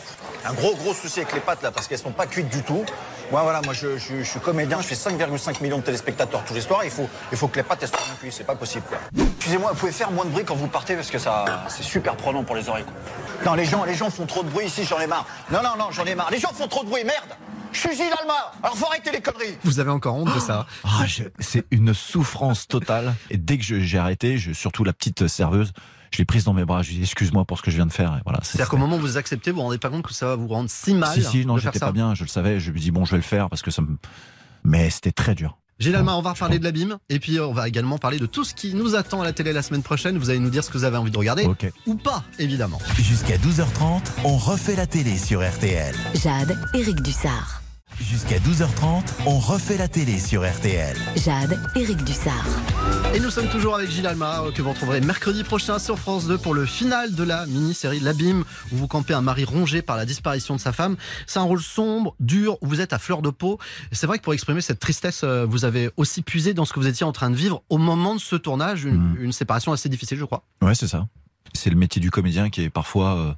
Un 0.46 0.52
gros 0.54 0.76
gros 0.76 0.94
souci 0.94 1.18
avec 1.18 1.35
les 1.35 1.40
pâtes 1.40 1.64
là 1.64 1.72
parce 1.72 1.88
qu'elles 1.88 1.98
sont 1.98 2.12
pas 2.12 2.26
cuites 2.28 2.48
du 2.48 2.62
tout. 2.62 2.85
Moi 3.30 3.42
voilà, 3.42 3.62
moi 3.62 3.72
je, 3.72 3.96
je- 3.96 4.18
je 4.18 4.28
suis 4.28 4.40
comédien, 4.40 4.80
je 4.80 4.87
fais 4.87 4.94
5,5 4.94 5.62
millions 5.62 5.78
de 5.78 5.82
téléspectateurs 5.82 6.44
tous 6.44 6.54
les 6.54 6.61
soirs. 6.61 6.85
Il 6.85 6.90
faut, 6.90 7.08
il 7.30 7.38
faut 7.38 7.48
que 7.48 7.56
les 7.56 7.62
pâtes 7.62 7.78
elles 7.82 7.88
soient 7.88 7.98
bien 8.22 8.30
c'est 8.30 8.44
pas 8.44 8.54
possible 8.54 8.85
quoi. 8.88 8.98
Excusez-moi, 9.37 9.72
vous 9.72 9.78
pouvez 9.78 9.92
faire 9.92 10.11
moins 10.11 10.24
de 10.24 10.30
bruit 10.30 10.44
quand 10.44 10.54
vous 10.54 10.66
partez 10.68 10.94
parce 10.94 11.11
que 11.11 11.18
ça 11.18 11.44
c'est 11.68 11.82
super 11.82 12.16
prenant 12.16 12.44
pour 12.44 12.56
les 12.56 12.68
oreilles. 12.68 12.85
quoi. 12.85 12.94
Non 13.46 13.54
les 13.54 13.64
gens, 13.64 13.85
les 13.85 13.94
gens 13.94 14.11
font 14.11 14.26
trop 14.26 14.42
de 14.42 14.50
bruit 14.50 14.66
ici, 14.66 14.85
j'en 14.85 15.00
ai 15.00 15.06
marre. 15.06 15.26
Non 15.50 15.62
non 15.62 15.76
non, 15.78 15.90
j'en 15.90 16.04
ai 16.04 16.14
marre. 16.14 16.30
Les 16.30 16.38
gens 16.40 16.52
font 16.52 16.68
trop 16.68 16.85
de 16.85 16.88
bruit, 16.90 17.04
merde. 17.04 17.37
Je 17.72 17.78
suis 17.80 17.96
Gilles 17.96 18.12
Alma. 18.20 18.52
Alors 18.62 18.76
faut 18.76 18.87
arrêter 18.87 19.11
les 19.12 19.22
conneries. 19.22 19.56
Vous 19.64 19.80
avez 19.80 19.90
encore 19.90 20.14
honte 20.14 20.35
de 20.35 20.40
ça 20.40 20.66
Ah, 20.85 21.06
je- 21.06 21.22
c'est 21.38 21.64
une 21.70 21.94
souffrance 21.94 22.68
totale. 22.68 23.14
Et 23.30 23.38
dès 23.38 23.56
que 23.56 23.64
je- 23.64 23.80
j'ai 23.80 23.98
arrêté, 23.98 24.37
je, 24.37 24.52
surtout 24.52 24.85
la 24.85 24.92
petite 24.92 25.26
serveuse, 25.26 25.72
je 26.12 26.18
l'ai 26.18 26.25
prise 26.25 26.44
dans 26.44 26.53
mes 26.53 26.64
bras. 26.64 26.83
Je 26.83 26.88
lui 26.90 26.96
ai 26.96 26.98
dit 26.98 27.05
excuse-moi 27.05 27.44
pour 27.44 27.59
ce 27.59 27.62
que 27.62 27.70
je 27.70 27.77
viens 27.77 27.87
de 27.87 27.92
faire. 27.92 28.14
Et 28.16 28.20
voilà. 28.25 28.38
c'est- 28.42 28.53
C'est-à-dire 28.53 28.68
qu'au 28.70 28.77
moment 28.77 28.96
où 28.96 29.01
vous 29.01 29.16
acceptez, 29.16 29.51
vous 29.51 29.57
vous 29.57 29.62
rendez 29.62 29.79
pas 29.79 29.90
compte 29.90 30.03
que 30.03 30.12
ça 30.14 30.27
va 30.27 30.37
vous 30.37 30.48
rendre 30.48 30.68
si 30.70 30.94
mal 30.94 31.14
Si 31.14 31.22
si, 31.25 31.46
non, 31.46 31.57
j'étais 31.59 31.79
pas 31.79 31.92
bien. 31.92 32.14
Je 32.14 32.22
le 32.25 32.29
savais. 32.29 32.61
Je 32.61 32.70
me 32.70 32.79
dis 32.79 32.90
bon, 32.90 33.05
je 33.05 33.11
vais 33.12 33.16
le 33.18 33.22
faire 33.22 33.48
parce 33.48 33.62
que 33.62 33.70
ça 33.70 33.83
me. 33.83 33.96
Mais 34.64 34.90
c'était 34.90 35.12
très 35.12 35.35
dur. 35.35 35.59
Gilles 35.79 35.96
Alma, 35.96 36.14
on 36.14 36.22
va 36.22 36.33
reparler 36.35 36.61
de 36.61 36.64
l'abîme 36.64 36.98
et 37.09 37.18
puis 37.18 37.40
on 37.40 37.53
va 37.53 37.66
également 37.66 37.98
parler 37.98 38.18
de 38.18 38.27
tout 38.27 38.44
ce 38.44 38.55
qui 38.55 38.72
nous 38.75 38.94
attend 38.94 39.20
à 39.22 39.25
la 39.25 39.33
télé 39.33 39.53
la 39.53 39.62
semaine 39.62 39.83
prochaine. 39.83 40.16
Vous 40.16 40.31
allez 40.31 40.38
nous 40.38 40.51
dire 40.51 40.62
ce 40.62 40.70
que 40.70 40.79
vous 40.79 40.85
avez 40.85 40.96
envie 40.96 41.11
de 41.11 41.18
regarder 41.18 41.44
ou 41.87 41.94
pas, 41.96 42.22
évidemment. 42.38 42.79
Jusqu'à 42.98 43.37
12h30, 43.38 44.03
on 44.22 44.37
refait 44.37 44.77
la 44.77 44.87
télé 44.87 45.18
sur 45.18 45.40
RTL. 45.40 45.94
Jade, 46.14 46.57
Éric 46.75 47.01
Dussard. 47.03 47.62
Jusqu'à 48.00 48.38
12h30, 48.38 49.02
on 49.26 49.38
refait 49.38 49.76
la 49.76 49.87
télé 49.87 50.18
sur 50.18 50.48
RTL. 50.48 50.96
Jade, 51.16 51.59
Éric 51.76 52.02
Dussard. 52.05 52.46
Et 53.14 53.20
nous 53.20 53.31
sommes 53.31 53.48
toujours 53.48 53.74
avec 53.76 53.90
Gilles 53.90 54.07
Alma, 54.07 54.42
euh, 54.42 54.50
que 54.50 54.62
vous 54.62 54.70
retrouverez 54.70 55.00
mercredi 55.00 55.44
prochain 55.44 55.78
sur 55.78 55.98
France 55.98 56.26
2 56.26 56.38
pour 56.38 56.55
le 56.55 56.64
final 56.66 57.14
de 57.14 57.22
la 57.22 57.46
mini-série 57.46 58.00
L'Abîme, 58.00 58.44
où 58.72 58.76
vous 58.76 58.88
campez 58.88 59.14
un 59.14 59.20
mari 59.20 59.44
rongé 59.44 59.83
par 59.83 59.96
la 59.96 60.07
disparition 60.07 60.57
de 60.57 60.61
sa 60.61 60.72
femme. 60.72 60.96
C'est 61.26 61.38
un 61.38 61.42
rôle 61.44 61.61
sombre, 61.61 62.14
dur, 62.18 62.57
où 62.62 62.66
vous 62.66 62.81
êtes 62.81 62.92
à 62.92 62.98
fleur 62.98 63.22
de 63.22 63.31
peau. 63.31 63.59
Et 63.92 63.94
C'est 63.94 64.07
vrai 64.07 64.18
que 64.18 64.24
pour 64.24 64.33
exprimer 64.35 64.62
cette 64.62 64.81
tristesse, 64.81 65.20
euh, 65.22 65.44
vous 65.48 65.64
avez 65.64 65.90
aussi 65.96 66.22
puisé 66.22 66.55
dans 66.55 66.64
ce 66.64 66.72
que 66.72 66.81
vous 66.81 66.87
étiez 66.87 67.05
en 67.05 67.12
train 67.12 67.31
de 67.31 67.37
vivre 67.37 67.62
au 67.68 67.78
moment 67.78 68.14
de 68.14 68.20
ce 68.20 68.37
tournage, 68.37 68.85
une, 68.85 69.16
une 69.20 69.33
séparation 69.33 69.72
assez 69.72 69.88
difficile, 69.88 70.18
je 70.18 70.24
crois. 70.24 70.44
Ouais, 70.62 70.74
c'est 70.74 70.88
ça. 70.88 71.07
C'est 71.55 71.70
le 71.70 71.76
métier 71.76 72.00
du 72.00 72.11
comédien 72.11 72.48
qui 72.50 72.62
est 72.62 72.70
parfois, 72.70 73.16
euh, 73.18 73.35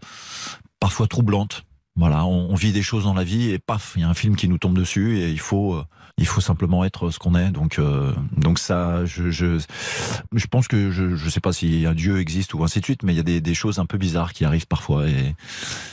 parfois 0.80 1.06
troublante. 1.08 1.64
Voilà, 1.96 2.24
on, 2.26 2.50
on 2.50 2.54
vit 2.56 2.72
des 2.72 2.82
choses 2.82 3.04
dans 3.04 3.14
la 3.14 3.22
vie 3.22 3.50
et 3.50 3.60
paf, 3.60 3.92
il 3.94 4.02
y 4.02 4.04
a 4.04 4.08
un 4.08 4.14
film 4.14 4.34
qui 4.34 4.48
nous 4.48 4.58
tombe 4.58 4.76
dessus 4.76 5.18
et 5.18 5.30
il 5.30 5.38
faut, 5.38 5.74
euh, 5.74 5.84
il 6.18 6.26
faut 6.26 6.40
simplement 6.40 6.84
être 6.84 7.10
ce 7.10 7.20
qu'on 7.20 7.36
est. 7.36 7.50
Donc, 7.50 7.78
euh, 7.78 8.12
donc 8.36 8.58
ça, 8.58 9.04
je, 9.04 9.30
je, 9.30 9.60
je 10.32 10.46
pense 10.46 10.66
que 10.66 10.90
je, 10.90 11.14
je 11.14 11.28
sais 11.30 11.40
pas 11.40 11.52
si 11.52 11.86
un 11.86 11.94
dieu 11.94 12.18
existe 12.18 12.52
ou 12.54 12.64
ainsi 12.64 12.80
de 12.80 12.84
suite, 12.84 13.04
mais 13.04 13.12
il 13.12 13.16
y 13.16 13.20
a 13.20 13.24
des, 13.24 13.40
des 13.40 13.54
choses 13.54 13.78
un 13.78 13.86
peu 13.86 13.96
bizarres 13.96 14.32
qui 14.32 14.44
arrivent 14.44 14.66
parfois 14.66 15.06
et 15.06 15.36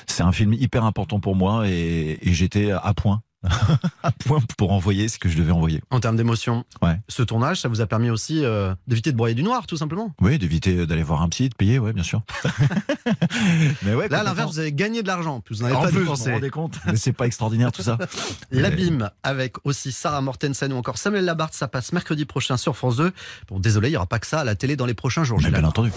c'est 0.08 0.24
un 0.24 0.32
film 0.32 0.54
hyper 0.54 0.86
important 0.86 1.20
pour 1.20 1.36
moi 1.36 1.68
et, 1.68 2.18
et 2.22 2.34
j'étais 2.34 2.72
à 2.72 2.94
point. 2.96 3.22
à 4.04 4.12
point 4.12 4.40
pour 4.58 4.72
envoyer 4.72 5.08
ce 5.08 5.18
que 5.20 5.28
je 5.30 5.38
devais 5.38 5.52
envoyer. 5.52 5.82
En 5.90 6.00
termes 6.00 6.16
d'émotion, 6.16 6.64
Ouais. 6.82 7.00
ce 7.08 7.24
tournage, 7.24 7.60
ça 7.62 7.68
vous 7.68 7.82
a 7.82 7.88
permis 7.88 8.10
aussi 8.10 8.44
euh, 8.46 8.74
d'éviter 8.88 9.12
de 9.12 9.18
broyer 9.18 9.34
du 9.36 9.44
noir, 9.44 9.66
tout 9.68 9.78
simplement. 9.78 10.14
Oui, 10.22 10.38
d'éviter 10.38 10.86
d'aller 10.86 11.04
voir 11.04 11.22
un 11.22 11.30
psy, 11.30 11.50
de 11.50 11.56
payer, 11.56 11.80
ouais, 11.80 11.94
bien 11.94 12.04
sûr. 12.04 12.22
Mais 13.84 13.96
ouais, 13.96 14.08
Là, 14.10 14.20
à 14.20 14.24
l'inverse, 14.24 14.52
vous 14.54 14.60
avez 14.60 14.72
gagné 14.74 15.02
de 15.02 15.08
l'argent, 15.08 15.42
vous 15.50 15.58
n'en 15.58 15.66
avez 15.66 15.76
En 15.76 15.82
pas 15.82 15.90
plus, 15.90 16.00
dépensé. 16.02 16.30
vous 16.30 16.36
rendez 16.36 16.50
compte 16.50 16.80
Mais 16.86 16.96
c'est 16.96 17.14
pas 17.14 17.26
extraordinaire 17.26 17.72
tout 17.72 17.82
ça 17.82 17.98
L'abîme 18.52 19.10
avec 19.24 19.56
aussi 19.66 19.92
Sarah 19.92 20.22
Mortensen 20.22 20.72
ou 20.74 20.76
encore 20.78 20.98
Samuel 20.98 21.26
Labarthe, 21.26 21.54
ça 21.54 21.68
passe 21.68 21.94
mercredi 21.94 22.26
prochain 22.26 22.58
sur 22.58 22.76
France 22.78 22.98
2. 22.98 23.12
Bon, 23.50 23.60
désolé, 23.60 23.88
il 23.90 23.92
n'y 23.92 23.98
aura 23.98 24.06
pas 24.08 24.20
que 24.20 24.28
ça 24.28 24.42
à 24.42 24.44
la 24.44 24.56
télé 24.56 24.76
dans 24.76 24.86
les 24.86 24.94
prochains 24.94 25.24
jours. 25.24 25.40
Bien 25.40 25.64
entendu. 25.64 25.92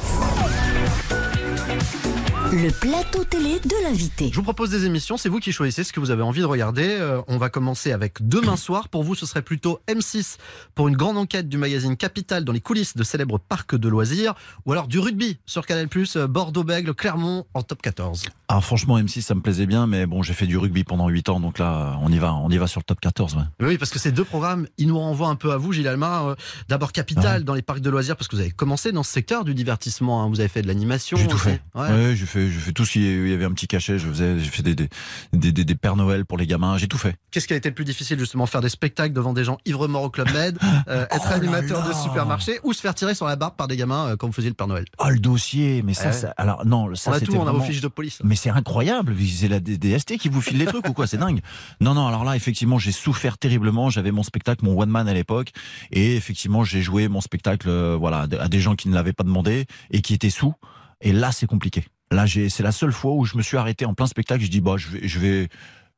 Le 2.57 2.71
plateau 2.71 3.25
télé 3.25 3.59
de 3.59 3.83
l'invité. 3.83 4.31
Je 4.31 4.37
vous 4.37 4.43
propose 4.45 4.71
des 4.71 4.85
émissions, 4.85 5.17
c'est 5.17 5.29
vous 5.29 5.40
qui 5.40 5.51
choisissez 5.51 5.83
ce 5.83 5.93
que 5.93 5.99
vous 5.99 6.12
avez 6.12 6.23
envie 6.23 6.40
de 6.40 6.47
regarder. 6.47 6.87
Euh, 7.01 7.21
on 7.27 7.37
va 7.37 7.49
commencer 7.49 7.90
avec 7.90 8.19
demain 8.21 8.55
soir. 8.57 8.88
Pour 8.88 9.03
vous, 9.03 9.17
ce 9.17 9.27
serait 9.27 9.43
plutôt 9.43 9.81
M6 9.88 10.37
pour 10.77 10.87
une 10.87 10.95
grande 10.97 11.17
enquête 11.19 11.49
du 11.49 11.59
magazine 11.59 11.97
Capital 11.97 12.45
dans 12.45 12.53
les 12.53 12.61
coulisses 12.61 12.97
de 12.97 13.03
célèbres 13.03 13.38
parcs 13.40 13.75
de 13.75 13.88
loisirs 13.88 14.35
ou 14.67 14.73
alors 14.73 14.87
du 14.87 15.01
rugby 15.01 15.38
sur 15.47 15.67
Canal+, 15.67 15.88
euh, 16.14 16.27
Bordeaux-Bègle, 16.29 16.95
Clermont 16.95 17.45
en 17.55 17.62
top 17.62 17.83
14. 17.83 18.27
Alors 18.47 18.64
franchement, 18.64 19.01
M6, 19.01 19.23
ça 19.23 19.35
me 19.35 19.40
plaisait 19.40 19.67
bien, 19.67 19.88
mais 19.88 20.07
bon, 20.07 20.23
j'ai 20.23 20.35
fait 20.35 20.47
du 20.47 20.57
rugby 20.57 20.85
pendant 20.85 21.09
8 21.09 21.31
ans, 21.31 21.40
donc 21.40 21.59
là, 21.59 21.99
on 22.03 22.12
y 22.12 22.19
va, 22.19 22.35
on 22.35 22.51
y 22.51 22.57
va 22.59 22.69
sur 22.69 22.79
le 22.79 22.85
top 22.85 23.01
14. 23.01 23.35
ouais. 23.37 23.43
Oui, 23.67 23.79
parce 23.79 23.90
que 23.90 23.99
ces 23.99 24.12
deux 24.12 24.25
programmes, 24.25 24.69
ils 24.79 24.87
nous 24.87 24.99
renvoient 24.99 25.29
un 25.29 25.35
peu 25.37 25.51
à 25.51 25.57
vous, 25.57 25.73
Gilles 25.73 25.88
Alma. 25.88 26.23
Euh, 26.25 26.35
D'abord 26.69 26.93
Capital 26.93 27.43
dans 27.43 27.55
les 27.55 27.62
parcs 27.62 27.81
de 27.81 27.90
loisirs, 27.90 28.17
parce 28.17 28.29
que 28.29 28.37
vous 28.37 28.43
avez 28.43 28.51
commencé 28.53 28.93
dans 28.93 29.03
ce 29.03 29.11
secteur 29.11 29.45
du 29.45 29.55
divertissement. 29.55 30.23
hein. 30.23 30.29
Vous 30.29 30.38
avez 30.40 30.49
fait 30.49 30.62
de 30.62 30.69
l'animation. 30.69 31.17
J'ai 31.17 31.27
tout 31.27 31.38
fait. 31.38 31.61
Ouais. 31.75 31.88
Ouais, 31.90 32.14
j'ai 32.14 32.27
fait, 32.27 32.43
j'ai 32.50 32.59
fait 32.61 32.72
tout 32.72 32.85
ce 32.85 32.92
qui 32.92 33.00
il 33.04 33.28
y 33.28 33.33
avait 33.33 33.44
un 33.44 33.52
petit 33.52 33.66
cachet. 33.66 33.98
Je 33.98 34.09
faisais, 34.09 34.38
j'ai 34.38 34.50
fait 34.50 34.62
des, 34.62 34.74
des, 34.74 34.88
des, 35.33 35.52
des- 35.52 35.64
des 35.64 35.74
Pères 35.74 35.96
Noël 35.96 36.24
pour 36.24 36.38
les 36.38 36.46
gamins. 36.46 36.76
J'ai 36.78 36.88
tout 36.88 36.98
fait. 36.98 37.16
Qu'est-ce 37.30 37.46
qui 37.46 37.52
a 37.52 37.57
été 37.57 37.68
le 37.68 37.74
plus 37.74 37.85
difficile 37.85 38.18
justement? 38.18 38.46
Faire 38.46 38.61
des 38.61 38.68
spectacles 38.68 39.12
devant 39.14 39.33
des 39.33 39.44
gens 39.44 39.59
ivres 39.66 39.88
morts 39.88 40.04
au 40.04 40.11
Club 40.11 40.30
Med, 40.33 40.59
euh, 40.88 41.07
être 41.11 41.28
animateur 41.33 41.87
de 41.88 41.92
supermarché 41.92 42.59
ou 42.62 42.72
se 42.72 42.80
faire 42.80 42.94
tirer 42.94 43.14
sur 43.14 43.26
la 43.26 43.37
barbe 43.37 43.57
par 43.57 43.68
des 43.68 43.76
gamins 43.76 44.09
euh, 44.11 44.16
comme 44.16 44.30
vous 44.30 44.35
faisiez 44.35 44.50
le 44.50 44.54
Père 44.54 44.66
Noël? 44.68 44.85
Oh, 44.98 45.09
le 45.09 45.18
dossier, 45.18 45.83
mais 45.83 45.94
ça, 45.94 46.07
Ouais. 46.07 46.12
ça- 46.12 46.35
alors 46.37 46.64
non, 46.66 46.94
ça 46.94 47.11
On 47.11 47.14
a 47.14 47.18
c'était 47.18 47.33
tout, 47.33 47.38
on 47.38 47.42
a 47.42 47.44
vos 47.46 47.59
vraiment- 47.59 47.64
fiches 47.64 47.80
de 47.80 47.88
police. 47.88 48.18
Mais 48.24 48.37
c'est 48.37 48.50
incroyable, 48.50 49.14
c'est 49.26 49.48
la 49.48 49.61
DST 49.61 50.16
qui 50.18 50.28
vous 50.28 50.40
file 50.40 50.59
les 50.59 50.66
trucs 50.66 50.88
ou 50.88 50.92
quoi, 50.92 51.07
c'est 51.07 51.16
dingue. 51.18 51.40
Non, 51.80 51.94
non, 51.94 52.07
alors 52.07 52.24
là, 52.24 52.37
effectivement, 52.37 52.78
j'ai 52.78 52.92
souffert 52.92 53.38
terriblement. 53.38 53.90
J'avais 53.90 54.11
mon 54.12 54.22
spectacle, 54.22 54.64
mon 54.64 54.80
one 54.80 54.90
man 54.90 55.09
à 55.09 55.14
l'époque, 55.14 55.50
et 55.90 56.16
effectivement, 56.16 56.64
j'ai 56.64 56.83
joué 56.83 57.09
mon 57.09 57.20
spectacle, 57.20 57.68
euh, 57.68 57.96
voilà, 57.98 58.26
à 58.40 58.48
des 58.48 58.61
gens 58.61 58.74
qui 58.76 58.88
ne 58.88 58.94
l'avaient 58.94 59.12
pas 59.12 59.24
demandé 59.24 59.66
et 59.90 60.00
qui 60.02 60.14
étaient 60.14 60.30
sous. 60.30 60.54
Et 61.00 61.12
là, 61.12 61.33
c'est 61.33 61.46
compliqué. 61.46 61.85
Là, 62.14 62.27
c'est 62.27 62.62
la 62.62 62.72
seule 62.72 62.92
fois 62.92 63.12
où 63.14 63.24
je 63.24 63.37
me 63.37 63.42
suis 63.42 63.57
arrêté 63.57 63.85
en 63.85 63.94
plein 63.94 64.07
spectacle. 64.07 64.42
Je 64.44 64.48
dis, 64.50 64.61
bah, 64.61 64.77
je 64.77 64.88
vais, 64.88 65.07
je 65.09 65.18
vais, 65.18 65.48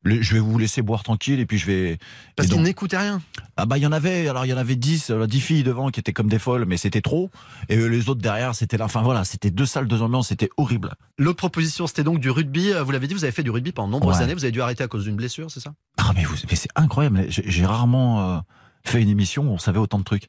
le- 0.03 0.21
je 0.21 0.33
vais 0.33 0.39
vous 0.39 0.57
laisser 0.57 0.81
boire 0.81 1.03
tranquille 1.03 1.39
et 1.39 1.45
puis 1.45 1.57
je 1.57 1.65
vais. 1.65 1.97
Parce 2.35 2.49
qu'ils 2.49 2.61
n'écoutaient 2.61 2.97
rien. 2.97 3.21
ah 3.57 3.65
bah 3.65 3.77
il 3.77 3.81
y 3.81 3.87
en 3.87 3.91
avait, 3.91 4.27
alors 4.27 4.45
il 4.45 4.49
y 4.49 4.53
en 4.53 4.57
avait 4.57 4.75
10, 4.75 5.09
euh, 5.11 5.25
10 5.27 5.41
filles 5.41 5.63
devant 5.63 5.89
qui 5.89 5.99
étaient 5.99 6.13
comme 6.13 6.29
des 6.29 6.39
folles, 6.39 6.65
mais 6.67 6.77
c'était 6.77 7.01
trop. 7.01 7.29
Et 7.69 7.77
euh, 7.77 7.87
les 7.87 8.07
autres 8.09 8.21
derrière, 8.21 8.55
c'était 8.55 8.77
là. 8.77 8.85
Enfin 8.85 9.01
voilà, 9.01 9.23
c'était 9.25 9.51
deux 9.51 9.65
salles, 9.65 9.87
deux 9.87 10.01
ambiances, 10.01 10.29
c'était 10.29 10.49
horrible. 10.57 10.93
L'autre 11.17 11.37
proposition, 11.37 11.87
c'était 11.87 12.03
donc 12.03 12.19
du 12.19 12.29
rugby. 12.29 12.71
Euh, 12.71 12.83
Vous 12.83 12.91
l'avez 12.91 13.07
dit, 13.07 13.13
vous 13.15 13.23
avez 13.23 13.33
fait 13.33 13.43
du 13.43 13.49
rugby 13.51 13.71
pendant 13.71 13.87
de 13.87 13.91
nombreuses 13.93 14.17
Ouais. 14.17 14.23
années. 14.23 14.33
Vous 14.33 14.43
avez 14.45 14.51
dû 14.51 14.61
arrêter 14.61 14.83
à 14.83 14.87
cause 14.87 15.03
d'une 15.03 15.15
blessure, 15.15 15.49
c'est 15.51 15.59
ça? 15.59 15.73
Ah 15.97 16.11
mais, 16.15 16.23
mais 16.49 16.55
c'est 16.55 16.69
incroyable. 16.75 17.25
J'ai 17.29 17.43
j'ai 17.45 17.65
rarement 17.65 18.35
euh, 18.35 18.39
fait 18.85 19.01
une 19.01 19.09
émission 19.09 19.43
où 19.49 19.53
on 19.53 19.57
savait 19.57 19.79
autant 19.79 19.97
de 19.99 20.03
trucs. 20.03 20.27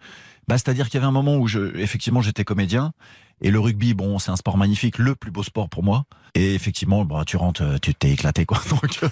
Bah 0.49 0.57
c'est-à-dire 0.57 0.87
qu'il 0.89 0.95
y 0.95 0.97
avait 0.99 1.07
un 1.07 1.13
moment 1.13 1.37
où 1.37 1.47
je, 1.47 1.77
effectivement, 1.77 2.23
j'étais 2.23 2.43
comédien. 2.45 2.93
Et 3.41 3.51
le 3.51 3.61
rugby, 3.61 3.95
bon, 3.95 4.19
c'est 4.19 4.31
un 4.31 4.37
sport 4.37 4.57
magnifique, 4.57 4.99
le 4.99 5.15
plus 5.15 5.31
beau 5.31 5.43
sport 5.43 5.69
pour 5.69 5.83
moi. 5.85 6.05
Et 6.35 6.55
effectivement, 6.55 7.05
bah, 7.05 7.23
tu 7.27 7.37
rentres, 7.37 7.63
euh, 7.63 7.77
tu 7.81 7.95
t'es 7.95 8.11
éclaté, 8.11 8.45
quoi. 8.45 8.61
Donc, 8.71 8.99
euh, 9.03 9.09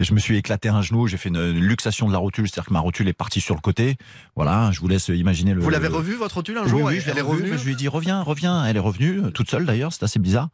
je 0.00 0.14
me 0.14 0.20
suis 0.20 0.36
éclaté 0.36 0.68
un 0.68 0.82
genou, 0.82 1.08
j'ai 1.08 1.16
fait 1.16 1.28
une, 1.28 1.36
une 1.36 1.64
luxation 1.64 2.06
de 2.06 2.12
la 2.12 2.18
rotule, 2.18 2.48
c'est-à-dire 2.48 2.68
que 2.68 2.72
ma 2.72 2.80
rotule 2.80 3.08
est 3.08 3.12
partie 3.12 3.40
sur 3.40 3.54
le 3.54 3.60
côté. 3.60 3.96
Voilà, 4.36 4.70
je 4.72 4.80
vous 4.80 4.88
laisse 4.88 5.08
imaginer 5.08 5.52
le. 5.54 5.60
Vous 5.60 5.70
l'avez 5.70 5.88
le- 5.88 5.94
revu 5.96 6.14
votre 6.14 6.36
rotule 6.36 6.58
un 6.58 6.62
oui, 6.64 6.68
jour 6.68 6.82
oui, 6.84 6.94
et 6.96 7.00
je 7.00 7.06
l'ai 7.06 7.12
Elle 7.12 7.18
est 7.18 7.22
revue, 7.22 7.58
Je 7.58 7.64
lui 7.64 7.72
ai 7.72 7.76
dit 7.76 7.88
reviens, 7.88 8.22
reviens. 8.22 8.64
Elle 8.64 8.76
est 8.76 8.80
revenue 8.80 9.20
euh, 9.24 9.30
toute 9.30 9.50
seule 9.50 9.66
d'ailleurs, 9.66 9.92
c'est 9.92 10.04
assez 10.04 10.18
bizarre. 10.18 10.48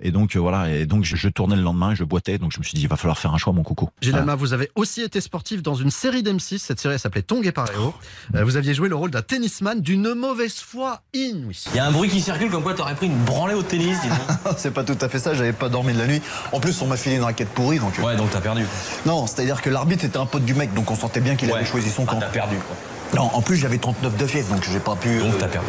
Et 0.00 0.10
donc 0.10 0.34
euh, 0.34 0.40
voilà, 0.40 0.70
et 0.74 0.86
donc 0.86 1.04
je, 1.04 1.14
je 1.14 1.28
tournais 1.28 1.54
le 1.56 1.62
lendemain, 1.62 1.94
je 1.94 2.02
boitais, 2.02 2.36
donc 2.38 2.52
je 2.52 2.58
me 2.58 2.64
suis 2.64 2.74
dit 2.74 2.82
il 2.82 2.88
va 2.88 2.96
falloir 2.96 3.16
faire 3.18 3.32
un 3.32 3.38
choix, 3.38 3.52
mon 3.52 3.62
Voilà. 3.62 4.18
Alma, 4.18 4.34
vous 4.34 4.52
avez 4.52 4.70
aussi 4.74 5.02
été 5.02 5.20
sportif 5.20 5.62
dans 5.62 5.76
une 5.76 5.90
série 5.90 6.22
d'M6. 6.24 6.58
Cette 6.58 6.80
série 6.80 6.94
elle 6.94 7.00
s'appelait 7.00 7.22
Tong 7.22 7.46
et 7.46 7.52
Pareo. 7.52 7.94
Vous 8.32 8.56
aviez 8.56 8.74
joué 8.74 8.88
le 8.88 8.96
rôle 8.96 9.12
d'un 9.12 9.22
tennisman 9.22 9.80
d'une 9.80 10.14
mauvaise 10.14 10.56
foi 10.56 11.00
inouïe. 11.14 11.64
Il 11.72 11.76
y 11.76 11.78
a 11.78 11.86
un 11.86 11.92
bruit 11.92 12.10
qui 12.10 12.20
circule 12.20 12.50
comme 12.54 12.62
quoi 12.62 12.74
t'aurais 12.74 12.94
pris 12.94 13.06
une 13.06 13.16
branlée 13.24 13.54
au 13.54 13.64
tennis. 13.64 13.98
C'est 14.56 14.70
pas 14.70 14.84
tout 14.84 14.96
à 15.00 15.08
fait 15.08 15.18
ça, 15.18 15.34
j'avais 15.34 15.52
pas 15.52 15.68
dormi 15.68 15.92
de 15.92 15.98
la 15.98 16.06
nuit. 16.06 16.22
En 16.52 16.60
plus, 16.60 16.80
on 16.82 16.86
m'a 16.86 16.96
filé 16.96 17.16
une 17.16 17.24
raquette 17.24 17.48
pourrie, 17.48 17.80
donc. 17.80 17.98
Ouais, 18.00 18.14
donc 18.14 18.30
t'as 18.30 18.40
perdu. 18.40 18.64
Non, 19.06 19.26
c'est-à-dire 19.26 19.60
que 19.60 19.70
l'arbitre 19.70 20.04
était 20.04 20.18
un 20.18 20.26
pote 20.26 20.44
du 20.44 20.54
mec, 20.54 20.72
donc 20.72 20.88
on 20.88 20.94
sentait 20.94 21.20
bien 21.20 21.34
qu'il 21.34 21.52
avait 21.52 21.64
choisi 21.64 21.90
son 21.90 22.04
camp. 22.04 22.18
T'as 22.20 22.26
perdu, 22.26 22.56
quoi. 22.56 22.76
Non, 23.20 23.30
en 23.32 23.42
plus, 23.42 23.56
j'avais 23.56 23.78
39 23.78 24.16
de 24.16 24.26
fièvre, 24.26 24.54
donc 24.54 24.64
j'ai 24.70 24.78
pas 24.78 24.94
pu. 24.94 25.18
Donc 25.18 25.34
euh, 25.34 25.38
t'as 25.38 25.48
perdu. 25.48 25.66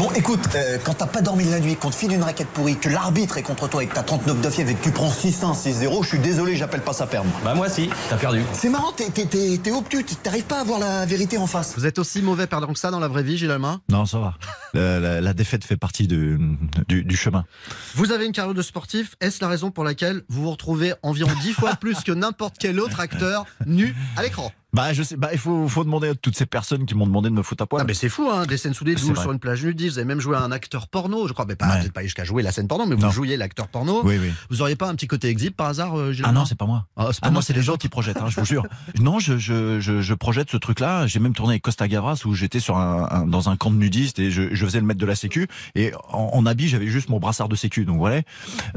Bon, 0.00 0.10
écoute, 0.12 0.40
euh, 0.54 0.78
quand 0.82 0.94
t'as 0.94 1.06
pas 1.06 1.20
dormi 1.20 1.44
de 1.44 1.50
la 1.50 1.60
nuit, 1.60 1.76
qu'on 1.76 1.90
te 1.90 1.94
file 1.94 2.10
une 2.12 2.22
raquette 2.22 2.48
pourrie, 2.48 2.74
que 2.78 2.88
l'arbitre 2.88 3.36
est 3.36 3.42
contre 3.42 3.68
toi 3.68 3.84
et 3.84 3.86
que 3.86 3.94
t'as 3.94 4.02
39 4.02 4.40
de 4.40 4.48
fièvre 4.48 4.70
et 4.70 4.74
que 4.74 4.82
tu 4.82 4.92
prends 4.92 5.10
6-1, 5.10 5.52
6-0, 5.52 6.02
je 6.02 6.08
suis 6.08 6.18
désolé, 6.18 6.56
j'appelle 6.56 6.80
pas 6.80 6.94
ça 6.94 7.06
perdre. 7.06 7.28
Bah 7.44 7.54
moi 7.54 7.68
si, 7.68 7.90
t'as 8.08 8.16
perdu. 8.16 8.42
C'est 8.54 8.70
marrant, 8.70 8.92
t'es- 8.92 9.10
t'es 9.10 9.26
t'es- 9.26 9.58
t'es 9.62 9.70
obtus, 9.70 10.02
t'arrives 10.22 10.44
pas 10.44 10.60
à 10.60 10.64
voir 10.64 10.78
la 10.78 11.04
vérité 11.04 11.36
en 11.36 11.46
face. 11.46 11.74
Vous 11.76 11.84
êtes 11.84 11.98
aussi 11.98 12.22
mauvais 12.22 12.46
perdant 12.46 12.72
que 12.72 12.78
ça 12.78 12.90
dans 12.90 12.98
la 12.98 13.08
vraie 13.08 13.22
vie, 13.22 13.36
Gilles 13.36 13.50
Alma 13.50 13.80
Non, 13.90 14.06
ça 14.06 14.18
va. 14.20 14.34
La, 14.72 15.00
la- 15.00 15.20
la 15.20 15.34
défaite 15.34 15.66
fait 15.66 15.76
partie 15.76 16.06
de- 16.06 16.38
du, 16.88 17.04
du 17.04 17.16
chemin. 17.16 17.44
Vous 17.94 18.10
avez 18.10 18.24
une 18.24 18.32
carrière 18.32 18.54
de 18.54 18.62
sportif. 18.62 19.16
Est-ce 19.20 19.42
la 19.42 19.48
raison 19.48 19.70
pour 19.70 19.84
laquelle 19.84 20.22
vous 20.30 20.44
vous 20.44 20.50
retrouvez 20.52 20.94
environ 21.02 21.30
10 21.42 21.52
fois 21.52 21.74
plus 21.78 22.00
que 22.04 22.12
n'importe 22.12 22.54
quel 22.58 22.80
autre 22.80 23.00
acteur 23.00 23.44
nu 23.66 23.94
à 24.16 24.22
l'écran? 24.22 24.50
Bah, 24.72 24.92
je 24.92 25.02
sais, 25.02 25.16
bah, 25.16 25.30
il 25.32 25.38
faut, 25.38 25.66
faut 25.68 25.82
demander 25.84 26.08
à 26.10 26.14
toutes 26.14 26.36
ces 26.36 26.46
personnes 26.46 26.86
qui 26.86 26.94
m'ont 26.94 27.06
demandé 27.06 27.28
de 27.28 27.34
me 27.34 27.42
foutre 27.42 27.62
à 27.64 27.66
poil. 27.66 27.82
Ah, 27.82 27.84
mais 27.86 27.94
c'est 27.94 28.08
fou, 28.08 28.28
hein, 28.30 28.46
des 28.46 28.56
scènes 28.56 28.74
sous 28.74 28.84
des 28.84 28.96
C'est 28.96 29.06
douches 29.08 29.18
sur 29.18 29.32
une 29.32 29.38
plage 29.40 29.64
nudiste. 29.64 29.92
Vous 29.94 29.98
avez 29.98 30.06
même 30.06 30.20
joué 30.20 30.36
à 30.36 30.42
un 30.42 30.52
acteur 30.52 30.86
porno, 30.88 31.26
je 31.26 31.32
crois. 31.32 31.44
Mais 31.46 31.56
pas, 31.56 31.68
Ouais. 31.68 31.80
peut-être 31.80 31.92
pas 31.92 32.02
jusqu'à 32.02 32.24
jouer 32.24 32.42
la 32.42 32.52
scène 32.52 32.68
porno, 32.68 32.86
mais 32.86 32.94
vous 32.94 33.02
Non. 33.02 33.10
jouiez 33.10 33.36
l'acteur 33.36 33.68
porno. 33.68 34.02
Oui, 34.04 34.16
oui. 34.20 34.30
Vous 34.50 34.62
auriez 34.62 34.76
pas 34.76 34.88
un 34.88 34.94
petit 34.94 35.06
côté 35.08 35.28
exhibe 35.28 35.54
par 35.54 35.68
hasard, 35.68 35.98
euh, 35.98 36.12
Ah 36.22 36.32
non, 36.32 36.44
c'est 36.44 36.54
pas 36.56 36.66
moi. 36.66 36.86
Ah, 36.96 37.08
c'est 37.12 37.20
pas 37.20 37.28
Ah 37.28 37.30
moi, 37.30 37.42
c'est 37.42 37.52
les 37.52 37.62
gens 37.62 37.76
qui 37.76 37.88
projettent, 37.88 38.18
hein, 38.18 38.28
je 38.28 38.38
vous 38.40 38.46
jure. 38.46 38.66
Non, 39.00 39.18
je, 39.18 39.38
je, 39.38 39.80
je, 39.80 40.00
je 40.02 40.14
projette 40.14 40.50
ce 40.50 40.56
truc-là. 40.56 41.06
J'ai 41.06 41.18
même 41.20 41.34
tourné 41.34 41.54
avec 41.54 41.62
Costa 41.62 41.88
Gavras 41.88 42.22
où 42.24 42.34
j'étais 42.34 42.60
sur 42.60 42.76
un, 42.76 43.08
un- 43.10 43.26
dans 43.26 43.48
un 43.48 43.56
camp 43.56 43.70
de 43.70 43.76
nudistes 43.76 44.18
et 44.18 44.30
je, 44.30 44.54
je 44.54 44.64
faisais 44.66 44.80
le 44.80 44.86
maître 44.86 45.00
de 45.00 45.06
la 45.06 45.14
sécu. 45.16 45.48
Et 45.74 45.92
en, 46.12 46.30
en 46.34 46.46
habit, 46.46 46.68
j'avais 46.68 46.86
juste 46.88 47.08
mon 47.08 47.18
brassard 47.18 47.48
de 47.48 47.56
sécu. 47.56 47.84
Donc 47.84 47.98
voilà. 47.98 48.22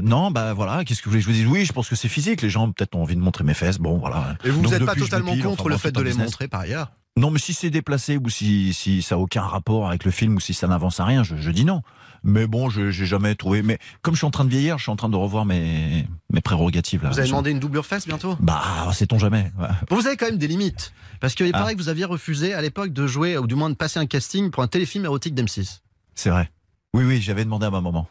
Non, 0.02 0.30
bah 0.30 0.54
voilà. 0.54 0.84
Qu'est-ce 0.84 1.00
que 1.00 1.04
vous 1.06 1.10
voulez 1.12 1.22
que 1.22 1.28
je 1.30 1.32
vous 1.32 1.38
dise? 1.44 1.46
Oui, 1.50 1.64
je 1.64 1.72
pense 1.72 1.88
que 1.88 1.96
c'est 1.96 2.08
physique. 2.08 2.42
Les 2.42 2.50
gens 2.50 2.70
peut-être 2.72 2.94
ont 2.96 3.02
envie 3.02 3.16
de 3.16 3.20
montrer 3.20 3.44
mes 3.44 3.54
fesses. 3.54 3.78
Bon, 3.78 3.98
voilà. 3.98 4.36
Et 4.44 4.50
vous 4.50 4.62
n'êtes 4.68 4.84
pas 4.84 4.94
totalement 4.94 5.36
contre 5.38 5.68
le 5.68 5.76
fait 5.88 5.92
de 5.92 6.00
les 6.00 6.10
business. 6.10 6.26
montrer 6.26 6.48
par 6.48 6.60
ailleurs 6.62 6.92
Non, 7.16 7.30
mais 7.30 7.38
si 7.38 7.54
c'est 7.54 7.70
déplacé 7.70 8.16
ou 8.16 8.28
si, 8.28 8.72
si 8.74 9.02
ça 9.02 9.14
a 9.14 9.18
aucun 9.18 9.42
rapport 9.42 9.88
avec 9.88 10.04
le 10.04 10.10
film 10.10 10.36
ou 10.36 10.40
si 10.40 10.54
ça 10.54 10.66
n'avance 10.66 11.00
à 11.00 11.04
rien, 11.04 11.22
je, 11.22 11.36
je 11.36 11.50
dis 11.50 11.64
non. 11.64 11.82
Mais 12.26 12.46
bon, 12.46 12.70
je 12.70 12.90
j'ai 12.90 13.04
jamais 13.04 13.34
trouvé. 13.34 13.62
Mais 13.62 13.78
comme 14.00 14.14
je 14.14 14.18
suis 14.20 14.26
en 14.26 14.30
train 14.30 14.46
de 14.46 14.50
vieillir, 14.50 14.78
je 14.78 14.84
suis 14.84 14.90
en 14.90 14.96
train 14.96 15.10
de 15.10 15.16
revoir 15.16 15.44
mes, 15.44 16.06
mes 16.32 16.40
prérogatives. 16.40 17.02
Là. 17.02 17.10
Vous 17.10 17.18
avez 17.18 17.28
demandé 17.28 17.50
une 17.50 17.60
doublure 17.60 17.84
fesse 17.84 18.06
bientôt? 18.06 18.36
Bah, 18.40 18.62
sait-on 18.94 19.18
jamais. 19.18 19.52
ouais. 19.60 19.68
Bon, 19.90 19.96
Vous 19.96 20.06
avez 20.06 20.16
quand 20.16 20.24
même 20.26 20.38
des 20.38 20.48
limites. 20.48 20.92
Parce 21.20 21.34
qu'il 21.34 21.50
Ah. 21.52 21.58
paraît 21.58 21.74
que 21.74 21.78
vous 21.82 21.90
aviez 21.90 22.06
refusé 22.06 22.54
à 22.54 22.62
l'époque 22.62 22.92
de 22.94 23.06
jouer, 23.06 23.36
ou 23.36 23.46
du 23.46 23.54
moins 23.54 23.68
de 23.68 23.74
passer 23.74 23.98
un 24.00 24.06
casting 24.06 24.50
pour 24.50 24.62
un 24.62 24.68
téléfilm 24.68 25.04
érotique 25.04 25.34
d'M6. 25.34 25.80
C'est 26.14 26.30
vrai. 26.30 26.50
Oui, 26.94 27.04
oui, 27.04 27.20
j'avais 27.20 27.44
demandé 27.44 27.66
à 27.66 27.70
ma 27.70 27.80
maman. 27.80 28.06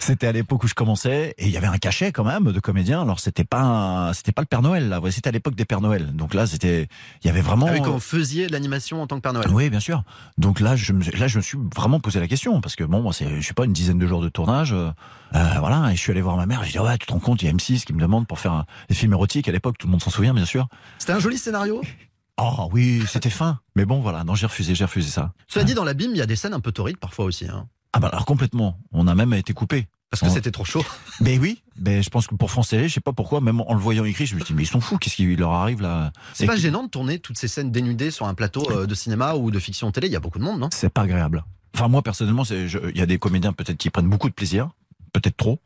C'était 0.00 0.26
à 0.26 0.32
l'époque 0.32 0.64
où 0.64 0.66
je 0.66 0.74
commençais 0.74 1.34
et 1.38 1.46
il 1.46 1.52
y 1.52 1.56
avait 1.56 1.66
un 1.68 1.78
cachet 1.78 2.10
quand 2.10 2.24
même 2.24 2.50
de 2.52 2.58
comédien. 2.58 3.00
Alors 3.02 3.20
c'était 3.20 3.44
pas 3.44 4.10
c'était 4.14 4.32
pas 4.32 4.42
le 4.42 4.46
Père 4.46 4.60
Noël 4.62 4.88
là, 4.88 5.00
c'était 5.10 5.28
à 5.28 5.30
l'époque 5.30 5.54
des 5.54 5.64
Pères 5.64 5.80
Noël. 5.80 6.16
Donc 6.16 6.34
là 6.34 6.46
c'était 6.46 6.88
il 7.22 7.26
y 7.26 7.30
avait 7.30 7.42
vraiment 7.42 7.66
Ah 7.68 7.74
oui, 7.74 7.80
quand 7.82 7.92
vous 7.92 8.00
faisiez 8.00 8.46
de 8.48 8.52
l'animation 8.52 9.02
en 9.02 9.06
tant 9.06 9.16
que 9.16 9.20
Père 9.20 9.34
Noël. 9.34 9.48
Oui, 9.50 9.70
bien 9.70 9.78
sûr. 9.78 10.02
Donc 10.36 10.58
là 10.60 10.74
je 10.74 10.92
me 10.92 11.04
là 11.18 11.28
je 11.28 11.36
me 11.36 11.42
suis 11.42 11.58
vraiment 11.76 12.00
posé 12.00 12.18
la 12.18 12.26
question 12.26 12.60
parce 12.60 12.76
que 12.76 12.82
bon 12.84 13.02
moi 13.02 13.12
c'est 13.12 13.40
je 13.40 13.46
sais 13.46 13.54
pas 13.54 13.66
une 13.66 13.72
dizaine 13.72 13.98
de 13.98 14.06
jours 14.06 14.20
de 14.22 14.28
tournage 14.28 14.72
euh, 14.72 14.90
euh, 15.34 15.54
voilà 15.60 15.92
et 15.92 15.96
je 15.96 16.00
suis 16.00 16.10
allé 16.10 16.22
voir 16.22 16.36
ma 16.36 16.46
mère, 16.46 16.64
j'ai 16.64 16.72
dit 16.72 16.78
ouais, 16.78 16.98
tu 16.98 17.06
te 17.06 17.12
rends 17.12 17.20
compte, 17.20 17.42
il 17.42 17.46
y 17.46 17.48
a 17.48 17.52
M6 17.52 17.84
qui 17.84 17.92
me 17.92 18.00
demande 18.00 18.26
pour 18.26 18.40
faire 18.40 18.52
un, 18.52 18.64
des 18.88 18.94
films 18.94 19.12
érotiques 19.12 19.48
à 19.48 19.52
l'époque, 19.52 19.76
tout 19.78 19.86
le 19.86 19.90
monde 19.92 20.02
s'en 20.02 20.10
souvient 20.10 20.34
bien 20.34 20.46
sûr. 20.46 20.66
C'était 20.98 21.12
un 21.12 21.20
joli 21.20 21.38
scénario? 21.38 21.82
Oh 22.40 22.68
oui, 22.72 23.02
c'était 23.08 23.30
fin. 23.30 23.58
Mais 23.74 23.84
bon 23.84 24.00
voilà, 24.00 24.22
non, 24.22 24.36
j'ai 24.36 24.46
refusé, 24.46 24.76
j'ai 24.76 24.84
refusé 24.84 25.10
ça. 25.10 25.32
Cela 25.48 25.64
dit, 25.64 25.74
dans 25.74 25.82
l'abîme, 25.82 26.12
il 26.12 26.18
y 26.18 26.22
a 26.22 26.26
des 26.26 26.36
scènes 26.36 26.54
un 26.54 26.60
peu 26.60 26.70
torrides 26.70 26.96
parfois 26.98 27.24
aussi. 27.24 27.46
hein. 27.48 27.66
Ah 27.92 28.00
bah 28.00 28.08
alors 28.08 28.26
complètement. 28.26 28.78
On 28.92 29.06
a 29.08 29.14
même 29.14 29.32
été 29.32 29.52
coupé. 29.54 29.86
Parce 30.10 30.22
que 30.22 30.26
On- 30.28 30.32
c'était 30.34 30.50
trop 30.50 30.64
chaud. 30.64 30.84
Ben 31.20 31.38
oui, 31.40 31.62
ben 31.76 32.02
je 32.02 32.08
pense 32.10 32.26
que 32.26 32.34
pour 32.34 32.50
France 32.50 32.68
Télé, 32.68 32.88
je 32.88 32.94
sais 32.94 33.00
pas 33.00 33.12
pourquoi, 33.12 33.40
même 33.40 33.60
en 33.60 33.74
le 33.74 33.80
voyant 33.80 34.04
écrit, 34.04 34.24
je 34.24 34.34
me 34.36 34.40
suis 34.40 34.52
dit 34.52 34.56
mais 34.56 34.62
ils 34.62 34.66
sont 34.66 34.80
fous, 34.80 34.96
qu'est-ce 34.98 35.16
qui 35.16 35.36
leur 35.36 35.50
arrive 35.52 35.82
là? 35.82 36.12
C'est 36.32 36.46
pas 36.46 36.54
que- 36.54 36.60
gênant 36.60 36.84
de 36.84 36.88
tourner 36.88 37.18
toutes 37.18 37.36
ces 37.38 37.48
scènes 37.48 37.70
dénudées 37.72 38.10
sur 38.10 38.26
un 38.26 38.34
plateau 38.34 38.66
euh, 38.70 38.86
de 38.86 38.94
cinéma 38.94 39.34
ou 39.34 39.50
de 39.50 39.58
fiction 39.58 39.90
télé? 39.90 40.06
Il 40.06 40.12
y 40.12 40.16
a 40.16 40.20
beaucoup 40.20 40.38
de 40.38 40.44
monde, 40.44 40.60
non? 40.60 40.68
C'est 40.72 40.88
pas 40.92 41.02
agréable. 41.02 41.44
Enfin 41.74 41.88
moi 41.88 42.02
personnellement, 42.02 42.44
il 42.44 42.96
y 42.96 43.00
a 43.02 43.06
des 43.06 43.18
comédiens 43.18 43.52
peut-être 43.52 43.76
qui 43.76 43.90
prennent 43.90 44.08
beaucoup 44.08 44.28
de 44.30 44.34
plaisir, 44.34 44.70
peut-être 45.12 45.36
trop, 45.36 45.60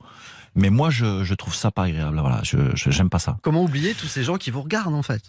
mais 0.56 0.70
moi 0.70 0.90
je, 0.90 1.22
je 1.22 1.34
trouve 1.34 1.54
ça 1.54 1.70
pas 1.70 1.84
agréable. 1.84 2.18
Voilà, 2.18 2.40
je 2.42 2.74
je- 2.74 2.90
j'aime 2.90 3.10
pas 3.10 3.18
ça. 3.20 3.38
Comment 3.42 3.62
oublier 3.62 3.94
tous 3.94 4.08
ces 4.08 4.24
gens 4.24 4.36
qui 4.38 4.50
vous 4.50 4.62
regardent 4.62 4.94
en 4.94 5.02
fait? 5.04 5.22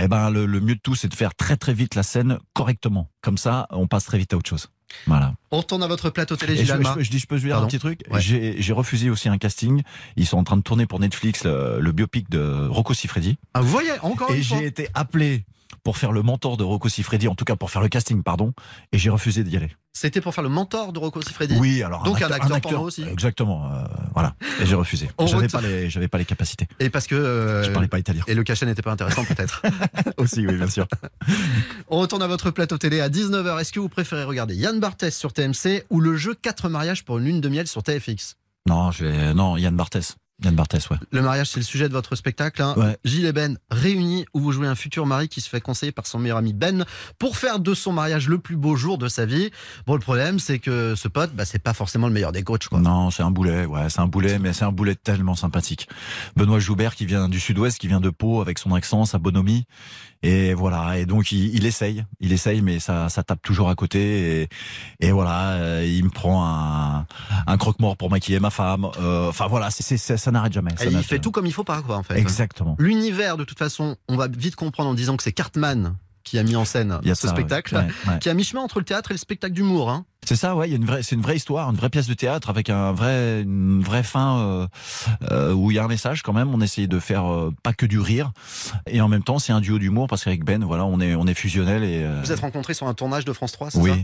Eh 0.00 0.08
ben 0.08 0.30
le, 0.30 0.44
le 0.46 0.60
mieux 0.60 0.74
de 0.74 0.80
tout, 0.80 0.94
c'est 0.96 1.08
de 1.08 1.14
faire 1.14 1.34
très 1.34 1.56
très 1.56 1.72
vite 1.74 1.94
la 1.94 2.02
scène 2.02 2.38
correctement. 2.54 3.10
Comme 3.20 3.38
ça, 3.38 3.68
on 3.70 3.86
passe 3.86 4.04
très 4.06 4.18
vite 4.18 4.32
à 4.32 4.36
autre 4.36 4.48
chose. 4.50 4.68
Voilà. 5.06 5.34
On 5.50 5.58
retourne 5.58 5.82
à 5.82 5.86
votre 5.86 6.10
plateau 6.10 6.36
télé, 6.36 6.56
Gilles 6.56 6.66
je, 6.66 6.72
Alma. 6.72 6.94
je- 6.98 7.04
je 7.04 7.10
dis, 7.10 7.18
je 7.18 7.26
peux 7.26 7.38
dire 7.38 7.50
Pardon 7.50 7.64
un 7.64 7.68
petit 7.68 7.78
truc. 7.78 8.00
Ouais. 8.10 8.20
J'ai 8.20 8.72
refusé 8.72 9.10
aussi 9.10 9.28
un 9.28 9.38
casting. 9.38 9.82
Ils 10.16 10.26
sont 10.26 10.38
en 10.38 10.44
train 10.44 10.56
de 10.56 10.62
tourner 10.62 10.86
pour 10.86 11.00
Netflix 11.00 11.44
le, 11.44 11.78
le 11.80 11.92
biopic 11.92 12.30
de 12.30 12.66
Rocco 12.68 12.94
Siffredi. 12.94 13.36
Ah, 13.54 13.60
vous 13.60 13.68
voyez, 13.68 13.90
encore 14.02 14.30
Et 14.32 14.42
j'ai 14.42 14.64
été 14.64 14.88
appelé 14.94 15.44
pour 15.86 15.98
faire 15.98 16.10
le 16.10 16.22
mentor 16.22 16.56
de 16.56 16.64
Rocco 16.64 16.88
Siffredi, 16.88 17.28
en 17.28 17.36
tout 17.36 17.44
cas 17.44 17.54
pour 17.54 17.70
faire 17.70 17.80
le 17.80 17.86
casting, 17.86 18.24
pardon, 18.24 18.52
et 18.90 18.98
j'ai 18.98 19.08
refusé 19.08 19.44
d'y 19.44 19.56
aller. 19.56 19.70
C'était 19.92 20.20
pour 20.20 20.34
faire 20.34 20.42
le 20.42 20.50
mentor 20.50 20.92
de 20.92 20.98
Rocco 20.98 21.22
Siffredi 21.22 21.54
Oui, 21.60 21.80
alors 21.80 22.02
Donc 22.02 22.20
un 22.20 22.28
acteur, 22.28 22.60
porno 22.60 22.80
aussi. 22.80 23.04
Exactement, 23.04 23.70
euh, 23.72 23.84
voilà. 24.12 24.34
Et 24.60 24.66
j'ai 24.66 24.74
refusé. 24.74 25.08
J'avais 25.24 25.46
pas 25.46 25.60
les, 25.60 25.88
j'avais 25.88 26.08
pas 26.08 26.18
les 26.18 26.24
capacités. 26.24 26.66
Et 26.80 26.90
parce 26.90 27.06
que. 27.06 27.14
euh, 27.14 27.62
Je 27.62 27.70
parlais 27.70 27.86
pas 27.86 28.00
italien. 28.00 28.24
Et 28.26 28.34
le 28.34 28.42
cachet 28.42 28.66
n'était 28.66 28.82
pas 28.82 28.90
intéressant 28.90 29.24
peut-être. 29.24 29.62
Aussi, 30.16 30.44
oui, 30.44 30.56
bien 30.56 30.68
sûr. 30.68 30.88
On 31.88 32.00
retourne 32.00 32.22
à 32.22 32.26
votre 32.26 32.50
plateau 32.50 32.78
télé 32.78 33.00
à 33.00 33.08
19h. 33.08 33.60
Est-ce 33.60 33.72
que 33.72 33.78
vous 33.78 33.88
préférez 33.88 34.24
regarder 34.24 34.56
Yann 34.56 34.80
Barthès 34.80 35.16
sur 35.16 35.32
TMC 35.32 35.84
ou 35.90 36.00
le 36.00 36.16
jeu 36.16 36.34
4 36.34 36.68
mariages 36.68 37.04
pour 37.04 37.18
une 37.18 37.26
lune 37.26 37.40
de 37.40 37.48
miel 37.48 37.68
sur 37.68 37.84
TFX 37.84 38.34
Non, 38.68 38.90
je 38.90 39.04
vais, 39.04 39.34
non, 39.34 39.56
Yann 39.56 39.76
Barthès. 39.76 40.16
Yann 40.44 40.54
Barthès, 40.54 40.90
ouais. 40.90 40.98
Le 41.12 41.22
mariage, 41.22 41.48
c'est 41.48 41.60
le 41.60 41.64
sujet 41.64 41.88
de 41.88 41.94
votre 41.94 42.14
spectacle. 42.14 42.60
hein. 42.60 42.74
Ouais. 42.76 42.96
Gilles 43.04 43.24
et 43.24 43.32
Ben 43.32 43.56
réunis 43.70 44.26
où 44.34 44.40
vous 44.40 44.52
jouez 44.52 44.66
un 44.66 44.74
futur 44.74 45.06
mari 45.06 45.28
qui 45.28 45.40
se 45.40 45.48
fait 45.48 45.62
conseiller 45.62 45.92
par 45.92 46.06
son 46.06 46.18
meilleur 46.18 46.36
ami 46.36 46.52
Ben 46.52 46.84
pour 47.18 47.38
faire 47.38 47.58
de 47.58 47.72
son 47.72 47.92
mariage 47.92 48.28
le 48.28 48.38
plus 48.38 48.56
beau 48.56 48.76
jour 48.76 48.98
de 48.98 49.08
sa 49.08 49.24
vie. 49.24 49.50
Bon, 49.86 49.94
le 49.94 50.00
problème, 50.00 50.38
c'est 50.38 50.58
que 50.58 50.94
ce 50.94 51.08
pote, 51.08 51.32
bah, 51.34 51.46
c'est 51.46 51.58
pas 51.58 51.72
forcément 51.72 52.06
le 52.06 52.12
meilleur 52.12 52.32
des 52.32 52.42
coachs. 52.42 52.68
Quoi. 52.68 52.80
Non, 52.80 53.10
c'est 53.10 53.22
un 53.22 53.30
boulet, 53.30 53.64
ouais, 53.64 53.88
c'est 53.88 54.00
un 54.00 54.06
boulet, 54.08 54.38
mais 54.38 54.52
c'est 54.52 54.64
un 54.66 54.72
boulet 54.72 54.94
tellement 54.94 55.34
sympathique. 55.36 55.88
Benoît 56.36 56.58
Joubert 56.58 56.94
qui 56.96 57.06
vient 57.06 57.28
du 57.30 57.40
sud-ouest, 57.40 57.78
qui 57.78 57.88
vient 57.88 58.00
de 58.00 58.10
Pau 58.10 58.42
avec 58.42 58.58
son 58.58 58.74
accent, 58.74 59.06
sa 59.06 59.18
bonhomie. 59.18 59.64
Et 60.22 60.54
voilà, 60.54 60.98
et 60.98 61.06
donc 61.06 61.30
il, 61.30 61.54
il 61.54 61.66
essaye, 61.66 62.04
il 62.20 62.32
essaye, 62.32 62.60
mais 62.62 62.80
ça, 62.80 63.08
ça 63.10 63.22
tape 63.22 63.42
toujours 63.42 63.68
à 63.68 63.74
côté. 63.74 64.42
Et, 64.42 64.48
et 65.00 65.12
voilà, 65.12 65.50
euh, 65.52 65.84
il 65.86 66.04
me 66.04 66.10
prend 66.10 66.44
un, 66.46 67.06
un 67.46 67.56
croque-mort 67.58 67.96
pour 67.96 68.10
maquiller 68.10 68.40
ma 68.40 68.50
femme. 68.50 68.86
Euh, 68.98 69.28
Enfin 69.28 69.46
voilà, 69.46 69.70
c'est- 69.70 70.16
ça, 70.26 70.30
n'arrête 70.32 70.52
jamais. 70.52 70.72
Ça 70.76 70.84
Et 70.86 70.88
il 70.90 71.02
fait 71.02 71.18
tout 71.18 71.30
comme 71.30 71.46
il 71.46 71.52
faut 71.52 71.64
pas, 71.64 71.82
quoi, 71.82 71.96
en 71.96 72.02
fait. 72.02 72.18
Exactement. 72.18 72.76
L'univers, 72.78 73.36
de 73.36 73.44
toute 73.44 73.58
façon, 73.58 73.96
on 74.08 74.16
va 74.16 74.28
vite 74.28 74.56
comprendre 74.56 74.90
en 74.90 74.94
disant 74.94 75.16
que 75.16 75.22
c'est 75.22 75.32
Cartman 75.32 75.96
qui 76.24 76.38
a 76.38 76.42
mis 76.42 76.56
en 76.56 76.64
scène 76.64 76.98
ce 77.04 77.14
ça, 77.14 77.28
spectacle, 77.28 77.76
Ouais, 77.76 77.86
ouais. 78.12 78.18
qui 78.18 78.28
a 78.28 78.34
mi-chemin 78.34 78.60
entre 78.60 78.80
le 78.80 78.84
théâtre 78.84 79.12
et 79.12 79.14
le 79.14 79.18
spectacle 79.18 79.54
d'humour. 79.54 79.90
Hein. 79.90 80.04
C'est 80.26 80.36
ça, 80.36 80.56
ouais. 80.56 80.68
Il 80.68 80.72
y 80.72 80.74
a 80.74 80.76
une 80.76 80.84
vraie, 80.84 81.02
c'est 81.02 81.14
une 81.14 81.22
vraie 81.22 81.36
histoire, 81.36 81.70
une 81.70 81.76
vraie 81.76 81.88
pièce 81.88 82.08
de 82.08 82.14
théâtre 82.14 82.50
avec 82.50 82.68
un 82.68 82.92
vrai, 82.92 83.42
une 83.42 83.80
vraie 83.82 84.02
fin 84.02 84.38
euh, 84.40 84.66
euh, 85.30 85.52
où 85.52 85.70
il 85.70 85.74
y 85.74 85.78
a 85.78 85.84
un 85.84 85.88
message 85.88 86.22
quand 86.22 86.32
même. 86.32 86.52
On 86.52 86.60
essaye 86.60 86.88
de 86.88 86.98
faire 86.98 87.30
euh, 87.32 87.54
pas 87.62 87.72
que 87.72 87.86
du 87.86 88.00
rire, 88.00 88.32
et 88.86 89.00
en 89.00 89.08
même 89.08 89.22
temps, 89.22 89.38
c'est 89.38 89.52
un 89.52 89.60
duo 89.60 89.78
d'humour 89.78 90.08
parce 90.08 90.24
qu'avec 90.24 90.44
Ben, 90.44 90.64
voilà, 90.64 90.84
on 90.84 91.00
est, 91.00 91.14
on 91.14 91.26
est 91.26 91.34
fusionnel 91.34 91.84
et. 91.84 92.04
Vous 92.22 92.32
êtes 92.32 92.40
rencontrés 92.40 92.74
sur 92.74 92.88
un 92.88 92.94
tournage 92.94 93.24
de 93.24 93.32
France 93.32 93.52
3, 93.52 93.70
c'est 93.70 93.78
oui. 93.78 93.90
ça? 93.90 93.96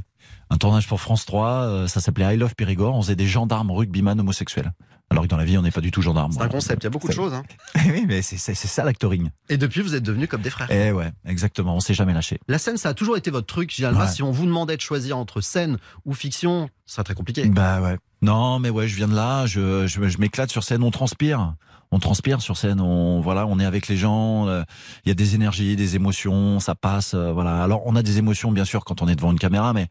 Un 0.50 0.56
tournage 0.58 0.86
pour 0.86 1.00
France 1.00 1.24
3, 1.26 1.48
euh, 1.50 1.86
ça 1.88 2.00
s'appelait 2.00 2.34
I 2.34 2.36
Love 2.38 2.54
Périgord. 2.54 2.94
On 2.94 3.02
faisait 3.02 3.16
des 3.16 3.26
gendarmes 3.26 3.70
rugbyman 3.70 4.18
homosexuels. 4.20 4.72
Alors 5.10 5.24
que 5.24 5.28
dans 5.28 5.36
la 5.36 5.44
vie, 5.44 5.58
on 5.58 5.62
n'est 5.62 5.70
pas 5.70 5.82
du 5.82 5.90
tout 5.90 6.00
gendarme. 6.00 6.32
C'est 6.32 6.40
un 6.40 6.48
concept, 6.48 6.82
il 6.84 6.86
y 6.86 6.86
a 6.86 6.90
beaucoup 6.90 7.08
de 7.08 7.12
choses. 7.12 7.34
hein. 7.34 7.42
oui, 7.86 8.06
mais 8.08 8.22
c'est 8.22 8.38
c'est- 8.38 8.54
c'est 8.54 8.68
ça 8.68 8.82
l'actoring. 8.82 9.28
Et 9.50 9.58
depuis, 9.58 9.82
vous 9.82 9.94
êtes 9.94 10.02
devenus 10.02 10.26
comme 10.26 10.40
des 10.40 10.48
frères. 10.48 10.68
Eh 10.70 10.90
ouais, 10.90 11.10
exactement. 11.26 11.76
On 11.76 11.80
s'est 11.80 11.92
jamais 11.92 12.14
lâché. 12.14 12.38
La 12.48 12.56
scène, 12.56 12.78
ça 12.78 12.88
a 12.90 12.94
toujours 12.94 13.18
été 13.18 13.30
votre 13.30 13.46
truc, 13.46 13.70
Gilles. 13.70 13.88
Ouais. 13.94 14.08
Si 14.08 14.22
on 14.22 14.30
vous 14.30 14.46
demandait 14.46 14.76
de 14.76 14.80
choisir 14.80 15.18
entre 15.18 15.42
scène 15.42 15.76
ou 16.06 16.11
fiction, 16.14 16.68
ce 16.86 16.94
serait 16.94 17.04
très 17.04 17.14
compliqué. 17.14 17.46
Bah 17.46 17.80
ouais. 17.80 17.98
Non, 18.22 18.60
mais 18.60 18.70
ouais, 18.70 18.86
je 18.86 18.94
viens 18.94 19.08
de 19.08 19.16
là. 19.16 19.46
Je, 19.46 19.86
je, 19.88 20.18
m'éclate 20.18 20.50
sur 20.50 20.62
scène. 20.62 20.84
On 20.84 20.92
transpire. 20.92 21.54
On 21.90 21.98
transpire 21.98 22.40
sur 22.40 22.56
scène. 22.56 22.80
On 22.80 23.20
voilà, 23.20 23.46
on 23.46 23.58
est 23.58 23.64
avec 23.64 23.88
les 23.88 23.96
gens. 23.96 24.46
euh, 24.46 24.62
Il 25.04 25.08
y 25.08 25.12
a 25.12 25.14
des 25.14 25.34
énergies, 25.34 25.74
des 25.74 25.96
émotions. 25.96 26.60
Ça 26.60 26.76
passe. 26.76 27.14
euh, 27.14 27.32
voilà. 27.32 27.62
Alors 27.62 27.82
on 27.84 27.96
a 27.96 28.02
des 28.02 28.18
émotions 28.18 28.52
bien 28.52 28.64
sûr 28.64 28.84
quand 28.84 29.02
on 29.02 29.08
est 29.08 29.16
devant 29.16 29.32
une 29.32 29.40
caméra, 29.40 29.72
mais 29.72 29.88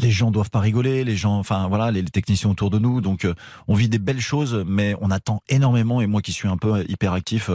les 0.00 0.10
gens 0.10 0.32
doivent 0.32 0.50
pas 0.50 0.58
rigoler. 0.58 1.04
Les 1.04 1.16
gens, 1.16 1.38
enfin 1.38 1.68
voilà, 1.68 1.92
les, 1.92 2.02
techniciens 2.02 2.50
autour 2.50 2.68
de 2.68 2.80
nous. 2.80 3.00
Donc 3.00 3.24
euh, 3.24 3.34
on 3.68 3.74
vit 3.74 3.88
des 3.88 4.00
belles 4.00 4.20
choses, 4.20 4.64
mais 4.66 4.96
on 5.00 5.12
attend 5.12 5.40
énormément. 5.48 6.00
Et 6.00 6.06
moi 6.08 6.20
qui 6.20 6.32
suis 6.32 6.48
un 6.48 6.56
peu 6.56 6.84
hyperactif. 6.88 7.48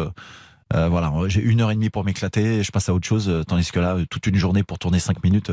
voilà, 0.73 1.11
j'ai 1.27 1.41
une 1.41 1.59
heure 1.61 1.71
et 1.71 1.75
demie 1.75 1.89
pour 1.89 2.05
m'éclater, 2.05 2.63
je 2.63 2.71
passe 2.71 2.89
à 2.89 2.93
autre 2.93 3.07
chose, 3.07 3.31
tandis 3.47 3.71
que 3.71 3.79
là, 3.79 3.97
toute 4.09 4.27
une 4.27 4.35
journée 4.35 4.63
pour 4.63 4.79
tourner 4.79 4.99
cinq 4.99 5.23
minutes, 5.23 5.51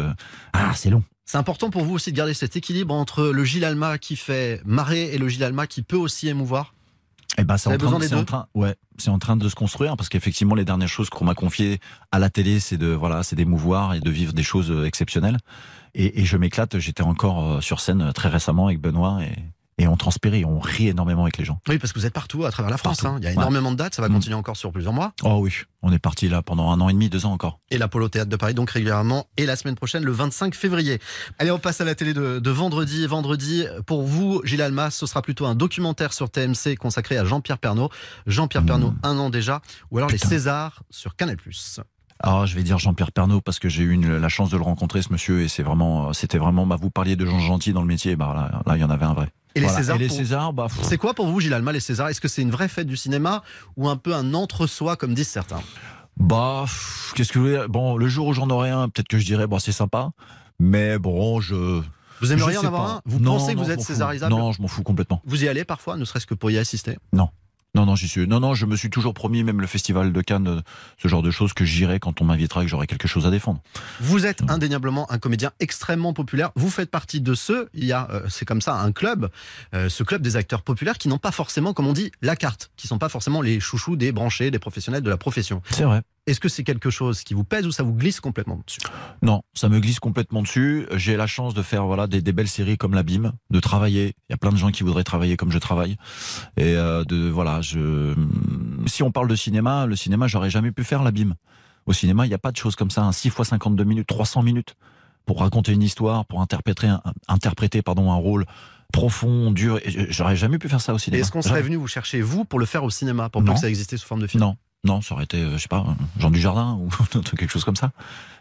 ah, 0.52 0.72
c'est 0.74 0.90
long. 0.90 1.04
C'est 1.24 1.38
important 1.38 1.70
pour 1.70 1.84
vous 1.84 1.94
aussi 1.94 2.12
de 2.12 2.16
garder 2.16 2.34
cet 2.34 2.56
équilibre 2.56 2.94
entre 2.94 3.24
le 3.24 3.44
Gilles 3.44 3.64
Alma 3.64 3.98
qui 3.98 4.16
fait 4.16 4.60
marrer 4.64 5.14
et 5.14 5.18
le 5.18 5.28
Gilles 5.28 5.44
Alma 5.44 5.66
qui 5.66 5.82
peut 5.82 5.96
aussi 5.96 6.28
émouvoir. 6.28 6.74
Eh 7.38 7.44
ben, 7.44 7.56
c'est 7.56 7.68
en 7.68 8.00
c'est 8.00 8.24
train, 8.24 8.46
ouais, 8.54 8.76
c'est 8.96 9.10
en 9.10 9.18
train 9.18 9.36
de 9.36 9.48
se 9.48 9.54
construire 9.54 9.96
parce 9.96 10.08
qu'effectivement, 10.08 10.54
les 10.54 10.64
dernières 10.64 10.88
choses 10.88 11.10
qu'on 11.10 11.24
m'a 11.24 11.34
confiées 11.34 11.80
à 12.12 12.18
la 12.18 12.30
télé, 12.30 12.60
c'est 12.60 12.76
de, 12.76 12.88
voilà, 12.88 13.22
c'est 13.22 13.34
d'émouvoir 13.34 13.94
et 13.94 14.00
de 14.00 14.10
vivre 14.10 14.32
des 14.32 14.44
choses 14.44 14.70
euh, 14.70 14.84
exceptionnelles. 14.84 15.38
Et, 15.94 16.20
et 16.20 16.24
je 16.24 16.36
m'éclate. 16.36 16.78
J'étais 16.78 17.02
encore 17.02 17.44
euh, 17.44 17.60
sur 17.60 17.80
scène 17.80 18.02
euh, 18.02 18.12
très 18.12 18.28
récemment 18.28 18.66
avec 18.66 18.80
Benoît 18.80 19.20
et, 19.22 19.34
et 19.78 19.86
on 19.88 19.96
transpire 19.96 20.34
et 20.34 20.44
on 20.44 20.58
rit 20.60 20.88
énormément 20.88 21.22
avec 21.22 21.36
les 21.38 21.44
gens. 21.44 21.60
Oui, 21.68 21.78
parce 21.78 21.92
que 21.92 21.98
vous 21.98 22.06
êtes 22.06 22.12
partout 22.14 22.44
à 22.44 22.50
travers 22.50 22.70
la 22.70 22.76
France. 22.78 23.04
Hein. 23.04 23.16
Il 23.18 23.24
y 23.24 23.26
a 23.26 23.30
Ouais. 23.30 23.34
énormément 23.36 23.70
de 23.72 23.76
dates, 23.76 23.94
ça 23.94 24.02
va 24.02 24.08
Mm. 24.08 24.12
continuer 24.14 24.34
encore 24.36 24.56
sur 24.56 24.70
plusieurs 24.72 24.92
mois. 24.92 25.12
Oh 25.22 25.38
oui, 25.40 25.52
on 25.82 25.92
est 25.92 25.98
parti 25.98 26.28
là 26.28 26.42
pendant 26.42 26.70
un 26.70 26.80
an 26.80 26.88
et 26.88 26.92
demi, 26.92 27.08
deux 27.08 27.26
ans 27.26 27.32
encore. 27.32 27.58
Et 27.70 27.78
l'Apollo 27.78 28.08
Théâtre 28.08 28.28
de 28.30 28.36
Paris, 28.36 28.54
donc 28.54 28.70
régulièrement, 28.70 29.26
et 29.36 29.46
la 29.46 29.56
semaine 29.56 29.74
prochaine, 29.74 30.04
le 30.04 30.12
25 30.12 30.54
février. 30.54 31.00
Allez, 31.38 31.50
on 31.50 31.58
passe 31.58 31.80
à 31.80 31.84
la 31.84 31.94
télé 31.94 32.14
de, 32.14 32.38
de 32.38 32.50
vendredi. 32.50 33.06
Vendredi, 33.06 33.64
pour 33.86 34.02
vous, 34.04 34.40
Gilles 34.44 34.62
Alma, 34.62 34.90
ce 34.90 35.06
sera 35.06 35.22
plutôt 35.22 35.46
un 35.46 35.54
documentaire 35.54 36.12
sur 36.12 36.30
TMC 36.30 36.76
consacré 36.76 37.18
à 37.18 37.24
Jean-Pierre 37.24 37.58
Pernaud. 37.58 37.90
Jean-Pierre 38.26 38.64
Pernaud, 38.64 38.94
un 39.02 39.18
an 39.18 39.30
déjà, 39.30 39.60
ou 39.90 39.98
alors 39.98 40.10
les 40.10 40.18
Césars 40.18 40.82
sur 40.90 41.16
Canal+. 41.16 41.36
Alors, 42.26 42.46
je 42.46 42.54
vais 42.56 42.62
dire 42.62 42.78
Jean-Pierre 42.78 43.12
Pernaud 43.12 43.42
parce 43.42 43.58
que 43.58 43.68
j'ai 43.68 43.82
eu 43.82 43.90
une- 43.92 44.16
la 44.16 44.28
chance 44.30 44.48
de 44.48 44.56
le 44.56 44.62
rencontrer, 44.62 45.02
ce 45.02 45.12
monsieur, 45.12 45.42
et 45.42 45.48
c'est 45.48 45.62
vraiment, 45.62 46.08
euh, 46.08 46.12
c'était 46.14 46.38
vraiment, 46.38 46.66
bah, 46.66 46.76
vous 46.80 46.88
parliez 46.88 47.16
de 47.16 47.26
gens 47.26 47.38
gentils 47.38 47.74
dans 47.74 47.82
le 47.82 47.86
métier, 47.86 48.16
bah, 48.16 48.32
là, 48.34 48.62
là, 48.66 48.76
il 48.78 48.80
y 48.80 48.84
en 48.84 48.88
avait 48.88 49.04
un 49.04 49.12
vrai. 49.12 49.28
Et 49.54 49.60
les 49.60 49.66
Voilà. 49.66 49.78
Césars, 49.78 49.98
les 49.98 50.06
pour- 50.08 50.16
Césars, 50.16 50.52
bah, 50.54 50.66
pff, 50.68 50.82
C'est 50.84 50.96
quoi 50.96 51.12
pour 51.12 51.26
vous, 51.26 51.38
Gilles 51.40 51.52
Alma, 51.52 51.70
les 51.70 51.80
Césars? 51.80 52.08
Est-ce 52.08 52.22
que 52.22 52.28
c'est 52.28 52.40
une 52.40 52.50
vraie 52.50 52.68
fête 52.68 52.86
du 52.86 52.96
cinéma 52.96 53.42
ou 53.76 53.88
un 53.90 53.96
peu 53.96 54.14
un 54.14 54.32
entre-soi, 54.32 54.96
comme 54.96 55.12
disent 55.12 55.28
certains? 55.28 55.60
Bah, 56.16 56.64
qu'est-ce 57.14 57.30
que 57.32 57.66
Bon, 57.66 57.96
le 57.98 58.08
jour 58.08 58.28
où 58.28 58.32
j'en 58.32 58.48
aurai 58.48 58.70
un, 58.70 58.88
peut-être 58.88 59.08
que 59.08 59.18
je 59.18 59.26
dirais, 59.26 59.46
bon, 59.46 59.58
c'est 59.58 59.70
sympa. 59.72 60.10
Mais 60.58 60.98
bon, 60.98 61.40
je. 61.40 61.82
Vous 62.22 62.32
aimeriez 62.32 62.56
en 62.56 62.64
avoir 62.64 62.84
pas. 62.86 62.92
un? 62.94 63.00
Vous 63.04 63.18
Non, 63.18 63.36
pensez 63.36 63.54
que 63.54 63.58
vous 63.60 63.70
êtes 63.70 63.82
césarisable? 63.82 64.32
Non, 64.34 64.50
je 64.52 64.62
m'en 64.62 64.68
fous 64.68 64.82
complètement. 64.82 65.20
Vous 65.26 65.44
y 65.44 65.48
allez 65.48 65.64
parfois, 65.64 65.96
ne 65.98 66.04
serait-ce 66.06 66.26
que 66.26 66.34
pour 66.34 66.50
y 66.50 66.56
assister? 66.56 66.96
Non. 67.12 67.28
Non, 67.74 67.86
non, 67.86 67.96
j'y 67.96 68.06
suis. 68.06 68.26
Non, 68.28 68.38
non, 68.38 68.54
je 68.54 68.66
me 68.66 68.76
suis 68.76 68.88
toujours 68.88 69.14
promis, 69.14 69.42
même 69.42 69.60
le 69.60 69.66
festival 69.66 70.12
de 70.12 70.20
Cannes, 70.20 70.46
euh, 70.46 70.60
ce 71.02 71.08
genre 71.08 71.22
de 71.22 71.30
choses, 71.32 71.52
que 71.52 71.64
j'irai 71.64 71.98
quand 71.98 72.20
on 72.20 72.24
m'invitera 72.24 72.62
et 72.62 72.64
que 72.64 72.70
j'aurai 72.70 72.86
quelque 72.86 73.08
chose 73.08 73.26
à 73.26 73.30
défendre. 73.30 73.60
Vous 74.00 74.26
êtes 74.26 74.48
indéniablement 74.48 75.10
un 75.10 75.18
comédien 75.18 75.50
extrêmement 75.58 76.12
populaire. 76.12 76.52
Vous 76.54 76.70
faites 76.70 76.90
partie 76.90 77.20
de 77.20 77.34
ceux, 77.34 77.68
il 77.74 77.84
y 77.84 77.92
a, 77.92 78.08
euh, 78.10 78.26
c'est 78.28 78.44
comme 78.44 78.60
ça, 78.60 78.76
un 78.76 78.92
club, 78.92 79.28
euh, 79.74 79.88
ce 79.88 80.04
club 80.04 80.22
des 80.22 80.36
acteurs 80.36 80.62
populaires 80.62 80.98
qui 80.98 81.08
n'ont 81.08 81.18
pas 81.18 81.32
forcément, 81.32 81.72
comme 81.72 81.88
on 81.88 81.92
dit, 81.92 82.12
la 82.22 82.36
carte, 82.36 82.70
qui 82.76 82.86
sont 82.86 82.98
pas 82.98 83.08
forcément 83.08 83.42
les 83.42 83.58
chouchous 83.58 83.96
des 83.96 84.12
branchés, 84.12 84.52
des 84.52 84.60
professionnels 84.60 85.02
de 85.02 85.10
la 85.10 85.16
profession. 85.16 85.60
C'est 85.70 85.84
vrai. 85.84 86.02
Est-ce 86.26 86.40
que 86.40 86.48
c'est 86.48 86.64
quelque 86.64 86.88
chose 86.88 87.22
qui 87.22 87.34
vous 87.34 87.44
pèse 87.44 87.66
ou 87.66 87.72
ça 87.72 87.82
vous 87.82 87.92
glisse 87.92 88.18
complètement 88.18 88.58
dessus? 88.66 88.80
Non, 89.20 89.42
ça 89.52 89.68
me 89.68 89.78
glisse 89.78 90.00
complètement 90.00 90.40
dessus. 90.40 90.86
J'ai 90.92 91.16
la 91.16 91.26
chance 91.26 91.52
de 91.52 91.60
faire 91.60 91.84
voilà 91.84 92.06
des, 92.06 92.22
des 92.22 92.32
belles 92.32 92.48
séries 92.48 92.78
comme 92.78 92.94
l'Abîme, 92.94 93.32
de 93.50 93.60
travailler. 93.60 94.14
Il 94.28 94.32
y 94.32 94.34
a 94.34 94.38
plein 94.38 94.50
de 94.50 94.56
gens 94.56 94.70
qui 94.70 94.84
voudraient 94.84 95.04
travailler 95.04 95.36
comme 95.36 95.52
je 95.52 95.58
travaille. 95.58 95.96
Et 96.56 96.76
euh, 96.76 97.04
de 97.04 97.28
voilà, 97.28 97.60
je. 97.60 98.14
Si 98.86 99.02
on 99.02 99.12
parle 99.12 99.28
de 99.28 99.36
cinéma, 99.36 99.84
le 99.84 99.96
cinéma, 99.96 100.26
j'aurais 100.26 100.50
jamais 100.50 100.72
pu 100.72 100.82
faire 100.82 101.02
l'Abîme. 101.02 101.34
Au 101.84 101.92
cinéma, 101.92 102.24
il 102.24 102.30
n'y 102.30 102.34
a 102.34 102.38
pas 102.38 102.52
de 102.52 102.56
choses 102.56 102.74
comme 102.76 102.90
ça. 102.90 103.02
Un 103.02 103.12
6 103.12 103.28
fois 103.28 103.44
52 103.44 103.84
minutes, 103.84 104.06
300 104.06 104.42
minutes 104.42 104.76
pour 105.26 105.40
raconter 105.40 105.72
une 105.72 105.82
histoire, 105.82 106.24
pour 106.24 106.40
interpréter 106.40 106.86
un, 106.86 107.02
interpréter 107.28 107.82
pardon 107.82 108.10
un 108.10 108.16
rôle 108.16 108.46
profond, 108.92 109.50
dur. 109.50 109.78
J'aurais 110.08 110.36
jamais 110.36 110.58
pu 110.58 110.68
faire 110.68 110.80
ça 110.80 110.94
au 110.94 110.98
cinéma. 110.98 111.20
est-ce 111.20 111.32
qu'on 111.32 111.42
serait 111.42 111.62
venu 111.62 111.76
vous 111.76 111.88
chercher, 111.88 112.22
vous, 112.22 112.44
pour 112.44 112.58
le 112.58 112.66
faire 112.66 112.84
au 112.84 112.90
cinéma, 112.90 113.28
pour 113.28 113.42
pas 113.42 113.48
Non. 113.48 113.54
que 113.54 113.60
ça 113.60 113.68
existait 113.68 113.96
sous 113.96 114.06
forme 114.06 114.20
de 114.20 114.26
film? 114.26 114.40
Non, 114.42 114.56
non, 114.84 115.00
ça 115.00 115.14
aurait 115.14 115.24
été, 115.24 115.38
euh, 115.40 115.52
je 115.56 115.62
sais 115.62 115.68
pas, 115.68 115.80
euh, 115.88 115.92
Jean 116.18 116.30
Dujardin 116.30 116.74
ou 116.80 116.88
quelque 117.36 117.48
chose 117.50 117.64
comme 117.64 117.76
ça. 117.76 117.92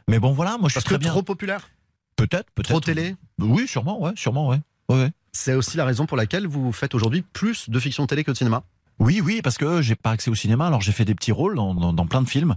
Mais 0.07 0.19
bon, 0.19 0.33
voilà, 0.33 0.57
moi 0.57 0.69
je 0.69 0.73
Parce 0.75 0.83
suis 0.85 0.89
très 0.89 0.95
que 0.95 0.99
bien. 0.99 1.11
trop 1.11 1.23
populaire 1.23 1.69
Peut-être, 2.15 2.51
peut-être. 2.51 2.69
Trop 2.69 2.79
télé 2.79 3.15
Oui, 3.39 3.67
sûrement, 3.67 4.01
ouais, 4.01 4.11
sûrement, 4.15 4.47
ouais. 4.49 4.59
ouais, 4.89 4.95
ouais. 4.97 5.11
C'est 5.31 5.53
aussi 5.55 5.77
la 5.77 5.85
raison 5.85 6.05
pour 6.05 6.15
laquelle 6.17 6.45
vous 6.45 6.71
faites 6.71 6.93
aujourd'hui 6.93 7.23
plus 7.23 7.69
de 7.69 7.79
fiction 7.79 8.05
télé 8.05 8.23
que 8.23 8.31
de 8.31 8.37
cinéma 8.37 8.63
Oui, 8.99 9.19
oui, 9.23 9.41
parce 9.41 9.57
que 9.57 9.81
j'ai 9.81 9.95
pas 9.95 10.11
accès 10.11 10.29
au 10.29 10.35
cinéma. 10.35 10.67
Alors 10.67 10.81
j'ai 10.81 10.91
fait 10.91 11.05
des 11.05 11.15
petits 11.15 11.31
rôles 11.31 11.55
dans, 11.55 11.73
dans, 11.73 11.91
dans 11.91 12.05
plein 12.05 12.21
de 12.21 12.29
films, 12.29 12.55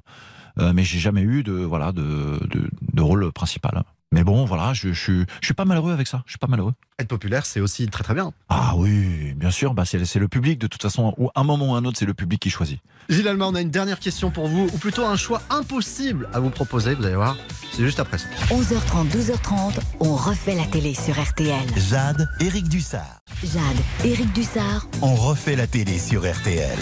euh, 0.58 0.72
mais 0.74 0.84
j'ai 0.84 0.98
jamais 0.98 1.22
eu 1.22 1.42
de 1.42 1.52
voilà 1.52 1.92
de, 1.92 2.38
de, 2.50 2.68
de 2.92 3.02
rôle 3.02 3.32
principal. 3.32 3.82
Mais 4.12 4.22
bon, 4.22 4.44
voilà, 4.44 4.72
je, 4.72 4.92
je, 4.92 5.00
suis- 5.00 5.26
je 5.40 5.46
suis 5.46 5.54
pas 5.54 5.64
malheureux 5.64 5.92
avec 5.92 6.06
ça. 6.06 6.22
Je 6.26 6.32
suis 6.32 6.38
pas 6.38 6.46
malheureux. 6.46 6.72
Être 6.98 7.08
populaire, 7.08 7.44
c'est 7.44 7.60
aussi 7.60 7.86
très 7.88 8.04
très 8.04 8.14
bien. 8.14 8.32
Ah 8.48 8.74
oui, 8.76 9.34
bien 9.34 9.50
sûr. 9.50 9.74
Bah 9.74 9.84
c'est 9.84 10.02
c'est 10.04 10.18
le 10.20 10.28
public 10.28 10.58
de 10.58 10.66
toute 10.68 10.80
façon. 10.80 11.12
Ou 11.18 11.28
un 11.34 11.42
moment 11.42 11.72
ou 11.72 11.74
un 11.74 11.84
autre, 11.84 11.98
c'est 11.98 12.06
le 12.06 12.14
public 12.14 12.40
qui 12.40 12.48
choisit. 12.48 12.80
Gilles 13.08 13.26
Alma, 13.28 13.46
on 13.46 13.54
a 13.54 13.60
une 13.60 13.70
dernière 13.70 13.98
question 13.98 14.30
pour 14.30 14.46
vous, 14.48 14.68
ou 14.72 14.78
plutôt 14.78 15.04
un 15.04 15.16
choix 15.16 15.42
impossible 15.50 16.28
à 16.32 16.40
vous 16.40 16.50
proposer, 16.50 16.94
vous 16.94 17.04
allez 17.04 17.16
voir. 17.16 17.36
C'est 17.72 17.82
juste 17.84 18.00
après 18.00 18.18
ça. 18.18 18.26
11h30, 18.50 19.10
12h30, 19.10 19.78
on 20.00 20.14
refait 20.14 20.54
la 20.54 20.64
télé 20.66 20.94
sur 20.94 21.20
RTL. 21.20 21.66
Jade, 21.76 22.28
Éric 22.40 22.68
Dussard. 22.68 23.18
Jade, 23.42 23.60
Éric 24.04 24.32
Dussard, 24.32 24.86
On 25.02 25.14
refait 25.14 25.56
la 25.56 25.66
télé 25.66 25.98
sur 25.98 26.22
RTL. 26.22 26.78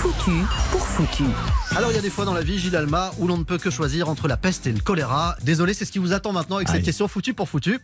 Foutu 0.00 0.46
pour 0.70 0.80
foutu. 0.80 1.24
Alors 1.76 1.90
il 1.90 1.94
y 1.94 1.98
a 1.98 2.00
des 2.00 2.08
fois 2.08 2.24
dans 2.24 2.32
la 2.32 2.40
vie, 2.40 2.58
Gilles 2.58 2.74
Alma, 2.74 3.10
où 3.18 3.26
l'on 3.26 3.36
ne 3.36 3.44
peut 3.44 3.58
que 3.58 3.68
choisir 3.68 4.08
entre 4.08 4.28
la 4.28 4.38
peste 4.38 4.66
et 4.66 4.72
le 4.72 4.80
choléra. 4.80 5.36
Désolé, 5.42 5.74
c'est 5.74 5.84
ce 5.84 5.92
qui 5.92 5.98
vous 5.98 6.14
attend 6.14 6.32
maintenant 6.32 6.56
avec 6.56 6.68
cette 6.68 6.82
question 6.82 7.06
foutu 7.06 7.34
pour 7.34 7.50
foutu. 7.50 7.78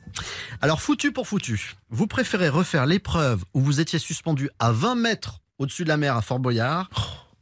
Alors 0.62 0.80
foutu 0.80 1.12
pour 1.12 1.28
foutu, 1.28 1.74
vous 1.90 2.06
préférez 2.06 2.48
refaire 2.48 2.86
l'épreuve 2.86 3.44
où 3.52 3.60
vous 3.60 3.80
étiez 3.80 3.98
suspendu 3.98 4.48
à 4.58 4.72
20 4.72 4.94
mètres 4.94 5.42
au-dessus 5.58 5.84
de 5.84 5.88
la 5.88 5.98
mer 5.98 6.16
à 6.16 6.22
Fort 6.22 6.38
Boyard 6.38 6.88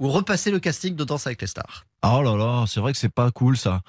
ou 0.00 0.08
repasser 0.08 0.50
le 0.50 0.58
casting 0.58 0.96
de 0.96 1.04
Danse 1.04 1.28
avec 1.28 1.40
les 1.40 1.46
stars? 1.46 1.86
Oh 2.02 2.20
là 2.24 2.36
là, 2.36 2.64
c'est 2.66 2.80
vrai 2.80 2.90
que 2.90 2.98
c'est 2.98 3.14
pas 3.14 3.30
cool 3.30 3.56
ça. 3.56 3.82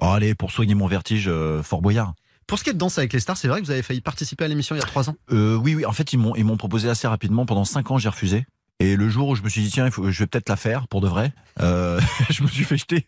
Oh, 0.00 0.06
allez, 0.06 0.34
pour 0.34 0.50
soigner 0.50 0.74
mon 0.74 0.86
vertige, 0.86 1.28
euh, 1.28 1.62
Fort 1.62 1.82
Boyard. 1.82 2.14
Pour 2.46 2.58
ce 2.58 2.64
qui 2.64 2.70
est 2.70 2.74
de 2.74 2.78
Danse 2.78 2.96
avec 2.96 3.12
les 3.12 3.20
stars, 3.20 3.36
c'est 3.36 3.48
vrai 3.48 3.60
que 3.60 3.66
vous 3.66 3.70
avez 3.70 3.82
failli 3.82 4.00
participer 4.00 4.46
à 4.46 4.48
l'émission 4.48 4.74
il 4.74 4.78
y 4.78 4.82
a 4.82 4.86
3 4.86 5.10
ans. 5.10 5.16
Euh, 5.30 5.56
oui, 5.56 5.74
oui. 5.74 5.84
En 5.84 5.92
fait, 5.92 6.14
ils 6.14 6.18
m'ont 6.18 6.34
ils 6.36 6.44
m'ont 6.44 6.56
proposé 6.56 6.88
assez 6.88 7.06
rapidement. 7.06 7.44
Pendant 7.44 7.66
cinq 7.66 7.90
ans, 7.90 7.98
j'ai 7.98 8.08
refusé. 8.08 8.46
Et 8.82 8.96
le 8.96 9.08
jour 9.08 9.28
où 9.28 9.36
je 9.36 9.42
me 9.42 9.48
suis 9.48 9.62
dit 9.62 9.70
tiens, 9.70 9.86
il 9.86 9.92
faut, 9.92 10.10
je 10.10 10.18
vais 10.18 10.26
peut-être 10.26 10.48
la 10.48 10.56
faire 10.56 10.88
pour 10.88 11.00
de 11.00 11.06
vrai, 11.06 11.32
euh, 11.60 12.00
je 12.30 12.42
me 12.42 12.48
suis 12.48 12.64
fait 12.64 12.76
jeter. 12.76 13.06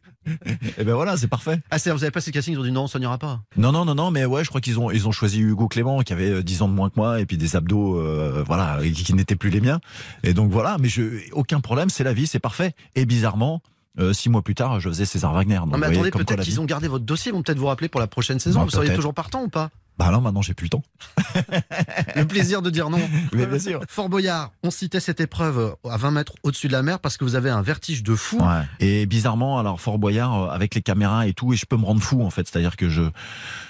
Et 0.78 0.84
ben 0.84 0.94
voilà, 0.94 1.16
c'est 1.16 1.26
parfait. 1.26 1.60
Ah 1.70 1.78
c'est 1.80 1.90
vous 1.90 2.04
avez 2.04 2.12
passé 2.12 2.30
le 2.30 2.34
casting, 2.34 2.54
ils 2.54 2.58
ont 2.60 2.62
dit 2.62 2.70
non, 2.70 2.86
ça 2.86 2.98
n'ira 3.00 3.18
pas. 3.18 3.40
Non, 3.56 3.72
non, 3.72 3.84
non, 3.84 3.96
non, 3.96 4.10
mais 4.12 4.24
ouais, 4.24 4.44
je 4.44 4.48
crois 4.50 4.60
qu'ils 4.60 4.78
ont 4.78 4.90
ils 4.92 5.08
ont 5.08 5.12
choisi 5.12 5.40
Hugo 5.40 5.66
Clément 5.66 6.00
qui 6.02 6.12
avait 6.12 6.30
euh, 6.30 6.42
10 6.44 6.62
ans 6.62 6.68
de 6.68 6.74
moins 6.74 6.90
que 6.90 6.94
moi 6.96 7.20
et 7.20 7.26
puis 7.26 7.36
des 7.36 7.56
abdos, 7.56 7.98
euh, 7.98 8.44
voilà, 8.46 8.78
qui, 8.82 8.92
qui 8.92 9.14
n'étaient 9.14 9.36
plus 9.36 9.50
les 9.50 9.60
miens. 9.60 9.80
Et 10.22 10.32
donc 10.32 10.50
voilà, 10.52 10.76
mais 10.78 10.88
je 10.88 11.02
aucun 11.32 11.60
problème, 11.60 11.90
c'est 11.90 12.04
la 12.04 12.12
vie, 12.12 12.26
c'est 12.28 12.38
parfait. 12.38 12.72
Et 12.94 13.04
bizarrement. 13.04 13.60
euh, 13.98 14.12
six 14.12 14.28
mois 14.28 14.42
plus 14.42 14.54
tard, 14.54 14.80
je 14.80 14.88
faisais 14.88 15.04
César 15.04 15.32
Wagner. 15.32 15.56
Donc, 15.56 15.72
Non 15.72 15.78
mais 15.78 15.88
vous 15.88 15.94
voyez, 15.94 16.08
attendez, 16.08 16.24
peut-être 16.24 16.42
qu'ils 16.42 16.60
ont 16.60 16.64
gardé 16.64 16.88
votre 16.88 17.04
dossier, 17.04 17.30
ils 17.30 17.34
vont 17.34 17.42
peut-être 17.42 17.58
vous 17.58 17.66
rappeler 17.66 17.88
pour 17.88 18.00
la 18.00 18.06
prochaine 18.06 18.38
saison. 18.38 18.60
Bah, 18.60 18.64
vous 18.64 18.70
seriez 18.70 18.94
toujours 18.94 19.14
partant 19.14 19.42
ou 19.42 19.48
pas? 19.48 19.70
Bah 19.98 20.10
non, 20.10 20.20
maintenant 20.20 20.42
j'ai 20.42 20.54
plus 20.54 20.64
le 20.64 20.70
temps. 20.70 20.82
Le 22.16 22.24
plaisir 22.26 22.62
de 22.62 22.70
dire 22.70 22.90
non. 22.90 22.98
Mais 23.32 23.46
bien 23.46 23.58
sûr. 23.58 23.80
Fort 23.88 24.08
Boyard, 24.08 24.50
on 24.62 24.70
citait 24.70 24.98
cette 25.00 25.20
épreuve 25.20 25.76
à 25.88 25.96
20 25.96 26.10
mètres 26.10 26.32
au-dessus 26.42 26.66
de 26.68 26.72
la 26.72 26.82
mer 26.82 26.98
parce 26.98 27.16
que 27.16 27.24
vous 27.24 27.34
avez 27.36 27.50
un 27.50 27.62
vertige 27.62 28.02
de 28.02 28.14
fou. 28.14 28.38
Ouais. 28.40 28.62
Et 28.80 29.06
bizarrement, 29.06 29.58
alors 29.58 29.80
Fort 29.80 29.98
Boyard, 29.98 30.34
euh, 30.34 30.48
avec 30.50 30.74
les 30.74 30.82
caméras 30.82 31.26
et 31.28 31.32
tout, 31.32 31.52
et 31.52 31.56
je 31.56 31.66
peux 31.66 31.76
me 31.76 31.84
rendre 31.84 32.02
fou 32.02 32.22
en 32.22 32.30
fait. 32.30 32.46
C'est-à-dire 32.48 32.76
que 32.76 32.88
je, 32.88 33.02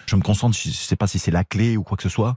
je 0.06 0.16
me 0.16 0.22
concentre, 0.22 0.56
je 0.56 0.70
sais 0.70 0.96
pas 0.96 1.06
si 1.06 1.18
c'est 1.18 1.30
la 1.30 1.44
clé 1.44 1.76
ou 1.76 1.82
quoi 1.82 1.96
que 1.98 2.02
ce 2.02 2.08
soit, 2.08 2.36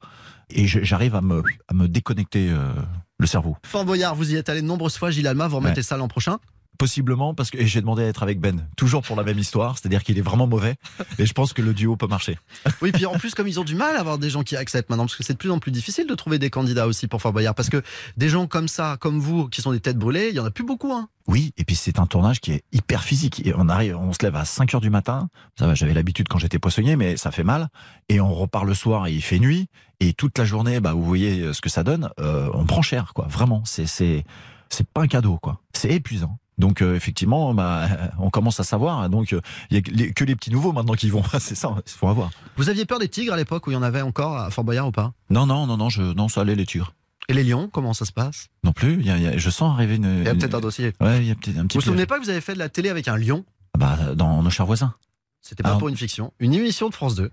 et 0.49 0.67
j'arrive 0.67 1.15
à 1.15 1.21
me, 1.21 1.41
à 1.69 1.73
me 1.73 1.87
déconnecter 1.87 2.49
euh, 2.49 2.73
le 3.19 3.27
cerveau. 3.27 3.55
Fort 3.65 3.85
Boyard, 3.85 4.15
vous 4.15 4.31
y 4.33 4.35
êtes 4.35 4.49
allé 4.49 4.61
de 4.61 4.67
nombreuses 4.67 4.97
fois, 4.97 5.11
Gilles 5.11 5.27
Alma, 5.27 5.47
vous 5.47 5.57
remettez 5.57 5.77
Ouais. 5.77 5.83
ça 5.83 5.95
l'an 5.97 6.07
prochain 6.09 6.39
Possiblement 6.77 7.33
parce 7.33 7.49
que 7.49 7.65
j'ai 7.65 7.81
demandé 7.81 8.03
à 8.03 8.07
être 8.07 8.23
avec 8.23 8.39
Ben, 8.39 8.67
toujours 8.75 9.01
pour 9.01 9.15
la 9.15 9.23
même 9.23 9.39
histoire, 9.39 9.77
c'est-à-dire 9.77 10.03
qu'il 10.03 10.17
est 10.17 10.21
vraiment 10.21 10.47
mauvais, 10.47 10.75
et 11.19 11.25
je 11.25 11.33
pense 11.33 11.53
que 11.53 11.61
le 11.61 11.73
duo 11.73 11.95
peut 11.95 12.07
marcher. 12.07 12.37
Oui, 12.81 12.91
puis 12.91 13.05
en 13.05 13.13
plus, 13.13 13.33
comme 13.35 13.47
ils 13.47 13.59
ont 13.59 13.63
du 13.63 13.75
mal 13.75 13.95
à 13.95 13.99
avoir 13.99 14.17
des 14.17 14.29
gens 14.29 14.43
qui 14.43 14.55
acceptent 14.55 14.89
maintenant, 14.89 15.05
parce 15.05 15.15
que 15.15 15.23
c'est 15.23 15.33
de 15.33 15.37
plus 15.37 15.51
en 15.51 15.59
plus 15.59 15.71
difficile 15.71 16.07
de 16.07 16.15
trouver 16.15 16.39
des 16.39 16.49
candidats 16.49 16.87
aussi 16.87 17.07
pour 17.07 17.21
Fort 17.21 17.33
Boyard, 17.33 17.55
parce 17.55 17.69
que 17.69 17.81
des 18.15 18.29
gens 18.29 18.47
comme 18.47 18.67
ça, 18.67 18.97
comme 18.99 19.19
vous, 19.19 19.47
qui 19.49 19.61
sont 19.61 19.71
des 19.71 19.79
têtes 19.79 19.97
brûlées, 19.97 20.29
il 20.29 20.35
y 20.35 20.39
en 20.39 20.45
a 20.45 20.51
plus 20.51 20.63
beaucoup. 20.63 20.93
Hein. 20.93 21.09
Oui, 21.27 21.51
et 21.57 21.65
puis 21.65 21.75
c'est 21.75 21.99
un 21.99 22.05
tournage 22.05 22.39
qui 22.39 22.53
est 22.53 22.63
hyper 22.71 23.03
physique. 23.03 23.45
Et 23.45 23.53
on 23.55 23.67
arrive, 23.67 23.97
on 23.97 24.13
se 24.13 24.19
lève 24.23 24.35
à 24.35 24.45
5 24.45 24.75
heures 24.75 24.81
du 24.81 24.89
matin. 24.89 25.29
Ça 25.59 25.67
va, 25.67 25.75
j'avais 25.75 25.93
l'habitude 25.93 26.29
quand 26.29 26.37
j'étais 26.37 26.57
poissonnier, 26.59 26.95
mais 26.95 27.17
ça 27.17 27.31
fait 27.31 27.43
mal. 27.43 27.67
Et 28.07 28.21
on 28.21 28.33
repart 28.33 28.65
le 28.65 28.73
soir 28.73 29.07
et 29.07 29.13
il 29.13 29.21
fait 29.21 29.39
nuit. 29.39 29.67
Et 29.99 30.13
toute 30.13 30.37
la 30.37 30.45
journée, 30.45 30.79
bah, 30.79 30.93
vous 30.93 31.03
voyez 31.03 31.51
ce 31.53 31.59
que 31.59 31.69
ça 31.69 31.83
donne. 31.83 32.09
euh, 32.21 32.49
on 32.53 32.65
prend 32.65 32.81
cher, 32.81 33.13
quoi. 33.13 33.25
Vraiment, 33.27 33.63
c'est 33.65 33.87
c'est 33.87 34.23
c'est 34.69 34.87
pas 34.87 35.01
un 35.01 35.07
cadeau, 35.07 35.37
quoi. 35.37 35.59
C'est 35.73 35.89
épuisant. 35.91 36.37
Donc 36.57 36.81
euh, 36.81 36.95
effectivement, 36.95 37.53
bah, 37.53 37.87
on 38.19 38.29
commence 38.29 38.59
à 38.59 38.63
savoir. 38.63 39.09
Donc 39.09 39.33
euh, 39.33 39.41
il 39.69 39.77
y 39.77 39.79
a 39.79 40.11
que 40.11 40.23
les, 40.23 40.35
petits 40.35 40.51
nouveaux 40.51 40.71
maintenant 40.71 40.93
qui 40.93 41.09
vont. 41.09 41.23
c'est 41.39 41.55
ça, 41.55 41.75
il 41.85 41.91
faut 41.91 42.07
avoir. 42.07 42.31
Vous 42.55 42.69
aviez 42.69 42.85
peur 42.85 42.99
des 42.99 43.09
tigres 43.09 43.33
à 43.33 43.37
l'époque 43.37 43.67
où 43.67 43.71
il 43.71 43.75
y 43.75 43.77
en 43.77 43.83
avait 43.83 44.01
encore 44.01 44.37
à 44.37 44.49
Fort 44.49 44.63
Boyard 44.63 44.87
ou 44.87 44.91
pas? 44.91 45.13
Non, 45.29 45.45
non, 45.45 45.67
non, 45.67 45.77
non, 45.77 45.89
je, 45.89 46.01
non, 46.01 46.27
ça 46.29 46.41
allait 46.41 46.55
les 46.55 46.65
tigres. 46.65 46.93
Et 47.29 47.33
les 47.33 47.43
lions, 47.43 47.69
comment 47.71 47.93
ça 47.93 48.05
se 48.05 48.13
passe? 48.13 48.47
Non 48.63 48.71
plus. 48.71 49.03
Y 49.03 49.09
a, 49.11 49.17
il 49.17 49.23
y 49.23 49.27
a- 49.27 49.37
je 49.37 49.49
sens 49.49 49.73
arriver 49.73 49.97
une. 49.97 50.19
Il 50.21 50.25
y 50.25 50.29
a 50.29 50.35
peut-être 50.35 50.55
un 50.55 50.61
dossier. 50.61 50.93
Ouais, 51.01 51.19
il 51.19 51.27
y 51.27 51.31
a 51.31 51.35
peut-être 51.35 51.57
un 51.57 51.67
petit. 51.67 51.77
Vous 51.77 51.81
vous 51.81 51.85
souvenez 51.85 52.05
pas 52.05 52.17
que 52.19 52.23
vous 52.23 52.29
avez 52.29 52.41
fait 52.41 52.53
de 52.53 52.59
la 52.59 52.69
télé 52.69 52.89
avec 52.89 53.07
un 53.07 53.17
lion? 53.17 53.43
Bah, 53.77 53.97
dans 54.15 54.41
nos 54.41 54.49
chers 54.49 54.65
voisins. 54.65 54.93
C'était 55.41 55.63
pas 55.63 55.73
Ah. 55.75 55.77
pour 55.77 55.87
une 55.87 55.95
fiction. 55.95 56.33
Une 56.39 56.53
émission 56.53 56.89
de 56.89 56.93
France 56.93 57.15
2. 57.15 57.31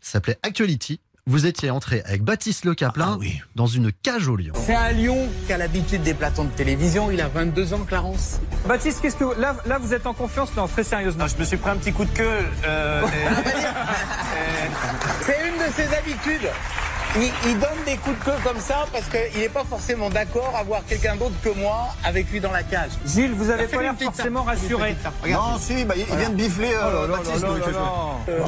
Ça 0.00 0.12
s'appelait 0.12 0.38
Actuality. 0.42 1.00
Vous 1.28 1.44
étiez 1.44 1.72
entré 1.72 2.02
avec 2.06 2.22
Baptiste 2.22 2.64
Le 2.64 2.76
Caplin 2.76 3.18
dans 3.56 3.66
une 3.66 3.90
cage 3.90 4.28
au 4.28 4.36
lion. 4.36 4.52
C'est 4.64 4.76
un 4.76 4.92
lion 4.92 5.28
qui 5.48 5.52
a 5.52 5.58
l'habitude 5.58 6.04
des 6.04 6.14
plateaux 6.14 6.44
de 6.44 6.50
télévision. 6.50 7.10
Il 7.10 7.20
a 7.20 7.26
22 7.26 7.74
ans, 7.74 7.80
Clarence. 7.80 8.38
Baptiste, 8.68 9.00
qu'est-ce 9.02 9.16
que 9.16 9.24
vous- 9.24 9.34
là, 9.40 9.56
là 9.66 9.78
vous 9.78 9.92
êtes 9.92 10.06
en 10.06 10.12
confiance 10.14 10.50
Non, 10.56 10.68
très 10.68 10.84
sérieusement. 10.84 11.26
je 11.26 11.36
me 11.36 11.42
suis 11.44 11.56
pris 11.56 11.70
un 11.70 11.76
petit 11.78 11.92
coup 11.92 12.04
de 12.04 12.16
queue. 12.16 12.44
euh, 12.64 13.02
C'est 15.22 15.48
une 15.48 15.54
de 15.54 15.72
ses 15.74 15.92
habitudes. 15.96 16.48
Il, 17.16 17.32
il 17.50 17.58
donne 17.58 17.70
des 17.86 17.96
coups 17.96 18.16
de 18.20 18.24
queue 18.24 18.38
comme 18.44 18.60
ça 18.60 18.86
parce 18.92 19.06
qu'il 19.06 19.40
n'est 19.40 19.48
pas 19.48 19.64
forcément 19.64 20.10
d'accord 20.10 20.54
à 20.56 20.62
voir 20.62 20.82
quelqu'un 20.86 21.16
d'autre 21.16 21.34
que 21.42 21.48
moi 21.58 21.88
avec 22.04 22.30
lui 22.30 22.38
dans 22.40 22.52
la 22.52 22.62
cage. 22.62 22.90
Gilles, 23.04 23.32
vous 23.32 23.50
avez 23.50 23.66
Fais 23.66 23.74
pas 23.76 23.82
l'air 23.82 23.96
tape. 23.96 24.14
forcément 24.14 24.44
rassuré. 24.44 24.94
tape. 25.02 25.14
Non, 25.28 25.58
si, 25.58 25.84
bah, 25.86 25.94
il, 25.96 26.02
il 26.08 26.16
vient 26.18 26.30
de 26.30 26.34
bifler 26.36 26.72
euh, 26.74 26.86
Oh 26.86 26.90
là 26.92 27.00
là 27.08 27.16
Baptiste. 27.16 27.42
là 27.42 27.48
donc, 27.48 27.58
là 27.58 27.66
euh, 28.28 28.38
là. 28.38 28.44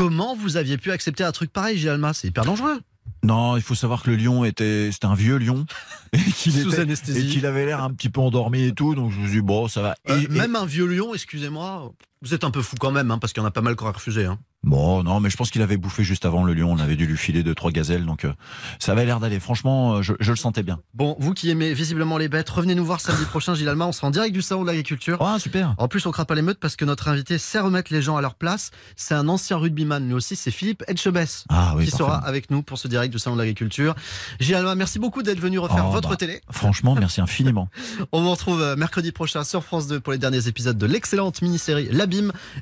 Comment 0.00 0.34
vous 0.34 0.56
aviez 0.56 0.78
pu 0.78 0.92
accepter 0.92 1.24
un 1.24 1.30
truc 1.30 1.52
pareil, 1.52 1.76
Gilles 1.76 2.00
C'est 2.14 2.28
hyper 2.28 2.46
dangereux. 2.46 2.80
Non, 3.22 3.58
il 3.58 3.62
faut 3.62 3.74
savoir 3.74 4.02
que 4.02 4.08
le 4.08 4.16
lion 4.16 4.46
était, 4.46 4.88
c'était 4.90 5.04
un 5.04 5.14
vieux 5.14 5.36
lion 5.36 5.66
et 6.14 6.18
qu'il 6.18 6.54
Sous 6.54 6.68
était- 6.72 6.80
anesthésie. 6.80 7.20
et 7.28 7.30
qu'il 7.30 7.44
avait 7.44 7.66
l'air 7.66 7.84
un 7.84 7.92
petit 7.92 8.08
peu 8.08 8.22
endormi 8.22 8.62
et 8.62 8.72
tout, 8.72 8.94
donc 8.94 9.12
je 9.12 9.18
me 9.18 9.24
suis 9.26 9.34
dit 9.36 9.40
bon, 9.42 9.68
ça 9.68 9.82
va. 9.82 9.96
Euh, 10.08 10.18
Et- 10.18 10.24
et- 10.24 10.28
même 10.28 10.56
un 10.56 10.64
vieux 10.64 10.86
lion, 10.86 11.12
excusez-moi. 11.12 11.92
Vous 12.22 12.34
êtes 12.34 12.44
un 12.44 12.50
peu 12.50 12.60
fou 12.60 12.76
quand 12.78 12.90
même, 12.90 13.10
hein, 13.10 13.16
parce 13.18 13.32
qu'il 13.32 13.40
y 13.42 13.44
en 13.44 13.48
a 13.48 13.50
pas 13.50 13.62
mal 13.62 13.76
qui 13.76 13.82
auraient 13.82 13.94
refusé. 13.94 14.26
Hein. 14.26 14.38
Bon, 14.62 15.02
non, 15.02 15.20
mais 15.20 15.30
je 15.30 15.38
pense 15.38 15.50
qu'il 15.50 15.62
avait 15.62 15.78
bouffé 15.78 16.04
juste 16.04 16.26
avant 16.26 16.44
le 16.44 16.52
lion. 16.52 16.70
On 16.70 16.78
avait 16.78 16.96
dû 16.96 17.06
lui 17.06 17.16
filer 17.16 17.42
deux, 17.42 17.54
trois 17.54 17.70
gazelles. 17.70 18.04
Donc, 18.04 18.26
euh, 18.26 18.32
ça 18.78 18.92
avait 18.92 19.06
l'air 19.06 19.18
d'aller. 19.18 19.40
Franchement, 19.40 19.94
euh, 19.94 20.02
je, 20.02 20.12
je 20.20 20.30
le 20.30 20.36
sentais 20.36 20.62
bien. 20.62 20.80
Bon, 20.92 21.16
vous 21.18 21.32
qui 21.32 21.48
aimez 21.48 21.72
visiblement 21.72 22.18
les 22.18 22.28
bêtes, 22.28 22.50
revenez 22.50 22.74
nous 22.74 22.84
voir 22.84 23.00
samedi 23.00 23.24
prochain, 23.24 23.54
Gilles 23.54 23.70
Alma. 23.70 23.86
On 23.86 23.92
sera 23.92 24.08
en 24.08 24.10
direct 24.10 24.34
du 24.34 24.42
salon 24.42 24.60
de 24.60 24.66
l'agriculture. 24.66 25.16
Ah, 25.22 25.38
super. 25.38 25.74
En 25.78 25.88
plus, 25.88 26.04
on 26.04 26.10
craint 26.10 26.26
pas 26.26 26.34
l'émeute 26.34 26.58
parce 26.60 26.76
que 26.76 26.84
notre 26.84 27.08
invité 27.08 27.38
sait 27.38 27.58
remettre 27.58 27.90
les 27.90 28.02
gens 28.02 28.18
à 28.18 28.20
leur 28.20 28.34
place. 28.34 28.70
C'est 28.96 29.14
un 29.14 29.26
ancien 29.28 29.56
rugbyman, 29.56 30.04
mais 30.04 30.12
aussi 30.12 30.36
c'est 30.36 30.50
Philippe 30.50 30.84
Etchebest 30.88 31.46
Ah 31.48 31.72
oui, 31.74 31.86
qui 31.86 31.90
parfait. 31.92 32.04
sera 32.04 32.16
avec 32.18 32.50
nous 32.50 32.62
pour 32.62 32.76
ce 32.76 32.86
direct 32.86 33.10
du 33.14 33.18
salon 33.18 33.36
de 33.36 33.40
l'agriculture. 33.40 33.94
Gilles 34.40 34.56
Alma, 34.56 34.74
merci 34.74 34.98
beaucoup 34.98 35.22
d'être 35.22 35.40
venu 35.40 35.58
refaire 35.58 35.86
Oh, 35.88 35.92
votre 35.92 36.10
bah, 36.10 36.16
télé. 36.16 36.42
Franchement, 36.50 36.94
merci 36.94 37.22
infiniment. 37.22 37.70
On 38.12 38.20
vous 38.20 38.30
retrouve 38.30 38.60
euh, 38.60 38.76
mercredi 38.76 39.10
prochain 39.10 39.42
sur 39.42 39.64
France 39.64 39.86
2 39.86 40.00
pour 40.00 40.12
les 40.12 40.18
derniers 40.18 40.48
épisodes 40.48 40.76
de 40.76 40.86
l'excellente 40.86 41.40
mini-série 41.40 41.88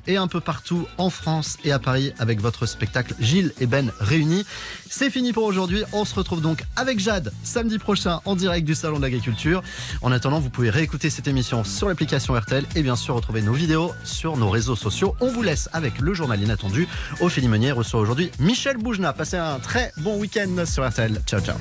Et 0.07 0.17
un 0.17 0.27
peu 0.27 0.39
partout 0.39 0.87
en 0.97 1.09
France 1.09 1.57
et 1.63 1.71
à 1.71 1.79
Paris 1.79 2.13
avec 2.19 2.41
votre 2.41 2.65
spectacle 2.65 3.13
Gilles 3.19 3.53
et 3.59 3.65
Ben 3.65 3.91
réunis. 3.99 4.45
C'est 4.89 5.09
fini 5.09 5.33
pour 5.33 5.43
aujourd'hui. 5.43 5.83
On 5.93 6.05
se 6.05 6.15
retrouve 6.15 6.41
donc 6.41 6.63
avec 6.75 6.99
Jade 6.99 7.31
samedi 7.43 7.77
prochain 7.79 8.21
en 8.25 8.35
direct 8.35 8.65
du 8.65 8.75
Salon 8.75 8.97
de 8.97 9.03
l'Agriculture. 9.03 9.61
En 10.01 10.11
attendant, 10.11 10.39
vous 10.39 10.49
pouvez 10.49 10.69
réécouter 10.69 11.09
cette 11.09 11.27
émission 11.27 11.63
sur 11.63 11.87
l'application 11.87 12.33
RTL 12.33 12.65
et 12.75 12.81
bien 12.81 12.95
sûr 12.95 13.15
retrouver 13.15 13.41
nos 13.41 13.53
vidéos 13.53 13.93
sur 14.03 14.37
nos 14.37 14.49
réseaux 14.49 14.75
sociaux. 14.75 15.15
On 15.19 15.29
vous 15.29 15.41
laisse 15.41 15.69
avec 15.73 15.99
le 15.99 16.13
journal 16.13 16.41
inattendu. 16.41 16.87
Ophélie 17.21 17.47
Meunier 17.47 17.71
reçoit 17.71 17.99
aujourd'hui 17.99 18.31
Michel 18.39 18.77
Boujna. 18.77 19.13
Passez 19.13 19.37
un 19.37 19.59
très 19.59 19.91
bon 19.97 20.17
week-end 20.17 20.65
sur 20.65 20.87
RTL. 20.87 21.21
Ciao, 21.25 21.41
ciao. 21.41 21.57